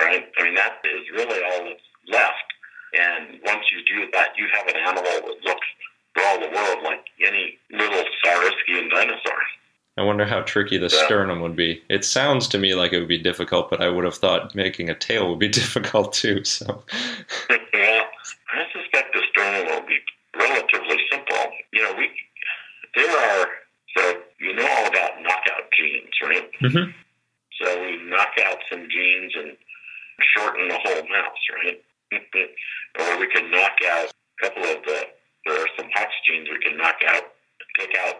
right? 0.00 0.26
I 0.38 0.44
mean, 0.44 0.54
that 0.54 0.80
is 0.84 1.02
really 1.12 1.42
all 1.44 1.64
that's 1.64 1.80
left. 2.08 2.52
And 2.94 3.40
once 3.44 3.64
you 3.72 3.82
do 3.84 4.10
that, 4.12 4.30
you 4.36 4.46
have 4.54 4.66
an 4.68 4.76
animal 4.76 5.02
that 5.02 5.44
looks 5.44 5.66
for 6.14 6.22
all 6.24 6.40
the 6.40 6.48
world 6.48 6.82
like 6.82 7.04
any 7.20 7.58
little 7.70 8.04
Saurischian 8.24 8.90
dinosaur. 8.90 9.38
I 9.98 10.02
wonder 10.02 10.24
how 10.26 10.42
tricky 10.42 10.76
the 10.78 10.88
Yeah. 10.92 11.04
sternum 11.06 11.40
would 11.40 11.56
be. 11.56 11.82
It 11.88 12.04
sounds 12.04 12.48
to 12.48 12.58
me 12.58 12.74
like 12.74 12.92
it 12.92 12.98
would 12.98 13.08
be 13.08 13.18
difficult, 13.18 13.70
but 13.70 13.82
I 13.82 13.88
would 13.88 14.04
have 14.04 14.16
thought 14.16 14.54
making 14.54 14.90
a 14.90 14.94
tail 14.94 15.28
would 15.30 15.38
be 15.38 15.48
difficult 15.62 16.12
too. 16.12 16.44
So, 16.44 16.66
well, 17.50 18.06
I 18.52 18.66
suspect 18.72 19.14
the 19.14 19.22
sternum 19.30 19.66
will 19.66 19.86
be 19.86 19.98
relatively 20.36 20.98
simple. 21.10 21.50
You 21.72 21.82
know, 21.82 21.94
we 21.98 22.10
there 22.94 23.10
are 23.10 23.46
so 23.96 24.20
you 24.38 24.54
know 24.54 24.66
all 24.66 24.86
about 24.86 25.22
knockout 25.22 25.70
genes, 25.76 26.14
right? 26.22 26.50
Mhm. 26.60 26.94
So 27.62 27.82
we 27.82 27.96
knock 28.04 28.34
out 28.44 28.58
some 28.70 28.86
genes 28.90 29.32
and 29.34 29.56
shorten 30.36 30.68
the 30.68 30.78
whole 30.78 31.02
mouse, 31.08 31.44
right? 31.64 31.82
or 33.00 33.18
we 33.18 33.26
can 33.28 33.50
knock 33.50 33.76
out 33.84 34.08
a 34.08 34.44
couple 34.44 34.64
of 34.64 34.82
the 34.84 35.06
there 35.46 35.62
are 35.62 35.68
some 35.78 35.88
Hox 35.94 36.10
genes 36.26 36.48
we 36.50 36.58
can 36.58 36.76
knock 36.76 36.98
out, 37.06 37.22
take 37.78 37.94
out 38.02 38.18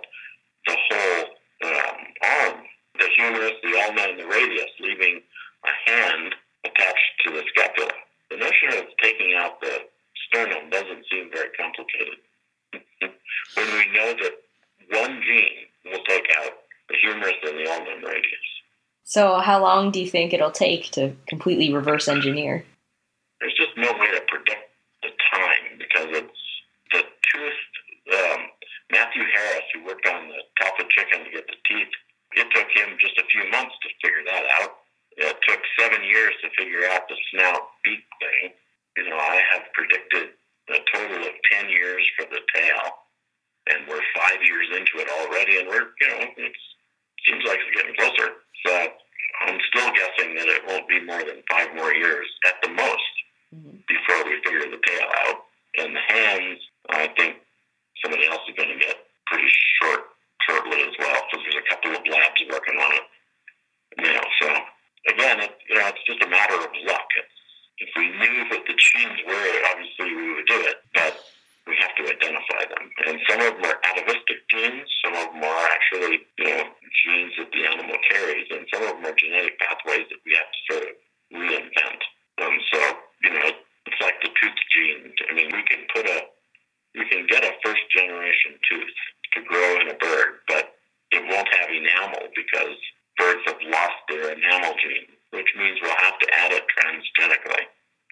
the 0.66 0.76
whole 0.88 1.24
um, 1.66 1.98
arm, 2.22 2.62
the 2.98 3.08
humerus, 3.18 3.58
the 3.64 3.74
ulna, 3.82 4.02
and 4.14 4.20
the 4.20 4.26
radius, 4.26 4.70
leaving 4.78 5.20
a 5.64 5.90
hand 5.90 6.34
attached 6.64 7.12
to 7.26 7.32
the 7.32 7.42
scapula. 7.48 7.90
The 8.30 8.36
notion 8.36 8.78
of 8.78 8.84
taking 9.02 9.34
out 9.34 9.60
the 9.60 9.90
sternum 10.28 10.70
doesn't 10.70 11.04
seem 11.10 11.30
very 11.32 11.50
complicated. 11.58 12.18
when 13.54 13.66
we 13.74 13.92
know 13.92 14.14
that 14.22 14.34
one 14.90 15.20
gene 15.26 15.90
will 15.90 16.04
take 16.06 16.30
out 16.38 16.52
the 16.88 16.96
humerus 17.02 17.34
and 17.42 17.58
the 17.58 17.70
ulna 17.70 17.90
and 17.90 18.04
radius. 18.04 18.55
So, 19.06 19.38
how 19.38 19.62
long 19.62 19.92
do 19.92 20.02
you 20.02 20.10
think 20.10 20.34
it'll 20.34 20.50
take 20.50 20.90
to 20.98 21.14
completely 21.28 21.72
reverse 21.72 22.08
engineer? 22.08 22.66
There's 23.38 23.54
just 23.54 23.70
no 23.78 23.86
way 23.94 24.10
to 24.10 24.20
predict 24.26 24.66
the 25.00 25.14
time 25.30 25.78
because 25.78 26.10
it's 26.10 26.42
the 26.90 27.06
tooth. 27.30 27.62
Um, 28.10 28.50
Matthew 28.90 29.22
Harris, 29.22 29.62
who 29.72 29.86
worked 29.86 30.08
on 30.08 30.26
the 30.26 30.42
top 30.58 30.74
of 30.80 30.90
chicken 30.90 31.22
to 31.22 31.30
get 31.30 31.46
the 31.46 31.54
teeth, 31.70 31.94
it 32.34 32.50
took 32.50 32.66
him 32.74 32.98
just 32.98 33.14
a 33.18 33.26
few 33.30 33.48
months 33.48 33.78
to 33.86 33.88
figure 34.02 34.26
that 34.26 34.42
out. 34.58 34.74
It 35.16 35.38
took 35.46 35.60
seven 35.78 36.02
years 36.02 36.34
to 36.42 36.50
figure 36.58 36.90
out 36.90 37.06
the 37.08 37.16
snout 37.30 37.62
beak 37.84 38.02
thing. 38.18 38.58
You 38.96 39.08
know, 39.08 39.16
I 39.16 39.40
have 39.54 39.70
predicted 39.72 40.34
a 40.66 40.78
total 40.92 41.22
of 41.22 41.34
10 41.52 41.70
years 41.70 42.02
for 42.18 42.26
the 42.26 42.42
tail, 42.52 42.82
and 43.70 43.86
we're 43.86 44.02
five 44.18 44.42
years 44.42 44.66
into 44.74 44.98
it 44.98 45.06
already, 45.22 45.60
and 45.60 45.68
we're, 45.68 45.94
you 46.02 46.08
know, 46.10 46.26
it 46.42 46.52
seems 47.22 47.44
like 47.46 47.60
it's 47.62 47.76
getting 47.76 47.94
closer. 47.94 48.34
So 48.66 48.88
I'm 49.56 49.64
still 49.72 49.88
guessing 49.88 50.36
that 50.36 50.48
it 50.52 50.68
won't 50.68 50.84
be 50.84 51.00
more 51.00 51.24
than 51.24 51.40
five 51.48 51.72
more 51.72 51.88
years 51.88 52.28
at 52.44 52.60
the 52.60 52.68
most 52.76 53.12
mm-hmm. 53.48 53.80
before 53.88 54.20
we 54.28 54.36
figure 54.44 54.68
the 54.68 54.76
tail 54.84 55.08
out. 55.24 55.48
And 55.80 55.96
the 55.96 56.04
hands, 56.12 56.60
I 56.90 57.08
think 57.16 57.40
somebody 58.04 58.28
else 58.28 58.44
is 58.48 58.56
going 58.56 58.68
to 58.68 58.76
get 58.76 59.00
pretty 59.24 59.48
short 59.80 60.12
shortly 60.44 60.84
as 60.84 60.92
well, 61.00 61.24
because 61.24 61.40
there's 61.48 61.64
a 61.64 61.68
couple 61.72 61.96
of 61.96 62.04
labs 62.04 62.44
working 62.52 62.76
on 62.76 62.92
it. 63.00 63.06
You 63.96 64.12
know, 64.12 64.26
so 64.44 64.48
again, 65.08 65.40
it, 65.40 65.56
you 65.68 65.76
know, 65.80 65.88
it's 65.88 66.04
just 66.04 66.20
a 66.20 66.28
matter 66.28 66.60
of 66.60 66.68
luck. 66.84 67.08
It's, 67.16 67.36
if 67.78 67.88
we 67.96 68.12
knew 68.12 68.44
what 68.52 68.60
the 68.68 68.76
genes 68.76 69.20
were, 69.24 69.52
obviously 69.72 70.16
we 70.16 70.34
would 70.36 70.46
do 70.46 70.60
it, 70.68 70.84
but 70.92 71.16
we 71.66 71.74
have 71.82 71.94
to 71.98 72.04
identify 72.06 72.62
them. 72.70 72.86
And 73.06 73.18
some 73.28 73.40
of 73.42 73.58
them 73.58 73.66
are 73.66 73.78
atavistic 73.82 74.38
genes, 74.50 74.86
some 75.02 75.14
of 75.18 75.34
them 75.34 75.42
are 75.42 75.66
actually, 75.74 76.22
you 76.38 76.46
know, 76.46 76.62
genes 77.04 77.32
that 77.38 77.50
the 77.50 77.66
animal 77.66 77.98
carries, 78.08 78.46
and 78.50 78.66
some 78.72 78.82
of 78.86 78.94
them 78.96 79.06
are 79.06 79.18
genetic 79.18 79.58
pathways 79.58 80.06
that 80.10 80.22
we 80.24 80.32
have 80.38 80.50
to 80.50 80.60
sort 80.70 80.82
of 80.86 80.94
reinvent. 81.34 82.02
Um, 82.38 82.54
so, 82.72 82.78
you 83.24 83.30
know, 83.34 83.50
it's 83.86 84.00
like 84.00 84.18
the 84.22 84.30
tooth 84.38 84.60
gene. 84.70 85.10
I 85.30 85.34
mean, 85.34 85.50
we 85.50 85.62
can 85.66 85.82
put 85.94 86.06
a, 86.06 86.30
we 86.94 87.04
can 87.10 87.26
get 87.26 87.44
a 87.44 87.52
first 87.64 87.82
generation 87.90 88.54
tooth 88.70 88.98
to 89.34 89.42
grow 89.42 89.80
in 89.80 89.90
a 89.90 89.98
bird, 89.98 90.46
but 90.46 90.78
it 91.10 91.22
won't 91.26 91.48
have 91.50 91.68
enamel 91.70 92.30
because 92.34 92.78
birds 93.18 93.42
have 93.46 93.58
lost 93.66 94.00
their 94.08 94.32
enamel 94.32 94.74
gene, 94.78 95.10
which 95.30 95.50
means 95.58 95.78
we'll 95.82 95.98
have 95.98 96.18
to 96.18 96.28
add 96.34 96.52
it 96.52 96.64
transgenically. 96.78 97.66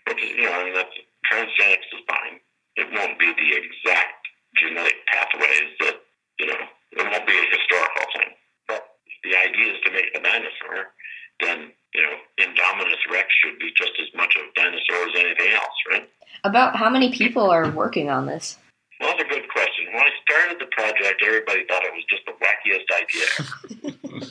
Which 0.09 0.23
is, 0.23 0.31
you 0.37 0.43
know, 0.43 0.53
I 0.53 0.65
mean, 0.65 0.75
that's, 0.75 0.97
transgenics 1.31 1.89
is 1.93 2.05
fine. 2.09 2.41
It 2.77 2.89
won't 2.93 3.19
be 3.19 3.31
the 3.33 3.51
exact 3.55 4.27
genetic 4.57 4.95
pathways 5.07 5.71
that, 5.81 5.97
you 6.39 6.47
know, 6.47 6.63
it 6.93 7.05
won't 7.07 7.27
be 7.27 7.39
a 7.39 7.47
historical 7.51 8.07
thing. 8.17 8.31
But 8.69 8.83
the 9.23 9.37
idea 9.37 9.75
is 9.75 9.81
to 9.85 9.91
make 9.93 10.11
a 10.15 10.21
dinosaur, 10.23 10.95
then, 11.41 11.73
you 11.95 12.03
know, 12.03 12.15
Indominus 12.39 13.03
Rex 13.11 13.29
should 13.43 13.59
be 13.59 13.71
just 13.77 13.93
as 14.01 14.09
much 14.15 14.37
of 14.37 14.43
a 14.43 14.53
dinosaur 14.55 15.09
as 15.09 15.15
anything 15.19 15.53
else, 15.55 15.79
right? 15.91 16.09
About 16.45 16.77
how 16.77 16.91
many 16.91 17.13
people 17.13 17.51
are 17.51 17.71
working 17.71 18.11
on 18.11 18.27
this? 18.27 18.59
Well, 19.01 19.11
that's 19.11 19.23
a 19.23 19.29
good 19.29 19.49
question. 19.51 19.87
When 19.93 20.03
I 20.03 20.11
started 20.23 20.59
the 20.61 20.71
project, 20.71 21.23
everybody 21.25 21.65
thought 21.67 21.83
it 21.85 21.93
was 21.95 22.05
just 22.09 22.23
the 22.27 22.35
wackiest 22.39 22.89
idea. 22.95 24.31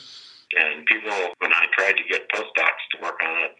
and 0.58 0.86
people, 0.86 1.34
when 1.38 1.52
I 1.52 1.66
tried 1.72 1.96
to 1.96 2.04
get 2.08 2.28
postdocs 2.30 2.84
to 2.92 3.02
work 3.02 3.20
on 3.22 3.44
it, 3.44 3.56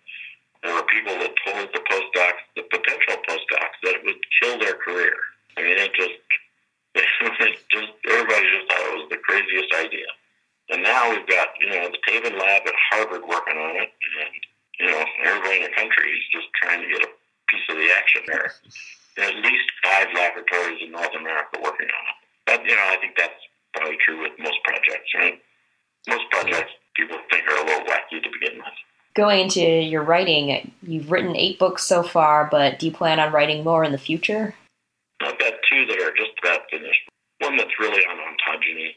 there 0.65 0.73
were 0.73 0.89
people 0.89 1.13
that 1.21 1.37
told 1.45 1.69
the 1.77 1.85
postdocs, 1.85 2.41
the 2.57 2.65
potential 2.73 3.21
postdocs, 3.29 3.77
that 3.85 4.01
it 4.01 4.05
would 4.09 4.17
kill 4.41 4.59
their 4.59 4.81
career. 4.81 5.13
I 5.57 5.63
mean, 5.63 5.77
it 5.77 5.93
just 5.93 6.17
it 6.97 7.59
just 7.69 7.93
everybody 8.09 8.49
just 8.49 8.67
thought 8.73 8.89
it 8.89 8.97
was 8.97 9.09
the 9.13 9.21
craziest 9.21 9.71
idea. 9.77 10.09
And 10.73 10.83
now 10.83 11.13
we've 11.13 11.29
got 11.29 11.53
you 11.61 11.69
know 11.69 11.93
the 11.93 12.01
Tabin 12.09 12.41
Lab 12.41 12.65
at 12.65 12.75
Harvard 12.91 13.29
working 13.29 13.61
on 13.61 13.77
it, 13.77 13.93
and 13.93 14.33
you 14.81 14.87
know 14.89 15.05
everybody 15.29 15.61
in 15.61 15.69
the 15.69 15.77
country 15.77 16.09
is 16.17 16.25
just 16.33 16.49
trying 16.57 16.81
to 16.81 16.89
get 16.89 17.05
a 17.05 17.11
piece 17.53 17.69
of 17.69 17.77
the 17.77 17.91
action 17.93 18.23
there. 18.27 18.49
There 19.21 19.29
at 19.29 19.37
least 19.45 19.69
five 19.85 20.09
laboratories 20.17 20.81
in 20.81 20.91
North 20.91 21.13
America 21.13 21.61
working 21.61 21.93
on 21.93 22.05
it. 22.09 22.19
But 22.49 22.65
you 22.65 22.73
know 22.73 22.89
I 22.89 22.97
think 23.05 23.21
that's 23.21 23.37
probably 23.77 24.01
true 24.01 24.25
with 24.25 24.33
most 24.41 24.65
projects, 24.65 25.13
right? 25.13 25.37
Most 26.09 26.25
projects 26.33 26.73
people 26.97 27.21
think 27.29 27.45
are 27.53 27.61
a 27.61 27.67
little 27.69 27.85
wacky 27.85 28.25
to 28.25 28.31
begin 28.33 28.65
with. 28.65 28.79
Going 29.15 29.41
into 29.41 29.61
your 29.61 30.03
writing, 30.03 30.73
you've 30.83 31.11
written 31.11 31.37
eight 31.37 31.59
books 31.59 31.85
so 31.85 32.03
far, 32.03 32.49
but 32.51 32.79
do 32.79 32.87
you 32.87 32.93
plan 32.93 33.21
on 33.21 33.33
writing 33.33 33.63
more 33.63 33.85
in 33.85 33.93
the 33.93 33.99
future? 33.99 34.55
I've 35.21 35.39
got 35.39 35.55
two 35.71 35.87
that 35.87 36.01
are 36.01 36.13
just 36.17 36.33
about 36.43 36.63
finished. 36.71 37.09
One 37.39 37.57
that's 37.57 37.79
really 37.79 38.03
on 38.07 38.17
ontogeny 38.17 38.91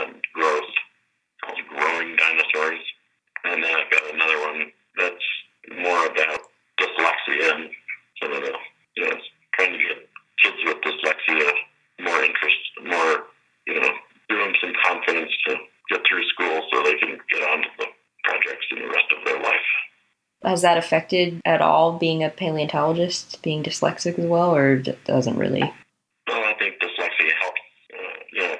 and 0.00 0.14
growth, 0.34 0.70
called 1.44 1.58
Growing 1.68 2.16
Dinosaurs. 2.16 2.80
And 3.44 3.62
then 3.62 3.74
I've 3.74 3.90
got 3.90 4.14
another 4.14 4.40
one 4.40 4.72
that's 4.98 5.80
more 5.82 6.06
about 6.06 6.40
dyslexia 6.80 7.54
and 7.54 7.70
some 8.22 8.32
of 8.32 8.42
the, 8.42 8.52
you 8.96 9.04
know, 9.04 9.16
trying 9.54 9.72
to 9.72 9.78
get 9.78 10.08
kids 10.42 10.56
with 10.64 10.78
dyslexia 10.82 11.52
more 12.02 12.22
interest, 12.24 12.58
more, 12.84 13.24
you 13.66 13.80
know, 13.80 13.92
give 14.28 14.38
them 14.38 14.52
some 14.60 14.72
confidence 14.84 15.30
to 15.46 15.56
get 15.90 16.00
through 16.08 16.24
school 16.28 16.62
so 16.72 16.82
they 16.82 16.96
can 16.96 17.18
get 17.30 17.42
on 17.50 17.62
to 17.62 17.68
the 17.78 17.86
projects 18.24 18.66
in 18.70 18.78
the 18.78 18.88
rest 18.88 19.08
of 19.16 19.24
their 19.24 19.40
life. 19.42 19.70
Has 20.50 20.66
that 20.66 20.82
affected 20.82 21.38
at 21.46 21.62
all 21.62 21.94
being 21.94 22.26
a 22.26 22.28
paleontologist, 22.28 23.38
being 23.38 23.62
dyslexic 23.62 24.18
as 24.18 24.26
well, 24.26 24.50
or 24.50 24.82
doesn't 25.06 25.38
really? 25.38 25.62
Well, 25.62 26.42
I 26.42 26.58
think 26.58 26.74
dyslexia 26.82 27.30
helps. 27.38 27.62
Uh, 27.94 28.18
you 28.34 28.42
know, 28.42 28.56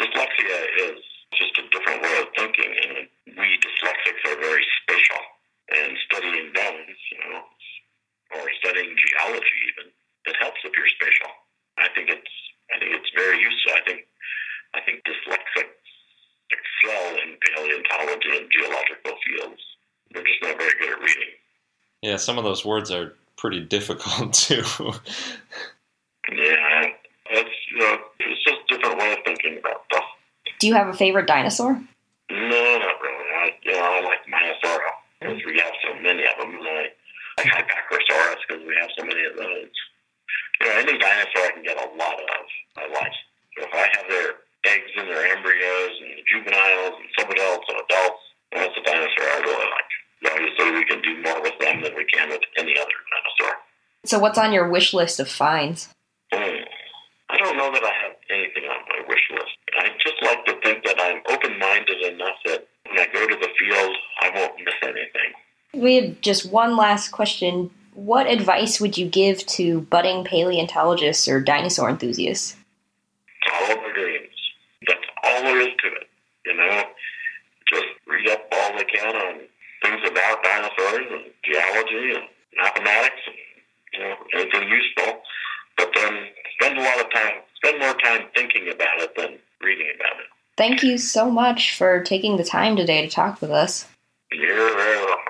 dyslexia 0.00 0.56
is 0.88 1.04
just 1.36 1.60
a 1.60 1.68
different 1.68 2.00
way 2.00 2.24
of 2.24 2.28
thinking, 2.32 2.72
and 2.72 3.36
we 3.36 3.60
dyslexics 3.60 4.32
are 4.32 4.40
very 4.40 4.64
spatial. 4.80 5.20
And 5.76 5.92
studying 6.08 6.56
bones, 6.56 6.96
you 7.12 7.18
know, 7.20 7.44
or 8.40 8.48
studying 8.64 8.96
geology 8.96 9.60
even, 9.76 9.92
it 10.24 10.36
helps 10.40 10.64
if 10.64 10.72
you're 10.72 10.88
spatial. 10.88 11.28
I 11.76 11.92
think 11.94 12.08
it's 12.08 12.34
I 12.72 12.78
think 12.78 12.96
it's 12.96 13.12
very 13.14 13.44
useful. 13.44 13.72
I 13.76 13.84
think 13.84 14.08
I 14.72 14.80
think 14.88 15.04
dyslexics 15.04 15.84
excel 16.48 17.12
in 17.28 17.36
paleontology 17.44 18.40
and 18.40 18.48
geological 18.48 19.20
fields. 19.28 19.60
They're 20.12 20.24
just 20.24 20.42
not 20.42 20.58
very 20.58 20.72
good 20.80 20.90
at 20.90 21.00
reading. 21.00 21.34
Yeah, 22.02 22.09
some 22.20 22.38
of 22.38 22.44
those 22.44 22.64
words 22.64 22.90
are 22.90 23.14
pretty 23.36 23.60
difficult 23.60 24.32
too. 24.34 24.62
Yeah, 26.30 26.86
it's 27.30 27.56
you 27.72 27.84
uh, 27.84 27.96
know, 27.96 27.98
it's 28.20 28.44
just 28.44 28.58
a 28.70 28.76
different 28.76 28.98
way 28.98 29.12
of 29.12 29.18
thinking 29.24 29.58
about 29.58 29.82
stuff. 29.90 30.04
Do 30.58 30.66
you 30.68 30.74
have 30.74 30.88
a 30.88 30.94
favorite 30.94 31.26
dinosaur? 31.26 31.80
No, 32.30 32.62
not 32.78 32.96
really. 33.02 33.28
I, 33.34 33.50
you 33.62 33.72
know, 33.72 33.82
I 33.82 34.00
like 34.04 34.22
Maiasaura 34.28 34.92
because 35.18 35.42
we 35.46 35.58
have 35.58 35.74
so 35.82 35.94
many 36.02 36.22
of 36.22 36.36
them, 36.38 36.54
and 36.54 36.68
I 36.68 36.74
like 36.76 36.96
Hypacrosaurus 37.38 38.40
because 38.46 38.62
we 38.66 38.76
have 38.80 38.90
so 38.96 39.04
many 39.04 39.24
of 39.24 39.36
those. 39.36 39.72
You 40.60 40.66
know, 40.66 40.72
any 40.76 40.98
dinosaur 40.98 41.42
I 41.42 41.50
can 41.54 41.62
get 41.64 41.76
a 41.76 41.88
lot 41.96 42.20
of, 42.20 42.44
I 42.76 42.86
like. 42.92 43.16
So 43.56 43.64
if 43.64 43.74
I 43.74 43.88
have 43.96 44.06
their 44.08 44.44
eggs 44.66 44.92
and 44.96 45.08
their 45.08 45.24
embryos 45.34 45.94
and 46.04 46.10
the 46.20 46.24
juveniles 46.28 46.94
and 47.00 47.08
some 47.18 47.30
adults 47.32 47.66
and 47.68 47.78
adults, 47.80 48.22
that's 48.52 48.76
a 48.76 48.82
dinosaur 48.84 49.26
I 49.26 49.40
really 49.40 49.70
like. 49.70 49.90
Obviously, 50.20 50.70
we 50.76 50.84
can 50.84 51.00
do 51.00 51.22
more 51.22 51.40
with 51.42 51.56
them 51.58 51.82
than 51.82 51.96
we 51.96 52.04
can 52.04 52.28
with 52.28 52.44
any 52.58 52.76
other 52.76 52.98
dinosaur. 53.08 53.56
So, 54.10 54.18
what's 54.18 54.38
on 54.38 54.52
your 54.52 54.68
wish 54.68 54.92
list 54.92 55.20
of 55.20 55.28
finds? 55.28 55.86
Hmm. 56.34 56.64
I 57.28 57.36
don't 57.36 57.56
know 57.56 57.70
that 57.70 57.84
I 57.84 57.92
have 58.02 58.16
anything 58.28 58.64
on 58.64 58.80
my 58.88 59.06
wish 59.06 59.20
list. 59.30 59.56
I 59.78 59.88
just 60.02 60.20
like 60.20 60.44
to 60.46 60.60
think 60.64 60.84
that 60.84 60.96
I'm 60.98 61.22
open 61.32 61.56
minded 61.60 62.02
enough 62.12 62.34
that 62.46 62.66
when 62.88 62.98
I 62.98 63.06
go 63.12 63.28
to 63.28 63.36
the 63.36 63.48
field, 63.56 63.96
I 64.20 64.30
won't 64.34 64.54
miss 64.64 64.74
anything. 64.82 65.80
We 65.80 65.94
have 65.94 66.20
just 66.22 66.50
one 66.50 66.76
last 66.76 67.10
question. 67.12 67.70
What 67.94 68.26
advice 68.26 68.80
would 68.80 68.98
you 68.98 69.06
give 69.06 69.46
to 69.46 69.82
budding 69.82 70.24
paleontologists 70.24 71.28
or 71.28 71.40
dinosaur 71.40 71.88
enthusiasts? 71.88 72.56
Follow 73.48 73.76
their 73.76 73.94
dreams. 73.94 74.34
That's 74.88 75.06
all 75.22 75.42
there 75.42 75.60
is 75.60 75.68
to 75.68 75.86
it. 75.86 76.08
You 76.46 76.56
know, 76.56 76.82
just 77.72 77.86
read 78.08 78.28
up 78.30 78.40
all 78.50 78.76
they 78.76 78.84
can 78.86 79.14
on 79.14 79.40
things 79.84 80.00
about 80.04 80.42
dinosaurs 80.42 81.06
and 81.12 81.30
geology 81.44 82.16
and 82.16 82.24
mathematics 82.56 83.22
and 83.28 83.36
you 83.92 84.00
know 84.00 84.14
anything 84.34 84.68
useful. 84.68 85.20
But 85.76 85.90
then 85.94 86.26
spend 86.60 86.78
a 86.78 86.82
lot 86.82 87.00
of 87.00 87.10
time, 87.12 87.40
spend 87.56 87.78
more 87.80 87.94
time 87.94 88.28
thinking 88.34 88.70
about 88.72 89.00
it 89.00 89.16
than 89.16 89.38
reading 89.62 89.92
about 89.94 90.20
it. 90.20 90.26
Thank 90.56 90.82
you 90.82 90.98
so 90.98 91.30
much 91.30 91.74
for 91.74 92.02
taking 92.02 92.36
the 92.36 92.44
time 92.44 92.76
today 92.76 93.02
to 93.02 93.08
talk 93.08 93.40
with 93.40 93.50
us. 93.50 93.86
You're 94.30 94.76
very 94.76 95.04
welcome. 95.04 95.29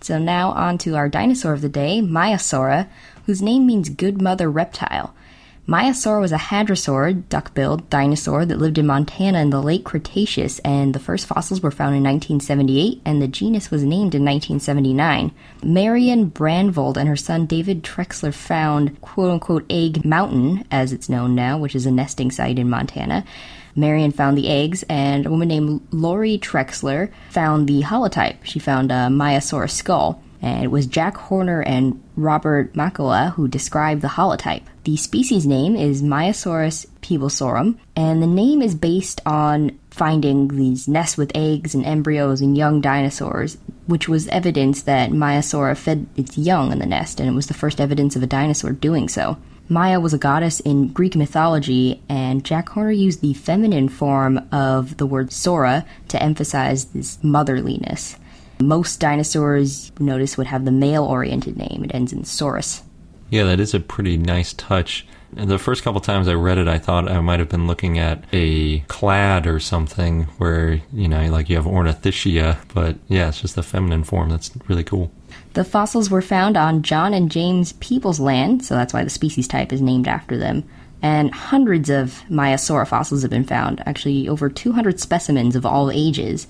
So 0.00 0.18
now 0.18 0.50
on 0.52 0.78
to 0.78 0.96
our 0.96 1.08
dinosaur 1.08 1.52
of 1.52 1.60
the 1.60 1.68
day, 1.68 2.00
Maiasaura, 2.00 2.88
whose 3.26 3.42
name 3.42 3.66
means 3.66 3.88
good 3.88 4.20
mother 4.20 4.50
reptile. 4.50 5.14
Maiasaura 5.70 6.20
was 6.20 6.32
a 6.32 6.36
hadrosaur, 6.36 7.28
duck-billed 7.28 7.88
dinosaur 7.90 8.44
that 8.44 8.58
lived 8.58 8.76
in 8.76 8.88
Montana 8.88 9.38
in 9.40 9.50
the 9.50 9.62
late 9.62 9.84
Cretaceous, 9.84 10.58
and 10.64 10.92
the 10.92 10.98
first 10.98 11.28
fossils 11.28 11.60
were 11.60 11.70
found 11.70 11.94
in 11.94 12.02
1978, 12.02 13.00
and 13.04 13.22
the 13.22 13.28
genus 13.28 13.70
was 13.70 13.84
named 13.84 14.16
in 14.16 14.24
1979. 14.24 15.30
Marion 15.62 16.28
Brandvold 16.28 16.96
and 16.96 17.08
her 17.08 17.14
son 17.14 17.46
David 17.46 17.84
Trexler 17.84 18.34
found 18.34 19.00
quote-unquote 19.00 19.64
Egg 19.70 20.04
Mountain, 20.04 20.64
as 20.72 20.92
it's 20.92 21.08
known 21.08 21.36
now, 21.36 21.56
which 21.56 21.76
is 21.76 21.86
a 21.86 21.92
nesting 21.92 22.32
site 22.32 22.58
in 22.58 22.68
Montana. 22.68 23.24
Marion 23.76 24.10
found 24.10 24.36
the 24.36 24.48
eggs, 24.48 24.82
and 24.88 25.24
a 25.24 25.30
woman 25.30 25.46
named 25.46 25.86
Laurie 25.92 26.36
Trexler 26.36 27.12
found 27.28 27.68
the 27.68 27.82
holotype. 27.82 28.38
She 28.42 28.58
found 28.58 28.90
a 28.90 29.06
Maiasaurus 29.06 29.70
skull. 29.70 30.20
And 30.42 30.64
it 30.64 30.68
was 30.68 30.86
Jack 30.86 31.16
Horner 31.16 31.62
and 31.62 32.02
Robert 32.16 32.72
Makela 32.74 33.34
who 33.34 33.48
described 33.48 34.02
the 34.02 34.08
holotype. 34.08 34.62
The 34.84 34.96
species 34.96 35.46
name 35.46 35.76
is 35.76 36.02
Maiasaurus 36.02 36.86
peeblesorum, 37.02 37.78
and 37.94 38.22
the 38.22 38.26
name 38.26 38.62
is 38.62 38.74
based 38.74 39.20
on 39.26 39.78
finding 39.90 40.48
these 40.48 40.88
nests 40.88 41.16
with 41.16 41.32
eggs 41.34 41.74
and 41.74 41.84
embryos 41.84 42.40
and 42.40 42.56
young 42.56 42.80
dinosaurs, 42.80 43.58
which 43.86 44.08
was 44.08 44.28
evidence 44.28 44.82
that 44.82 45.10
Maiasaura 45.10 45.76
fed 45.76 46.06
its 46.16 46.38
young 46.38 46.72
in 46.72 46.78
the 46.78 46.86
nest, 46.86 47.20
and 47.20 47.28
it 47.28 47.34
was 47.34 47.48
the 47.48 47.54
first 47.54 47.80
evidence 47.80 48.16
of 48.16 48.22
a 48.22 48.26
dinosaur 48.26 48.72
doing 48.72 49.08
so. 49.08 49.36
Maia 49.68 50.00
was 50.00 50.12
a 50.12 50.18
goddess 50.18 50.58
in 50.60 50.88
Greek 50.88 51.14
mythology, 51.14 52.02
and 52.08 52.44
Jack 52.44 52.70
Horner 52.70 52.90
used 52.90 53.20
the 53.20 53.34
feminine 53.34 53.88
form 53.88 54.40
of 54.50 54.96
the 54.96 55.06
word 55.06 55.30
saura 55.30 55.86
to 56.08 56.20
emphasize 56.20 56.86
this 56.86 57.18
motherliness. 57.22 58.16
Most 58.60 59.00
dinosaurs, 59.00 59.92
notice, 59.98 60.36
would 60.36 60.46
have 60.46 60.64
the 60.64 60.70
male 60.70 61.04
oriented 61.04 61.56
name. 61.56 61.82
It 61.84 61.94
ends 61.94 62.12
in 62.12 62.22
saurus. 62.22 62.82
Yeah, 63.30 63.44
that 63.44 63.60
is 63.60 63.74
a 63.74 63.80
pretty 63.80 64.16
nice 64.16 64.52
touch. 64.52 65.06
And 65.36 65.48
the 65.48 65.58
first 65.58 65.84
couple 65.84 66.00
times 66.00 66.26
I 66.26 66.34
read 66.34 66.58
it, 66.58 66.66
I 66.66 66.78
thought 66.78 67.08
I 67.08 67.20
might 67.20 67.38
have 67.38 67.48
been 67.48 67.68
looking 67.68 67.98
at 67.98 68.24
a 68.32 68.80
clade 68.80 69.46
or 69.46 69.60
something 69.60 70.24
where, 70.38 70.80
you 70.92 71.06
know, 71.06 71.30
like 71.30 71.48
you 71.48 71.56
have 71.56 71.66
ornithischia, 71.66 72.58
but 72.74 72.96
yeah, 73.06 73.28
it's 73.28 73.40
just 73.40 73.54
the 73.54 73.62
feminine 73.62 74.02
form. 74.02 74.30
That's 74.30 74.50
really 74.66 74.82
cool. 74.82 75.12
The 75.52 75.64
fossils 75.64 76.10
were 76.10 76.22
found 76.22 76.56
on 76.56 76.82
John 76.82 77.14
and 77.14 77.30
James 77.30 77.74
Peebles 77.74 78.18
land, 78.18 78.64
so 78.64 78.74
that's 78.74 78.92
why 78.92 79.04
the 79.04 79.10
species 79.10 79.46
type 79.46 79.72
is 79.72 79.80
named 79.80 80.08
after 80.08 80.36
them. 80.36 80.64
And 81.02 81.32
hundreds 81.32 81.88
of 81.88 82.22
Maiasaura 82.28 82.86
fossils 82.86 83.22
have 83.22 83.30
been 83.30 83.44
found, 83.44 83.82
actually 83.86 84.28
over 84.28 84.48
200 84.48 85.00
specimens 85.00 85.56
of 85.56 85.64
all 85.64 85.90
ages, 85.90 86.46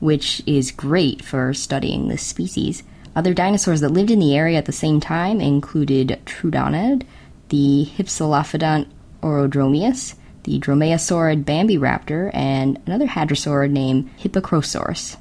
which 0.00 0.42
is 0.46 0.70
great 0.70 1.24
for 1.24 1.54
studying 1.54 2.08
this 2.08 2.22
species. 2.22 2.82
Other 3.14 3.34
dinosaurs 3.34 3.80
that 3.80 3.92
lived 3.92 4.10
in 4.10 4.18
the 4.18 4.36
area 4.36 4.58
at 4.58 4.66
the 4.66 4.72
same 4.72 5.00
time 5.00 5.40
included 5.40 6.20
Troodonid, 6.24 7.04
the 7.48 7.88
Hypsilophodont 7.96 8.86
orodromeus, 9.22 10.14
the 10.44 10.58
dromaeosaurid 10.58 11.44
bambiraptor, 11.44 12.30
and 12.32 12.80
another 12.86 13.06
hadrosaurid 13.06 13.70
named 13.70 14.10
Hypacrosaurus. 14.18 15.16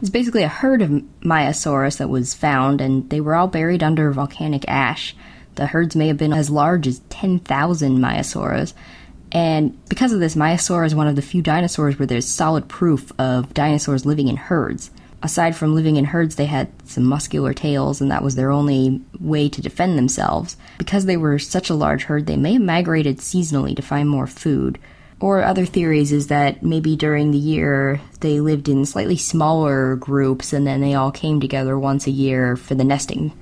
It's 0.00 0.10
basically 0.10 0.42
a 0.42 0.48
herd 0.48 0.82
of 0.82 0.90
Maiasaurus 1.22 1.98
that 1.98 2.08
was 2.08 2.34
found, 2.34 2.80
and 2.80 3.08
they 3.10 3.20
were 3.20 3.34
all 3.34 3.48
buried 3.48 3.82
under 3.82 4.10
volcanic 4.10 4.64
ash. 4.68 5.14
The 5.54 5.66
herds 5.66 5.94
may 5.94 6.08
have 6.08 6.16
been 6.16 6.32
as 6.32 6.50
large 6.50 6.86
as 6.86 7.00
10,000 7.10 7.98
Maiasaurus, 7.98 8.74
and 9.34 9.76
because 9.88 10.12
of 10.12 10.20
this, 10.20 10.36
Maiasaura 10.36 10.86
is 10.86 10.94
one 10.94 11.08
of 11.08 11.16
the 11.16 11.22
few 11.22 11.42
dinosaurs 11.42 11.98
where 11.98 12.06
there's 12.06 12.26
solid 12.26 12.68
proof 12.68 13.12
of 13.18 13.52
dinosaurs 13.52 14.06
living 14.06 14.28
in 14.28 14.36
herds. 14.36 14.90
Aside 15.22 15.56
from 15.56 15.74
living 15.74 15.96
in 15.96 16.04
herds, 16.04 16.36
they 16.36 16.46
had 16.46 16.68
some 16.84 17.04
muscular 17.04 17.52
tails, 17.52 18.00
and 18.00 18.10
that 18.10 18.22
was 18.22 18.36
their 18.36 18.50
only 18.50 19.00
way 19.18 19.48
to 19.48 19.62
defend 19.62 19.98
themselves. 19.98 20.56
Because 20.78 21.06
they 21.06 21.16
were 21.16 21.38
such 21.38 21.70
a 21.70 21.74
large 21.74 22.04
herd, 22.04 22.26
they 22.26 22.36
may 22.36 22.52
have 22.52 22.62
migrated 22.62 23.18
seasonally 23.18 23.74
to 23.74 23.82
find 23.82 24.08
more 24.08 24.26
food. 24.26 24.78
Or 25.20 25.42
other 25.42 25.64
theories 25.64 26.12
is 26.12 26.26
that 26.26 26.62
maybe 26.62 26.94
during 26.94 27.30
the 27.30 27.38
year 27.38 28.00
they 28.20 28.40
lived 28.40 28.68
in 28.68 28.84
slightly 28.84 29.16
smaller 29.16 29.96
groups 29.96 30.52
and 30.52 30.66
then 30.66 30.80
they 30.80 30.94
all 30.94 31.10
came 31.10 31.40
together 31.40 31.78
once 31.78 32.06
a 32.06 32.10
year 32.10 32.56
for 32.56 32.74
the 32.74 32.84
nesting. 32.84 33.32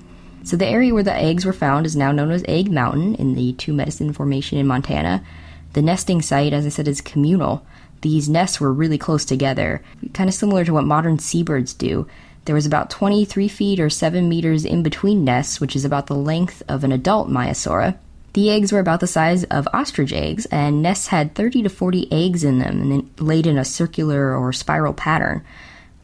So 0.45 0.57
the 0.57 0.67
area 0.67 0.95
where 0.95 1.03
the 1.03 1.15
eggs 1.15 1.45
were 1.45 1.53
found 1.53 1.87
is 1.87 1.97
now 1.97 2.13
known 2.13 2.31
as 2.31 2.45
Egg 2.47 2.71
Mountain 2.71 3.17
in 3.17 3.35
the 3.35 3.55
Two 3.55 3.73
Medicine 3.73 4.13
Formation 4.13 4.59
in 4.59 4.67
Montana. 4.67 5.25
The 5.73 5.83
nesting 5.83 6.23
site, 6.23 6.53
as 6.53 6.67
I 6.67 6.69
said, 6.69 6.89
is 6.89 7.01
communal. 7.01 7.65
These 8.03 8.29
nests 8.29 8.61
were 8.61 8.73
really 8.73 8.99
close 8.99 9.25
together, 9.25 9.83
kind 10.13 10.29
of 10.29 10.35
similar 10.35 10.65
to 10.65 10.73
what 10.73 10.85
modern 10.85 11.19
seabirds 11.19 11.73
do. 11.73 12.07
There 12.45 12.55
was 12.55 12.67
about 12.67 12.91
23 12.91 13.49
feet 13.49 13.79
or 13.79 13.89
7 13.89 14.29
meters 14.29 14.65
in 14.65 14.83
between 14.83 15.25
nests, 15.25 15.61
which 15.61 15.77
is 15.77 15.85
about 15.85 16.09
the 16.09 16.17
length 16.17 16.63
of 16.69 16.83
an 16.83 16.91
adult 16.91 17.29
Maiasaura. 17.29 17.97
The 18.33 18.51
eggs 18.51 18.73
were 18.73 18.81
about 18.81 19.01
the 19.01 19.07
size 19.07 19.45
of 19.45 19.69
ostrich 19.73 20.13
eggs, 20.13 20.47
and 20.47 20.83
nests 20.83 21.09
had 21.09 21.35
30 21.35 21.63
to 21.65 21.69
40 21.69 22.11
eggs 22.11 22.43
in 22.43 22.59
them 22.59 22.81
and 22.81 22.91
then 22.91 23.11
laid 23.19 23.47
in 23.47 23.59
a 23.59 23.65
circular 23.65 24.35
or 24.35 24.53
spiral 24.53 24.95
pattern. 24.95 25.45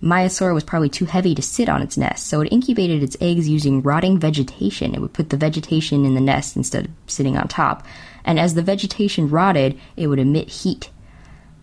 Maiasaura 0.01 0.55
was 0.55 0.63
probably 0.63 0.89
too 0.89 1.07
heavy 1.07 1.35
to 1.35 1.43
sit 1.43 1.69
on 1.69 1.83
its 1.83 1.97
nest, 1.97 2.27
so 2.27 2.41
it 2.41 2.53
incubated 2.53 3.03
its 3.03 3.17
eggs 3.21 3.49
using 3.49 3.83
rotting 3.83 4.19
vegetation. 4.19 4.95
It 4.95 5.01
would 5.01 5.13
put 5.13 5.31
the 5.31 5.37
vegetation 5.37 6.05
in 6.05 6.15
the 6.15 6.21
nest 6.21 6.57
instead 6.57 6.85
of 6.85 6.91
sitting 7.09 7.37
on 7.37 7.49
top, 7.49 7.85
and 8.25 8.39
as 8.39 8.55
the 8.55 8.63
vegetation 8.63 9.29
rotted, 9.29 9.79
it 9.97 10.07
would 10.09 10.19
emit 10.19 10.49
heat. 10.49 10.91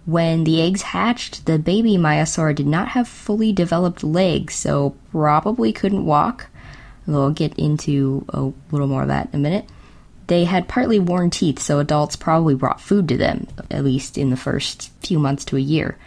When 0.05 0.43
the 0.43 0.61
eggs 0.61 0.83
hatched, 0.83 1.45
the 1.45 1.57
baby 1.57 1.97
Maiasaura 1.97 2.53
did 2.53 2.67
not 2.67 2.89
have 2.89 3.07
fully 3.07 3.51
developed 3.51 4.03
legs, 4.03 4.53
so 4.53 4.95
probably 5.11 5.73
couldn't 5.73 6.05
walk. 6.05 6.47
We'll 7.07 7.31
get 7.31 7.57
into 7.57 8.25
a 8.29 8.51
little 8.71 8.87
more 8.87 9.01
of 9.01 9.07
that 9.07 9.29
in 9.33 9.39
a 9.39 9.43
minute. 9.43 9.65
They 10.27 10.45
had 10.45 10.67
partly 10.67 10.99
worn 10.99 11.29
teeth, 11.29 11.59
so 11.59 11.79
adults 11.79 12.15
probably 12.15 12.55
brought 12.55 12.81
food 12.81 13.07
to 13.09 13.17
them, 13.17 13.47
at 13.69 13.83
least 13.83 14.17
in 14.17 14.29
the 14.29 14.37
first 14.37 14.91
few 15.01 15.19
months 15.19 15.45
to 15.45 15.57
a 15.57 15.59
year. 15.59 15.97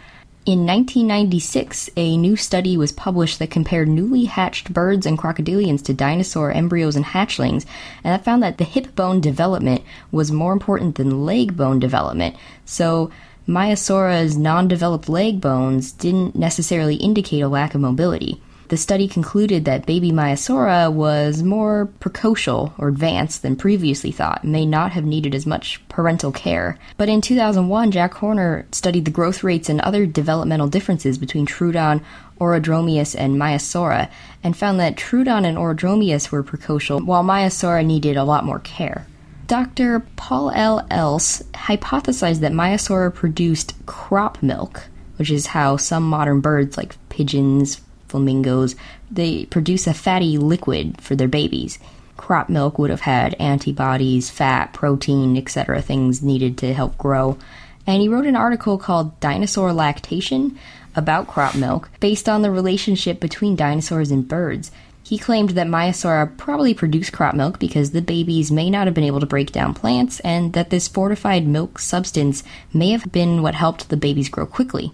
In 0.48 0.64
1996, 0.64 1.90
a 1.94 2.16
new 2.16 2.34
study 2.34 2.78
was 2.78 2.90
published 2.90 3.38
that 3.38 3.50
compared 3.50 3.86
newly 3.86 4.24
hatched 4.24 4.72
birds 4.72 5.04
and 5.04 5.18
crocodilians 5.18 5.84
to 5.84 5.92
dinosaur 5.92 6.50
embryos 6.52 6.96
and 6.96 7.04
hatchlings, 7.04 7.66
and 8.02 8.14
that 8.14 8.24
found 8.24 8.42
that 8.42 8.56
the 8.56 8.64
hip 8.64 8.96
bone 8.96 9.20
development 9.20 9.82
was 10.10 10.32
more 10.32 10.54
important 10.54 10.94
than 10.94 11.26
leg 11.26 11.54
bone 11.54 11.78
development. 11.78 12.34
So, 12.64 13.10
Maiasaura's 13.46 14.38
non 14.38 14.68
developed 14.68 15.10
leg 15.10 15.38
bones 15.38 15.92
didn't 15.92 16.34
necessarily 16.34 16.94
indicate 16.94 17.42
a 17.42 17.48
lack 17.48 17.74
of 17.74 17.82
mobility. 17.82 18.40
The 18.68 18.76
study 18.76 19.08
concluded 19.08 19.64
that 19.64 19.86
baby 19.86 20.12
Maiasaura 20.12 20.92
was 20.92 21.42
more 21.42 21.88
precocial 22.00 22.72
or 22.76 22.88
advanced 22.88 23.40
than 23.40 23.56
previously 23.56 24.12
thought 24.12 24.42
and 24.42 24.52
may 24.52 24.66
not 24.66 24.92
have 24.92 25.06
needed 25.06 25.34
as 25.34 25.46
much 25.46 25.80
parental 25.88 26.32
care. 26.32 26.78
But 26.98 27.08
in 27.08 27.22
2001, 27.22 27.90
Jack 27.92 28.12
Horner 28.12 28.66
studied 28.70 29.06
the 29.06 29.10
growth 29.10 29.42
rates 29.42 29.70
and 29.70 29.80
other 29.80 30.04
developmental 30.04 30.68
differences 30.68 31.16
between 31.16 31.46
Troodon, 31.46 32.02
Orodromeus, 32.38 33.14
and 33.14 33.36
Maiasaura 33.36 34.10
and 34.44 34.54
found 34.54 34.78
that 34.80 34.96
Troodon 34.96 35.46
and 35.46 35.56
Orodromeus 35.56 36.30
were 36.30 36.44
precocial 36.44 37.02
while 37.02 37.24
Maiasaura 37.24 37.86
needed 37.86 38.18
a 38.18 38.24
lot 38.24 38.44
more 38.44 38.60
care. 38.60 39.06
Dr. 39.46 40.00
Paul 40.16 40.50
L. 40.50 40.86
Else 40.90 41.42
hypothesized 41.54 42.40
that 42.40 42.52
Maiasaura 42.52 43.14
produced 43.14 43.74
crop 43.86 44.42
milk, 44.42 44.88
which 45.16 45.30
is 45.30 45.46
how 45.46 45.78
some 45.78 46.02
modern 46.02 46.42
birds 46.42 46.76
like 46.76 46.96
pigeons, 47.08 47.80
flamingos, 48.08 48.74
they 49.10 49.46
produce 49.46 49.86
a 49.86 49.94
fatty 49.94 50.38
liquid 50.38 51.00
for 51.00 51.14
their 51.14 51.28
babies. 51.28 51.78
Crop 52.16 52.48
milk 52.48 52.78
would 52.78 52.90
have 52.90 53.02
had 53.02 53.34
antibodies, 53.34 54.30
fat, 54.30 54.72
protein, 54.72 55.36
etc., 55.36 55.80
things 55.80 56.22
needed 56.22 56.58
to 56.58 56.74
help 56.74 56.98
grow. 56.98 57.38
And 57.86 58.02
he 58.02 58.08
wrote 58.08 58.26
an 58.26 58.36
article 58.36 58.76
called 58.76 59.18
Dinosaur 59.20 59.72
Lactation 59.72 60.58
about 60.94 61.28
crop 61.28 61.54
milk 61.54 61.90
based 62.00 62.28
on 62.28 62.42
the 62.42 62.50
relationship 62.50 63.20
between 63.20 63.56
dinosaurs 63.56 64.10
and 64.10 64.26
birds. 64.26 64.70
He 65.02 65.16
claimed 65.16 65.50
that 65.50 65.66
Maiasaura 65.66 66.36
probably 66.36 66.74
produced 66.74 67.14
crop 67.14 67.34
milk 67.34 67.58
because 67.58 67.92
the 67.92 68.02
babies 68.02 68.50
may 68.50 68.68
not 68.68 68.86
have 68.86 68.94
been 68.94 69.04
able 69.04 69.20
to 69.20 69.26
break 69.26 69.52
down 69.52 69.72
plants, 69.72 70.20
and 70.20 70.52
that 70.52 70.68
this 70.68 70.86
fortified 70.86 71.46
milk 71.46 71.78
substance 71.78 72.42
may 72.74 72.90
have 72.90 73.10
been 73.10 73.40
what 73.40 73.54
helped 73.54 73.88
the 73.88 73.96
babies 73.96 74.28
grow 74.28 74.44
quickly. 74.44 74.92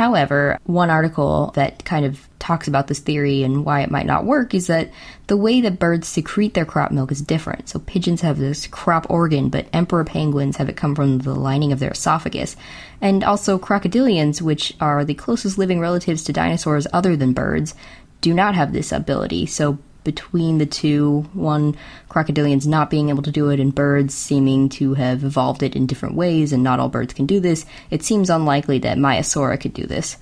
However, 0.00 0.58
one 0.64 0.88
article 0.88 1.52
that 1.56 1.84
kind 1.84 2.06
of 2.06 2.26
talks 2.38 2.66
about 2.66 2.86
this 2.86 3.00
theory 3.00 3.42
and 3.42 3.66
why 3.66 3.82
it 3.82 3.90
might 3.90 4.06
not 4.06 4.24
work 4.24 4.54
is 4.54 4.66
that 4.68 4.88
the 5.26 5.36
way 5.36 5.60
that 5.60 5.78
birds 5.78 6.08
secrete 6.08 6.54
their 6.54 6.64
crop 6.64 6.90
milk 6.90 7.12
is 7.12 7.20
different. 7.20 7.68
So 7.68 7.80
pigeons 7.80 8.22
have 8.22 8.38
this 8.38 8.66
crop 8.66 9.10
organ, 9.10 9.50
but 9.50 9.68
emperor 9.74 10.04
penguins 10.04 10.56
have 10.56 10.70
it 10.70 10.76
come 10.78 10.94
from 10.94 11.18
the 11.18 11.34
lining 11.34 11.70
of 11.70 11.80
their 11.80 11.90
esophagus. 11.90 12.56
And 13.02 13.22
also 13.22 13.58
crocodilians, 13.58 14.40
which 14.40 14.72
are 14.80 15.04
the 15.04 15.12
closest 15.12 15.58
living 15.58 15.80
relatives 15.80 16.24
to 16.24 16.32
dinosaurs 16.32 16.86
other 16.94 17.14
than 17.14 17.34
birds, 17.34 17.74
do 18.22 18.32
not 18.32 18.54
have 18.54 18.72
this 18.72 18.92
ability. 18.92 19.44
So 19.44 19.80
between 20.04 20.58
the 20.58 20.66
two, 20.66 21.28
one 21.32 21.76
crocodilians 22.08 22.66
not 22.66 22.90
being 22.90 23.08
able 23.08 23.22
to 23.22 23.30
do 23.30 23.50
it 23.50 23.60
and 23.60 23.74
birds 23.74 24.14
seeming 24.14 24.68
to 24.70 24.94
have 24.94 25.24
evolved 25.24 25.62
it 25.62 25.76
in 25.76 25.86
different 25.86 26.14
ways, 26.14 26.52
and 26.52 26.62
not 26.62 26.80
all 26.80 26.88
birds 26.88 27.14
can 27.14 27.26
do 27.26 27.40
this, 27.40 27.66
it 27.90 28.02
seems 28.02 28.30
unlikely 28.30 28.78
that 28.80 28.98
Maiasaura 28.98 29.60
could 29.60 29.74
do 29.74 29.86
this. 29.86 30.16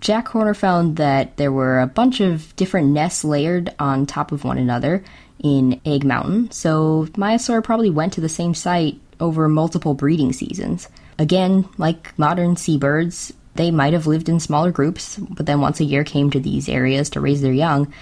Jack 0.00 0.28
Horner 0.28 0.54
found 0.54 0.96
that 0.96 1.36
there 1.36 1.52
were 1.52 1.80
a 1.80 1.86
bunch 1.86 2.20
of 2.20 2.54
different 2.56 2.88
nests 2.88 3.24
layered 3.24 3.72
on 3.78 4.04
top 4.04 4.32
of 4.32 4.42
one 4.44 4.58
another 4.58 5.04
in 5.42 5.80
Egg 5.84 6.04
Mountain, 6.04 6.50
so 6.50 7.06
Maiasaura 7.12 7.62
probably 7.62 7.90
went 7.90 8.12
to 8.14 8.20
the 8.20 8.28
same 8.28 8.54
site 8.54 9.00
over 9.20 9.48
multiple 9.48 9.94
breeding 9.94 10.32
seasons. 10.32 10.88
Again, 11.18 11.68
like 11.78 12.16
modern 12.18 12.56
seabirds, 12.56 13.32
they 13.54 13.70
might 13.70 13.92
have 13.92 14.06
lived 14.06 14.28
in 14.28 14.40
smaller 14.40 14.72
groups, 14.72 15.18
but 15.18 15.46
then 15.46 15.60
once 15.60 15.78
a 15.78 15.84
year 15.84 16.04
came 16.04 16.30
to 16.30 16.40
these 16.40 16.68
areas 16.68 17.10
to 17.10 17.20
raise 17.20 17.42
their 17.42 17.52
young, 17.52 17.92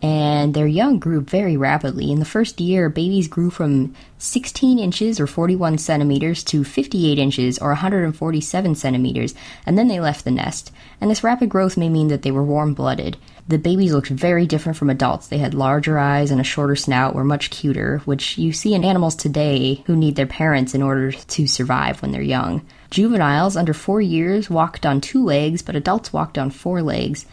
and 0.00 0.54
their 0.54 0.66
young 0.66 0.98
grew 0.98 1.20
very 1.20 1.56
rapidly. 1.56 2.12
In 2.12 2.20
the 2.20 2.24
first 2.24 2.60
year, 2.60 2.88
babies 2.88 3.26
grew 3.26 3.50
from 3.50 3.94
16 4.18 4.78
inches 4.78 5.18
or 5.18 5.26
41 5.26 5.78
centimeters 5.78 6.44
to 6.44 6.62
58 6.62 7.18
inches 7.18 7.58
or 7.58 7.68
147 7.68 8.74
centimeters, 8.76 9.34
and 9.66 9.76
then 9.76 9.88
they 9.88 9.98
left 9.98 10.24
the 10.24 10.30
nest. 10.30 10.70
And 11.00 11.10
this 11.10 11.24
rapid 11.24 11.48
growth 11.48 11.76
may 11.76 11.88
mean 11.88 12.08
that 12.08 12.22
they 12.22 12.30
were 12.30 12.44
warm 12.44 12.74
blooded. 12.74 13.16
The 13.48 13.58
babies 13.58 13.92
looked 13.92 14.08
very 14.08 14.46
different 14.46 14.76
from 14.76 14.90
adults. 14.90 15.28
They 15.28 15.38
had 15.38 15.54
larger 15.54 15.98
eyes 15.98 16.30
and 16.30 16.40
a 16.40 16.44
shorter 16.44 16.76
snout, 16.76 17.14
were 17.14 17.24
much 17.24 17.50
cuter, 17.50 17.98
which 18.04 18.38
you 18.38 18.52
see 18.52 18.74
in 18.74 18.84
animals 18.84 19.16
today 19.16 19.82
who 19.86 19.96
need 19.96 20.16
their 20.16 20.26
parents 20.26 20.74
in 20.74 20.82
order 20.82 21.12
to 21.12 21.46
survive 21.46 22.02
when 22.02 22.12
they're 22.12 22.22
young. 22.22 22.64
Juveniles 22.90 23.56
under 23.56 23.74
four 23.74 24.00
years 24.00 24.48
walked 24.48 24.86
on 24.86 25.00
two 25.00 25.24
legs, 25.24 25.62
but 25.62 25.76
adults 25.76 26.12
walked 26.12 26.38
on 26.38 26.50
four 26.50 26.82
legs. 26.82 27.26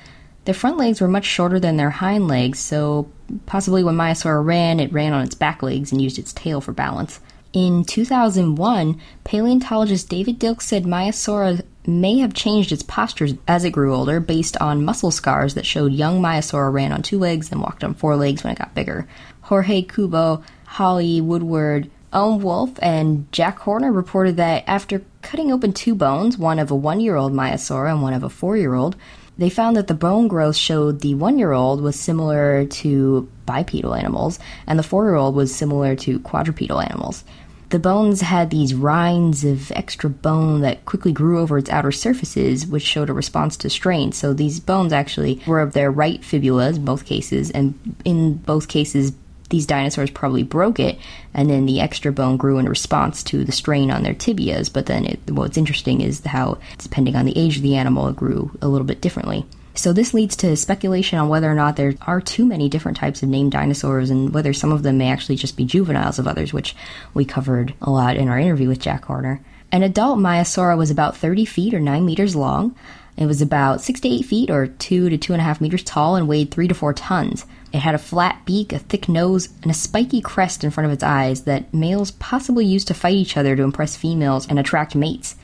Their 0.46 0.54
front 0.54 0.78
legs 0.78 1.02
were 1.02 1.08
much 1.08 1.26
shorter 1.26 1.60
than 1.60 1.78
their 1.78 1.89
hind 1.89 2.28
legs, 2.28 2.60
so 2.60 3.10
possibly 3.48 3.84
when 3.84 3.96
Maiasaura 3.96 4.46
ran, 4.46 4.80
it 4.80 4.93
ran 4.93 5.12
on 5.12 5.24
its 5.24 5.36
back 5.36 5.64
legs 5.64 5.91
and 5.91 6.02
used 6.02 6.20
its 6.20 6.34
tail 6.34 6.62
for 6.62 6.72
balance. 6.72 7.20
In 7.52 7.84
2001, 7.86 9.02
paleontologist 9.24 10.10
David 10.10 10.39
Dilkes 10.39 10.64
said 10.64 10.84
Maiasaura 10.84 11.62
may 11.88 12.20
have 12.20 12.34
changed 12.34 12.72
its 12.72 12.84
postures 12.84 13.34
as 13.48 13.64
it 13.64 13.72
grew 13.72 13.96
older 13.96 14.20
based 14.20 14.58
on 14.58 14.86
muscle 14.86 15.12
scars 15.12 15.54
that 15.54 15.66
showed 15.66 15.93
young 15.93 16.22
Maiasaura 16.22 16.72
ran 16.72 16.91
on 16.91 17.02
two 17.02 17.18
legs 17.18 17.52
and 17.52 17.62
walked 17.62 17.84
on 17.84 17.93
four 17.93 18.16
legs 18.16 18.43
when 18.43 18.54
it 18.54 18.60
got 18.60 18.76
bigger. 18.76 19.08
Jorge 19.41 19.84
Cubo, 19.84 20.43
Holly 20.66 21.22
Woodward, 21.22 21.89
Ewan 22.14 22.41
Wolff, 22.41 22.72
and 22.82 23.32
Jack 23.32 23.60
Horner 23.60 23.91
reported 23.91 24.38
that 24.38 24.64
after 24.68 25.02
cutting 25.22 25.52
open 25.52 25.74
two 25.74 25.96
bones, 25.96 26.38
one 26.38 26.60
of 26.60 26.72
a 26.72 26.76
one 26.76 27.00
year 27.00 27.16
old 27.16 27.34
Maiasaura 27.34 27.91
and 27.91 28.02
one 28.02 28.14
of 28.14 28.24
a 28.24 28.30
four 28.30 28.58
year 28.58 28.74
old, 28.74 28.96
they 29.38 29.50
found 29.50 29.76
that 29.76 29.88
the 29.88 29.94
bone 29.94 30.28
growth 30.28 30.56
showed 30.56 31.02
the 31.02 31.16
one 31.16 31.38
year 31.38 31.52
old 31.52 31.82
was 31.82 32.00
similar 32.00 32.66
to 32.66 33.30
bipedal 33.46 33.94
animals, 33.94 34.40
and 34.68 34.80
the 34.80 34.84
four 34.84 35.06
year 35.06 35.16
old 35.16 35.36
was 35.36 35.54
similar 35.54 35.96
to 35.98 36.20
quadrupedal 36.20 36.82
animals. 36.82 37.24
The 37.70 37.80
bones 37.80 38.22
had 38.22 38.52
these 38.52 38.76
rinds 38.76 39.44
of 39.44 39.72
extra 39.72 40.10
bone 40.10 40.62
that 40.62 40.86
quickly 40.86 41.12
grew 41.12 41.40
over 41.40 41.58
its 41.58 41.70
outer 41.70 41.92
surfaces, 41.92 42.68
which 42.68 42.84
showed 42.84 43.10
a 43.10 43.14
response 43.14 43.58
to 43.58 43.70
strain. 43.70 44.12
So 44.12 44.34
these 44.34 44.60
bones 44.60 44.94
actually 44.94 45.42
were 45.48 45.60
of 45.60 45.74
their 45.74 45.92
right 45.92 46.22
fibulas 46.22 46.78
in 46.78 46.86
both 46.86 47.06
cases, 47.06 47.50
and 47.52 47.74
in 48.06 48.36
both 48.36 48.68
cases, 48.68 49.14
these 49.50 49.66
dinosaurs 49.66 50.10
probably 50.10 50.43
broke 50.43 50.80
it, 50.80 50.98
and 51.34 51.50
then 51.50 51.66
the 51.66 51.80
extra 51.80 52.12
bone 52.12 52.38
grew 52.38 52.58
in 52.58 52.68
response 52.68 53.24
to 53.24 53.43
the 53.43 53.52
strain 53.52 53.91
on 53.91 54.04
their 54.04 54.14
tibias. 54.14 54.72
But 54.72 54.88
then 54.88 55.06
it, 55.06 55.20
what's 55.30 55.58
interesting 55.58 56.02
is 56.02 56.24
how, 56.26 56.58
depending 56.78 57.16
on 57.16 57.26
the 57.26 57.38
age 57.38 57.58
of 57.58 57.64
the 57.64 57.76
animal, 57.76 58.08
it 58.08 58.16
grew 58.16 58.52
a 58.62 58.68
little 58.68 58.88
bit 58.88 59.02
differently. 59.02 59.46
So 59.76 59.91
this 59.91 60.14
leads 60.14 60.38
to 60.38 60.56
speculation 60.56 61.20
on 61.20 61.28
whether 61.28 61.52
or 61.52 61.56
not 61.56 61.76
there 61.76 61.96
are 62.02 62.22
too 62.22 62.46
many 62.46 62.70
different 62.70 62.98
types 62.98 63.22
of 63.22 63.30
named 63.30 63.52
dinosaurs 63.52 64.10
and 64.10 64.34
whether 64.34 64.54
some 64.54 64.72
of 64.72 64.84
them 64.84 64.98
may 64.98 65.12
actually 65.12 65.36
just 65.36 65.58
be 65.58 65.66
juveniles 65.66 66.18
of 66.18 66.28
others, 66.28 66.54
which 66.54 66.76
we 67.14 67.26
covered 67.26 67.74
a 67.82 67.89
lot 67.89 68.16
in 68.16 68.30
our 68.30 68.39
interview 68.39 68.70
with 68.70 68.80
Jack 68.80 69.04
Horner. 69.06 69.41
An 69.74 69.84
adult 69.84 70.18
Maiasaura 70.18 70.78
was 70.78 70.91
about 70.91 71.18
30 71.18 71.43
feet 71.43 71.74
or 71.74 71.82
9 71.82 72.06
meters 72.06 72.38
long. 72.38 72.74
It 73.18 73.26
was 73.26 73.41
about 73.41 73.82
6 73.82 74.00
to 74.02 74.08
8 74.08 74.26
feet 74.26 74.50
or 74.50 74.68
2 74.68 75.10
to 75.10 75.18
2.5 75.18 75.60
meters 75.60 75.84
tall 75.84 76.16
and 76.16 76.28
weighed 76.28 76.52
3 76.52 76.70
to 76.70 76.74
4 76.74 76.93
tons. 76.93 77.46
It 77.76 77.82
had 77.82 77.94
a 77.94 77.98
flat 77.98 78.46
beak, 78.46 78.72
a 78.72 78.80
thick 78.80 79.10
nose, 79.10 79.50
and 79.62 79.70
a 79.70 79.74
spiky 79.74 80.22
crest 80.22 80.64
in 80.64 80.72
front 80.72 80.86
of 80.86 80.94
its 80.94 81.04
eyes 81.04 81.42
that 81.42 81.74
males 81.74 82.12
possibly 82.12 82.66
used 82.66 82.88
to 82.88 82.94
fight 82.94 83.16
each 83.16 83.36
other 83.36 83.54
to 83.54 83.64
impress 83.64 83.98
females 83.98 84.48
and 84.48 84.58
attract 84.58 84.96
mates. 84.96 85.36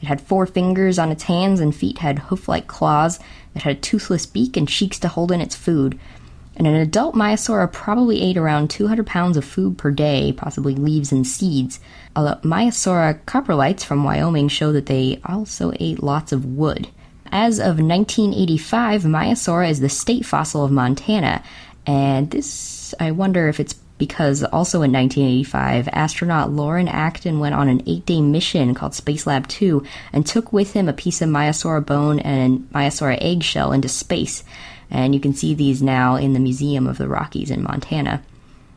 It 0.00 0.06
had 0.06 0.22
four 0.22 0.46
fingers 0.46 0.98
on 0.98 1.12
its 1.12 1.24
hands 1.24 1.60
and 1.60 1.76
feet 1.76 1.98
had 1.98 2.20
hoof 2.20 2.48
like 2.48 2.68
claws. 2.68 3.20
It 3.54 3.64
had 3.64 3.76
a 3.76 3.80
toothless 3.80 4.24
beak 4.24 4.56
and 4.56 4.66
cheeks 4.66 4.98
to 5.00 5.08
hold 5.08 5.30
in 5.30 5.42
its 5.42 5.54
food. 5.54 6.00
And 6.56 6.66
an 6.66 6.74
adult 6.74 7.16
Maiasaura 7.16 7.70
probably 7.70 8.22
ate 8.22 8.38
around 8.38 8.70
200 8.70 9.06
pounds 9.06 9.36
of 9.36 9.44
food 9.44 9.76
per 9.76 9.90
day, 9.90 10.32
possibly 10.32 10.74
leaves 10.74 11.12
and 11.12 11.26
seeds. 11.26 11.80
Although 12.16 12.36
Maiasaura 12.36 13.20
coprolites 13.26 13.84
from 13.84 14.04
Wyoming 14.04 14.48
show 14.48 14.72
that 14.72 14.86
they 14.86 15.20
also 15.26 15.70
ate 15.78 16.02
lots 16.02 16.32
of 16.32 16.46
wood. 16.46 16.88
As 17.30 17.58
of 17.58 17.80
1985, 17.80 19.02
Maiasaura 19.02 19.68
is 19.68 19.80
the 19.80 19.88
state 19.88 20.24
fossil 20.24 20.64
of 20.64 20.70
Montana, 20.70 21.42
and 21.86 22.30
this, 22.30 22.94
I 22.98 23.10
wonder 23.10 23.48
if 23.48 23.60
it's 23.60 23.74
because 23.98 24.42
also 24.42 24.82
in 24.82 24.92
1985, 24.92 25.88
astronaut 25.92 26.50
Loren 26.50 26.88
Acton 26.88 27.38
went 27.38 27.54
on 27.54 27.68
an 27.68 27.82
eight 27.86 28.04
day 28.06 28.20
mission 28.20 28.74
called 28.74 28.92
Spacelab 28.92 29.46
2 29.46 29.84
and 30.12 30.26
took 30.26 30.52
with 30.52 30.72
him 30.72 30.88
a 30.88 30.92
piece 30.92 31.22
of 31.22 31.28
Maiasaura 31.28 31.84
bone 31.84 32.18
and 32.18 32.68
Maiasaura 32.72 33.18
eggshell 33.20 33.72
into 33.72 33.88
space. 33.88 34.42
And 34.90 35.14
you 35.14 35.20
can 35.20 35.32
see 35.32 35.54
these 35.54 35.82
now 35.82 36.16
in 36.16 36.32
the 36.32 36.40
Museum 36.40 36.86
of 36.86 36.98
the 36.98 37.08
Rockies 37.08 37.50
in 37.50 37.62
Montana. 37.62 38.22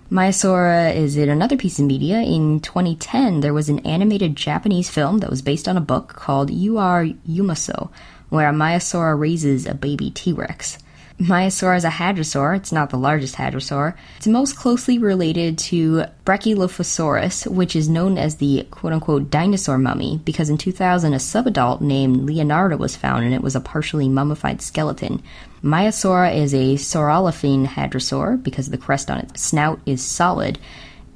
Maiasaura 0.09 0.95
is 0.95 1.17
in 1.17 1.27
another 1.27 1.57
piece 1.57 1.79
of 1.79 1.85
media. 1.85 2.21
In 2.21 2.61
2010, 2.61 3.41
there 3.41 3.53
was 3.53 3.67
an 3.67 3.79
animated 3.79 4.35
Japanese 4.37 4.89
film 4.89 5.17
that 5.17 5.29
was 5.29 5.41
based 5.41 5.67
on 5.67 5.75
a 5.75 5.81
book 5.81 6.13
called 6.13 6.49
You 6.49 6.77
Are 6.77 7.05
Umasou, 7.27 7.89
where 8.29 8.47
a 8.47 8.53
Maiasaura 8.53 9.19
raises 9.19 9.65
a 9.65 9.73
baby 9.73 10.11
T 10.11 10.31
Rex. 10.31 10.77
Maiasaura 11.19 11.77
is 11.77 11.83
a 11.83 11.89
hadrosaur. 11.89 12.55
It's 12.55 12.71
not 12.71 12.91
the 12.91 12.97
largest 12.97 13.35
hadrosaur. 13.35 13.95
It's 14.17 14.27
most 14.27 14.55
closely 14.55 14.99
related 14.99 15.57
to 15.59 16.05
Brachylophosaurus, 16.25 17.47
which 17.47 17.75
is 17.75 17.89
known 17.89 18.19
as 18.19 18.35
the 18.35 18.67
quote 18.69 18.93
unquote 18.93 19.31
dinosaur 19.31 19.79
mummy, 19.79 20.21
because 20.25 20.49
in 20.49 20.57
2000 20.57 21.13
a 21.13 21.17
subadult 21.17 21.81
named 21.81 22.25
Leonardo 22.25 22.77
was 22.77 22.95
found 22.95 23.25
and 23.25 23.33
it 23.33 23.41
was 23.41 23.55
a 23.55 23.59
partially 23.59 24.07
mummified 24.07 24.61
skeleton. 24.61 25.23
Maiasaura 25.63 26.35
is 26.35 26.53
a 26.53 26.75
saurolophine 26.75 27.65
hadrosaur 27.65 28.41
because 28.41 28.69
the 28.69 28.77
crest 28.77 29.09
on 29.09 29.19
its 29.19 29.41
snout 29.41 29.79
is 29.87 30.03
solid. 30.03 30.59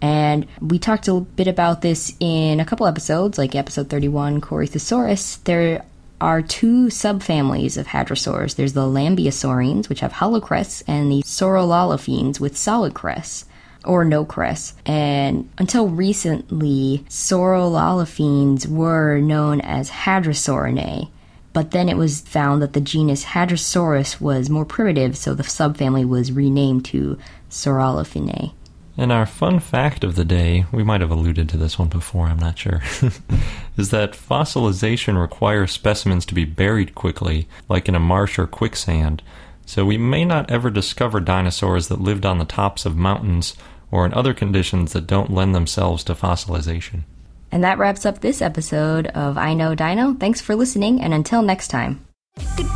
And 0.01 0.47
we 0.59 0.79
talked 0.79 1.07
a 1.07 1.19
bit 1.19 1.47
about 1.47 1.83
this 1.83 2.15
in 2.19 2.59
a 2.59 2.65
couple 2.65 2.87
episodes, 2.87 3.37
like 3.37 3.53
episode 3.53 3.87
31, 3.91 4.41
Corythosaurus. 4.41 5.43
There 5.43 5.85
are 6.21 6.41
two 6.41 6.85
subfamilies 6.85 7.77
of 7.77 7.87
hadrosaurs. 7.87 8.55
There's 8.55 8.73
the 8.73 8.81
Lambeosaurines, 8.81 9.89
which 9.89 9.99
have 9.99 10.13
hollow 10.13 10.39
crests, 10.39 10.83
and 10.87 11.11
the 11.11 11.23
Saurolophines 11.23 12.39
with 12.39 12.57
solid 12.57 12.93
crests 12.93 13.45
or 13.83 14.05
no 14.05 14.23
crests. 14.23 14.75
And 14.85 15.49
until 15.57 15.89
recently, 15.89 17.03
Saurolophines 17.09 18.67
were 18.67 19.19
known 19.19 19.61
as 19.61 19.89
Hadrosaurinae. 19.89 21.09
But 21.53 21.71
then 21.71 21.89
it 21.89 21.97
was 21.97 22.21
found 22.21 22.61
that 22.61 22.73
the 22.73 22.79
genus 22.79 23.25
Hadrosaurus 23.25 24.21
was 24.21 24.49
more 24.49 24.63
primitive, 24.63 25.17
so 25.17 25.33
the 25.33 25.43
subfamily 25.43 26.07
was 26.07 26.31
renamed 26.31 26.85
to 26.85 27.17
Saurolophinae. 27.49 28.53
And 28.97 29.11
our 29.11 29.25
fun 29.25 29.59
fact 29.59 30.03
of 30.03 30.15
the 30.15 30.25
day, 30.25 30.65
we 30.71 30.83
might 30.83 31.01
have 31.01 31.11
alluded 31.11 31.47
to 31.49 31.57
this 31.57 31.79
one 31.79 31.87
before, 31.87 32.27
I'm 32.27 32.39
not 32.39 32.59
sure, 32.59 32.81
is 33.77 33.89
that 33.91 34.13
fossilization 34.13 35.19
requires 35.19 35.71
specimens 35.71 36.25
to 36.25 36.35
be 36.35 36.45
buried 36.45 36.93
quickly, 36.93 37.47
like 37.69 37.87
in 37.87 37.95
a 37.95 37.99
marsh 37.99 38.37
or 38.37 38.47
quicksand. 38.47 39.23
So 39.65 39.85
we 39.85 39.97
may 39.97 40.25
not 40.25 40.51
ever 40.51 40.69
discover 40.69 41.19
dinosaurs 41.19 41.87
that 41.87 42.01
lived 42.01 42.25
on 42.25 42.37
the 42.37 42.45
tops 42.45 42.85
of 42.85 42.97
mountains 42.97 43.55
or 43.91 44.05
in 44.05 44.13
other 44.13 44.33
conditions 44.33 44.93
that 44.93 45.07
don't 45.07 45.31
lend 45.31 45.55
themselves 45.55 46.03
to 46.05 46.15
fossilization. 46.15 47.03
And 47.51 47.63
that 47.63 47.77
wraps 47.77 48.05
up 48.05 48.19
this 48.19 48.41
episode 48.41 49.07
of 49.07 49.37
I 49.37 49.53
Know 49.53 49.75
Dino. 49.75 50.13
Thanks 50.13 50.41
for 50.41 50.55
listening, 50.55 51.01
and 51.01 51.13
until 51.13 51.41
next 51.41 51.67
time. 51.67 52.05
Good 52.55 52.67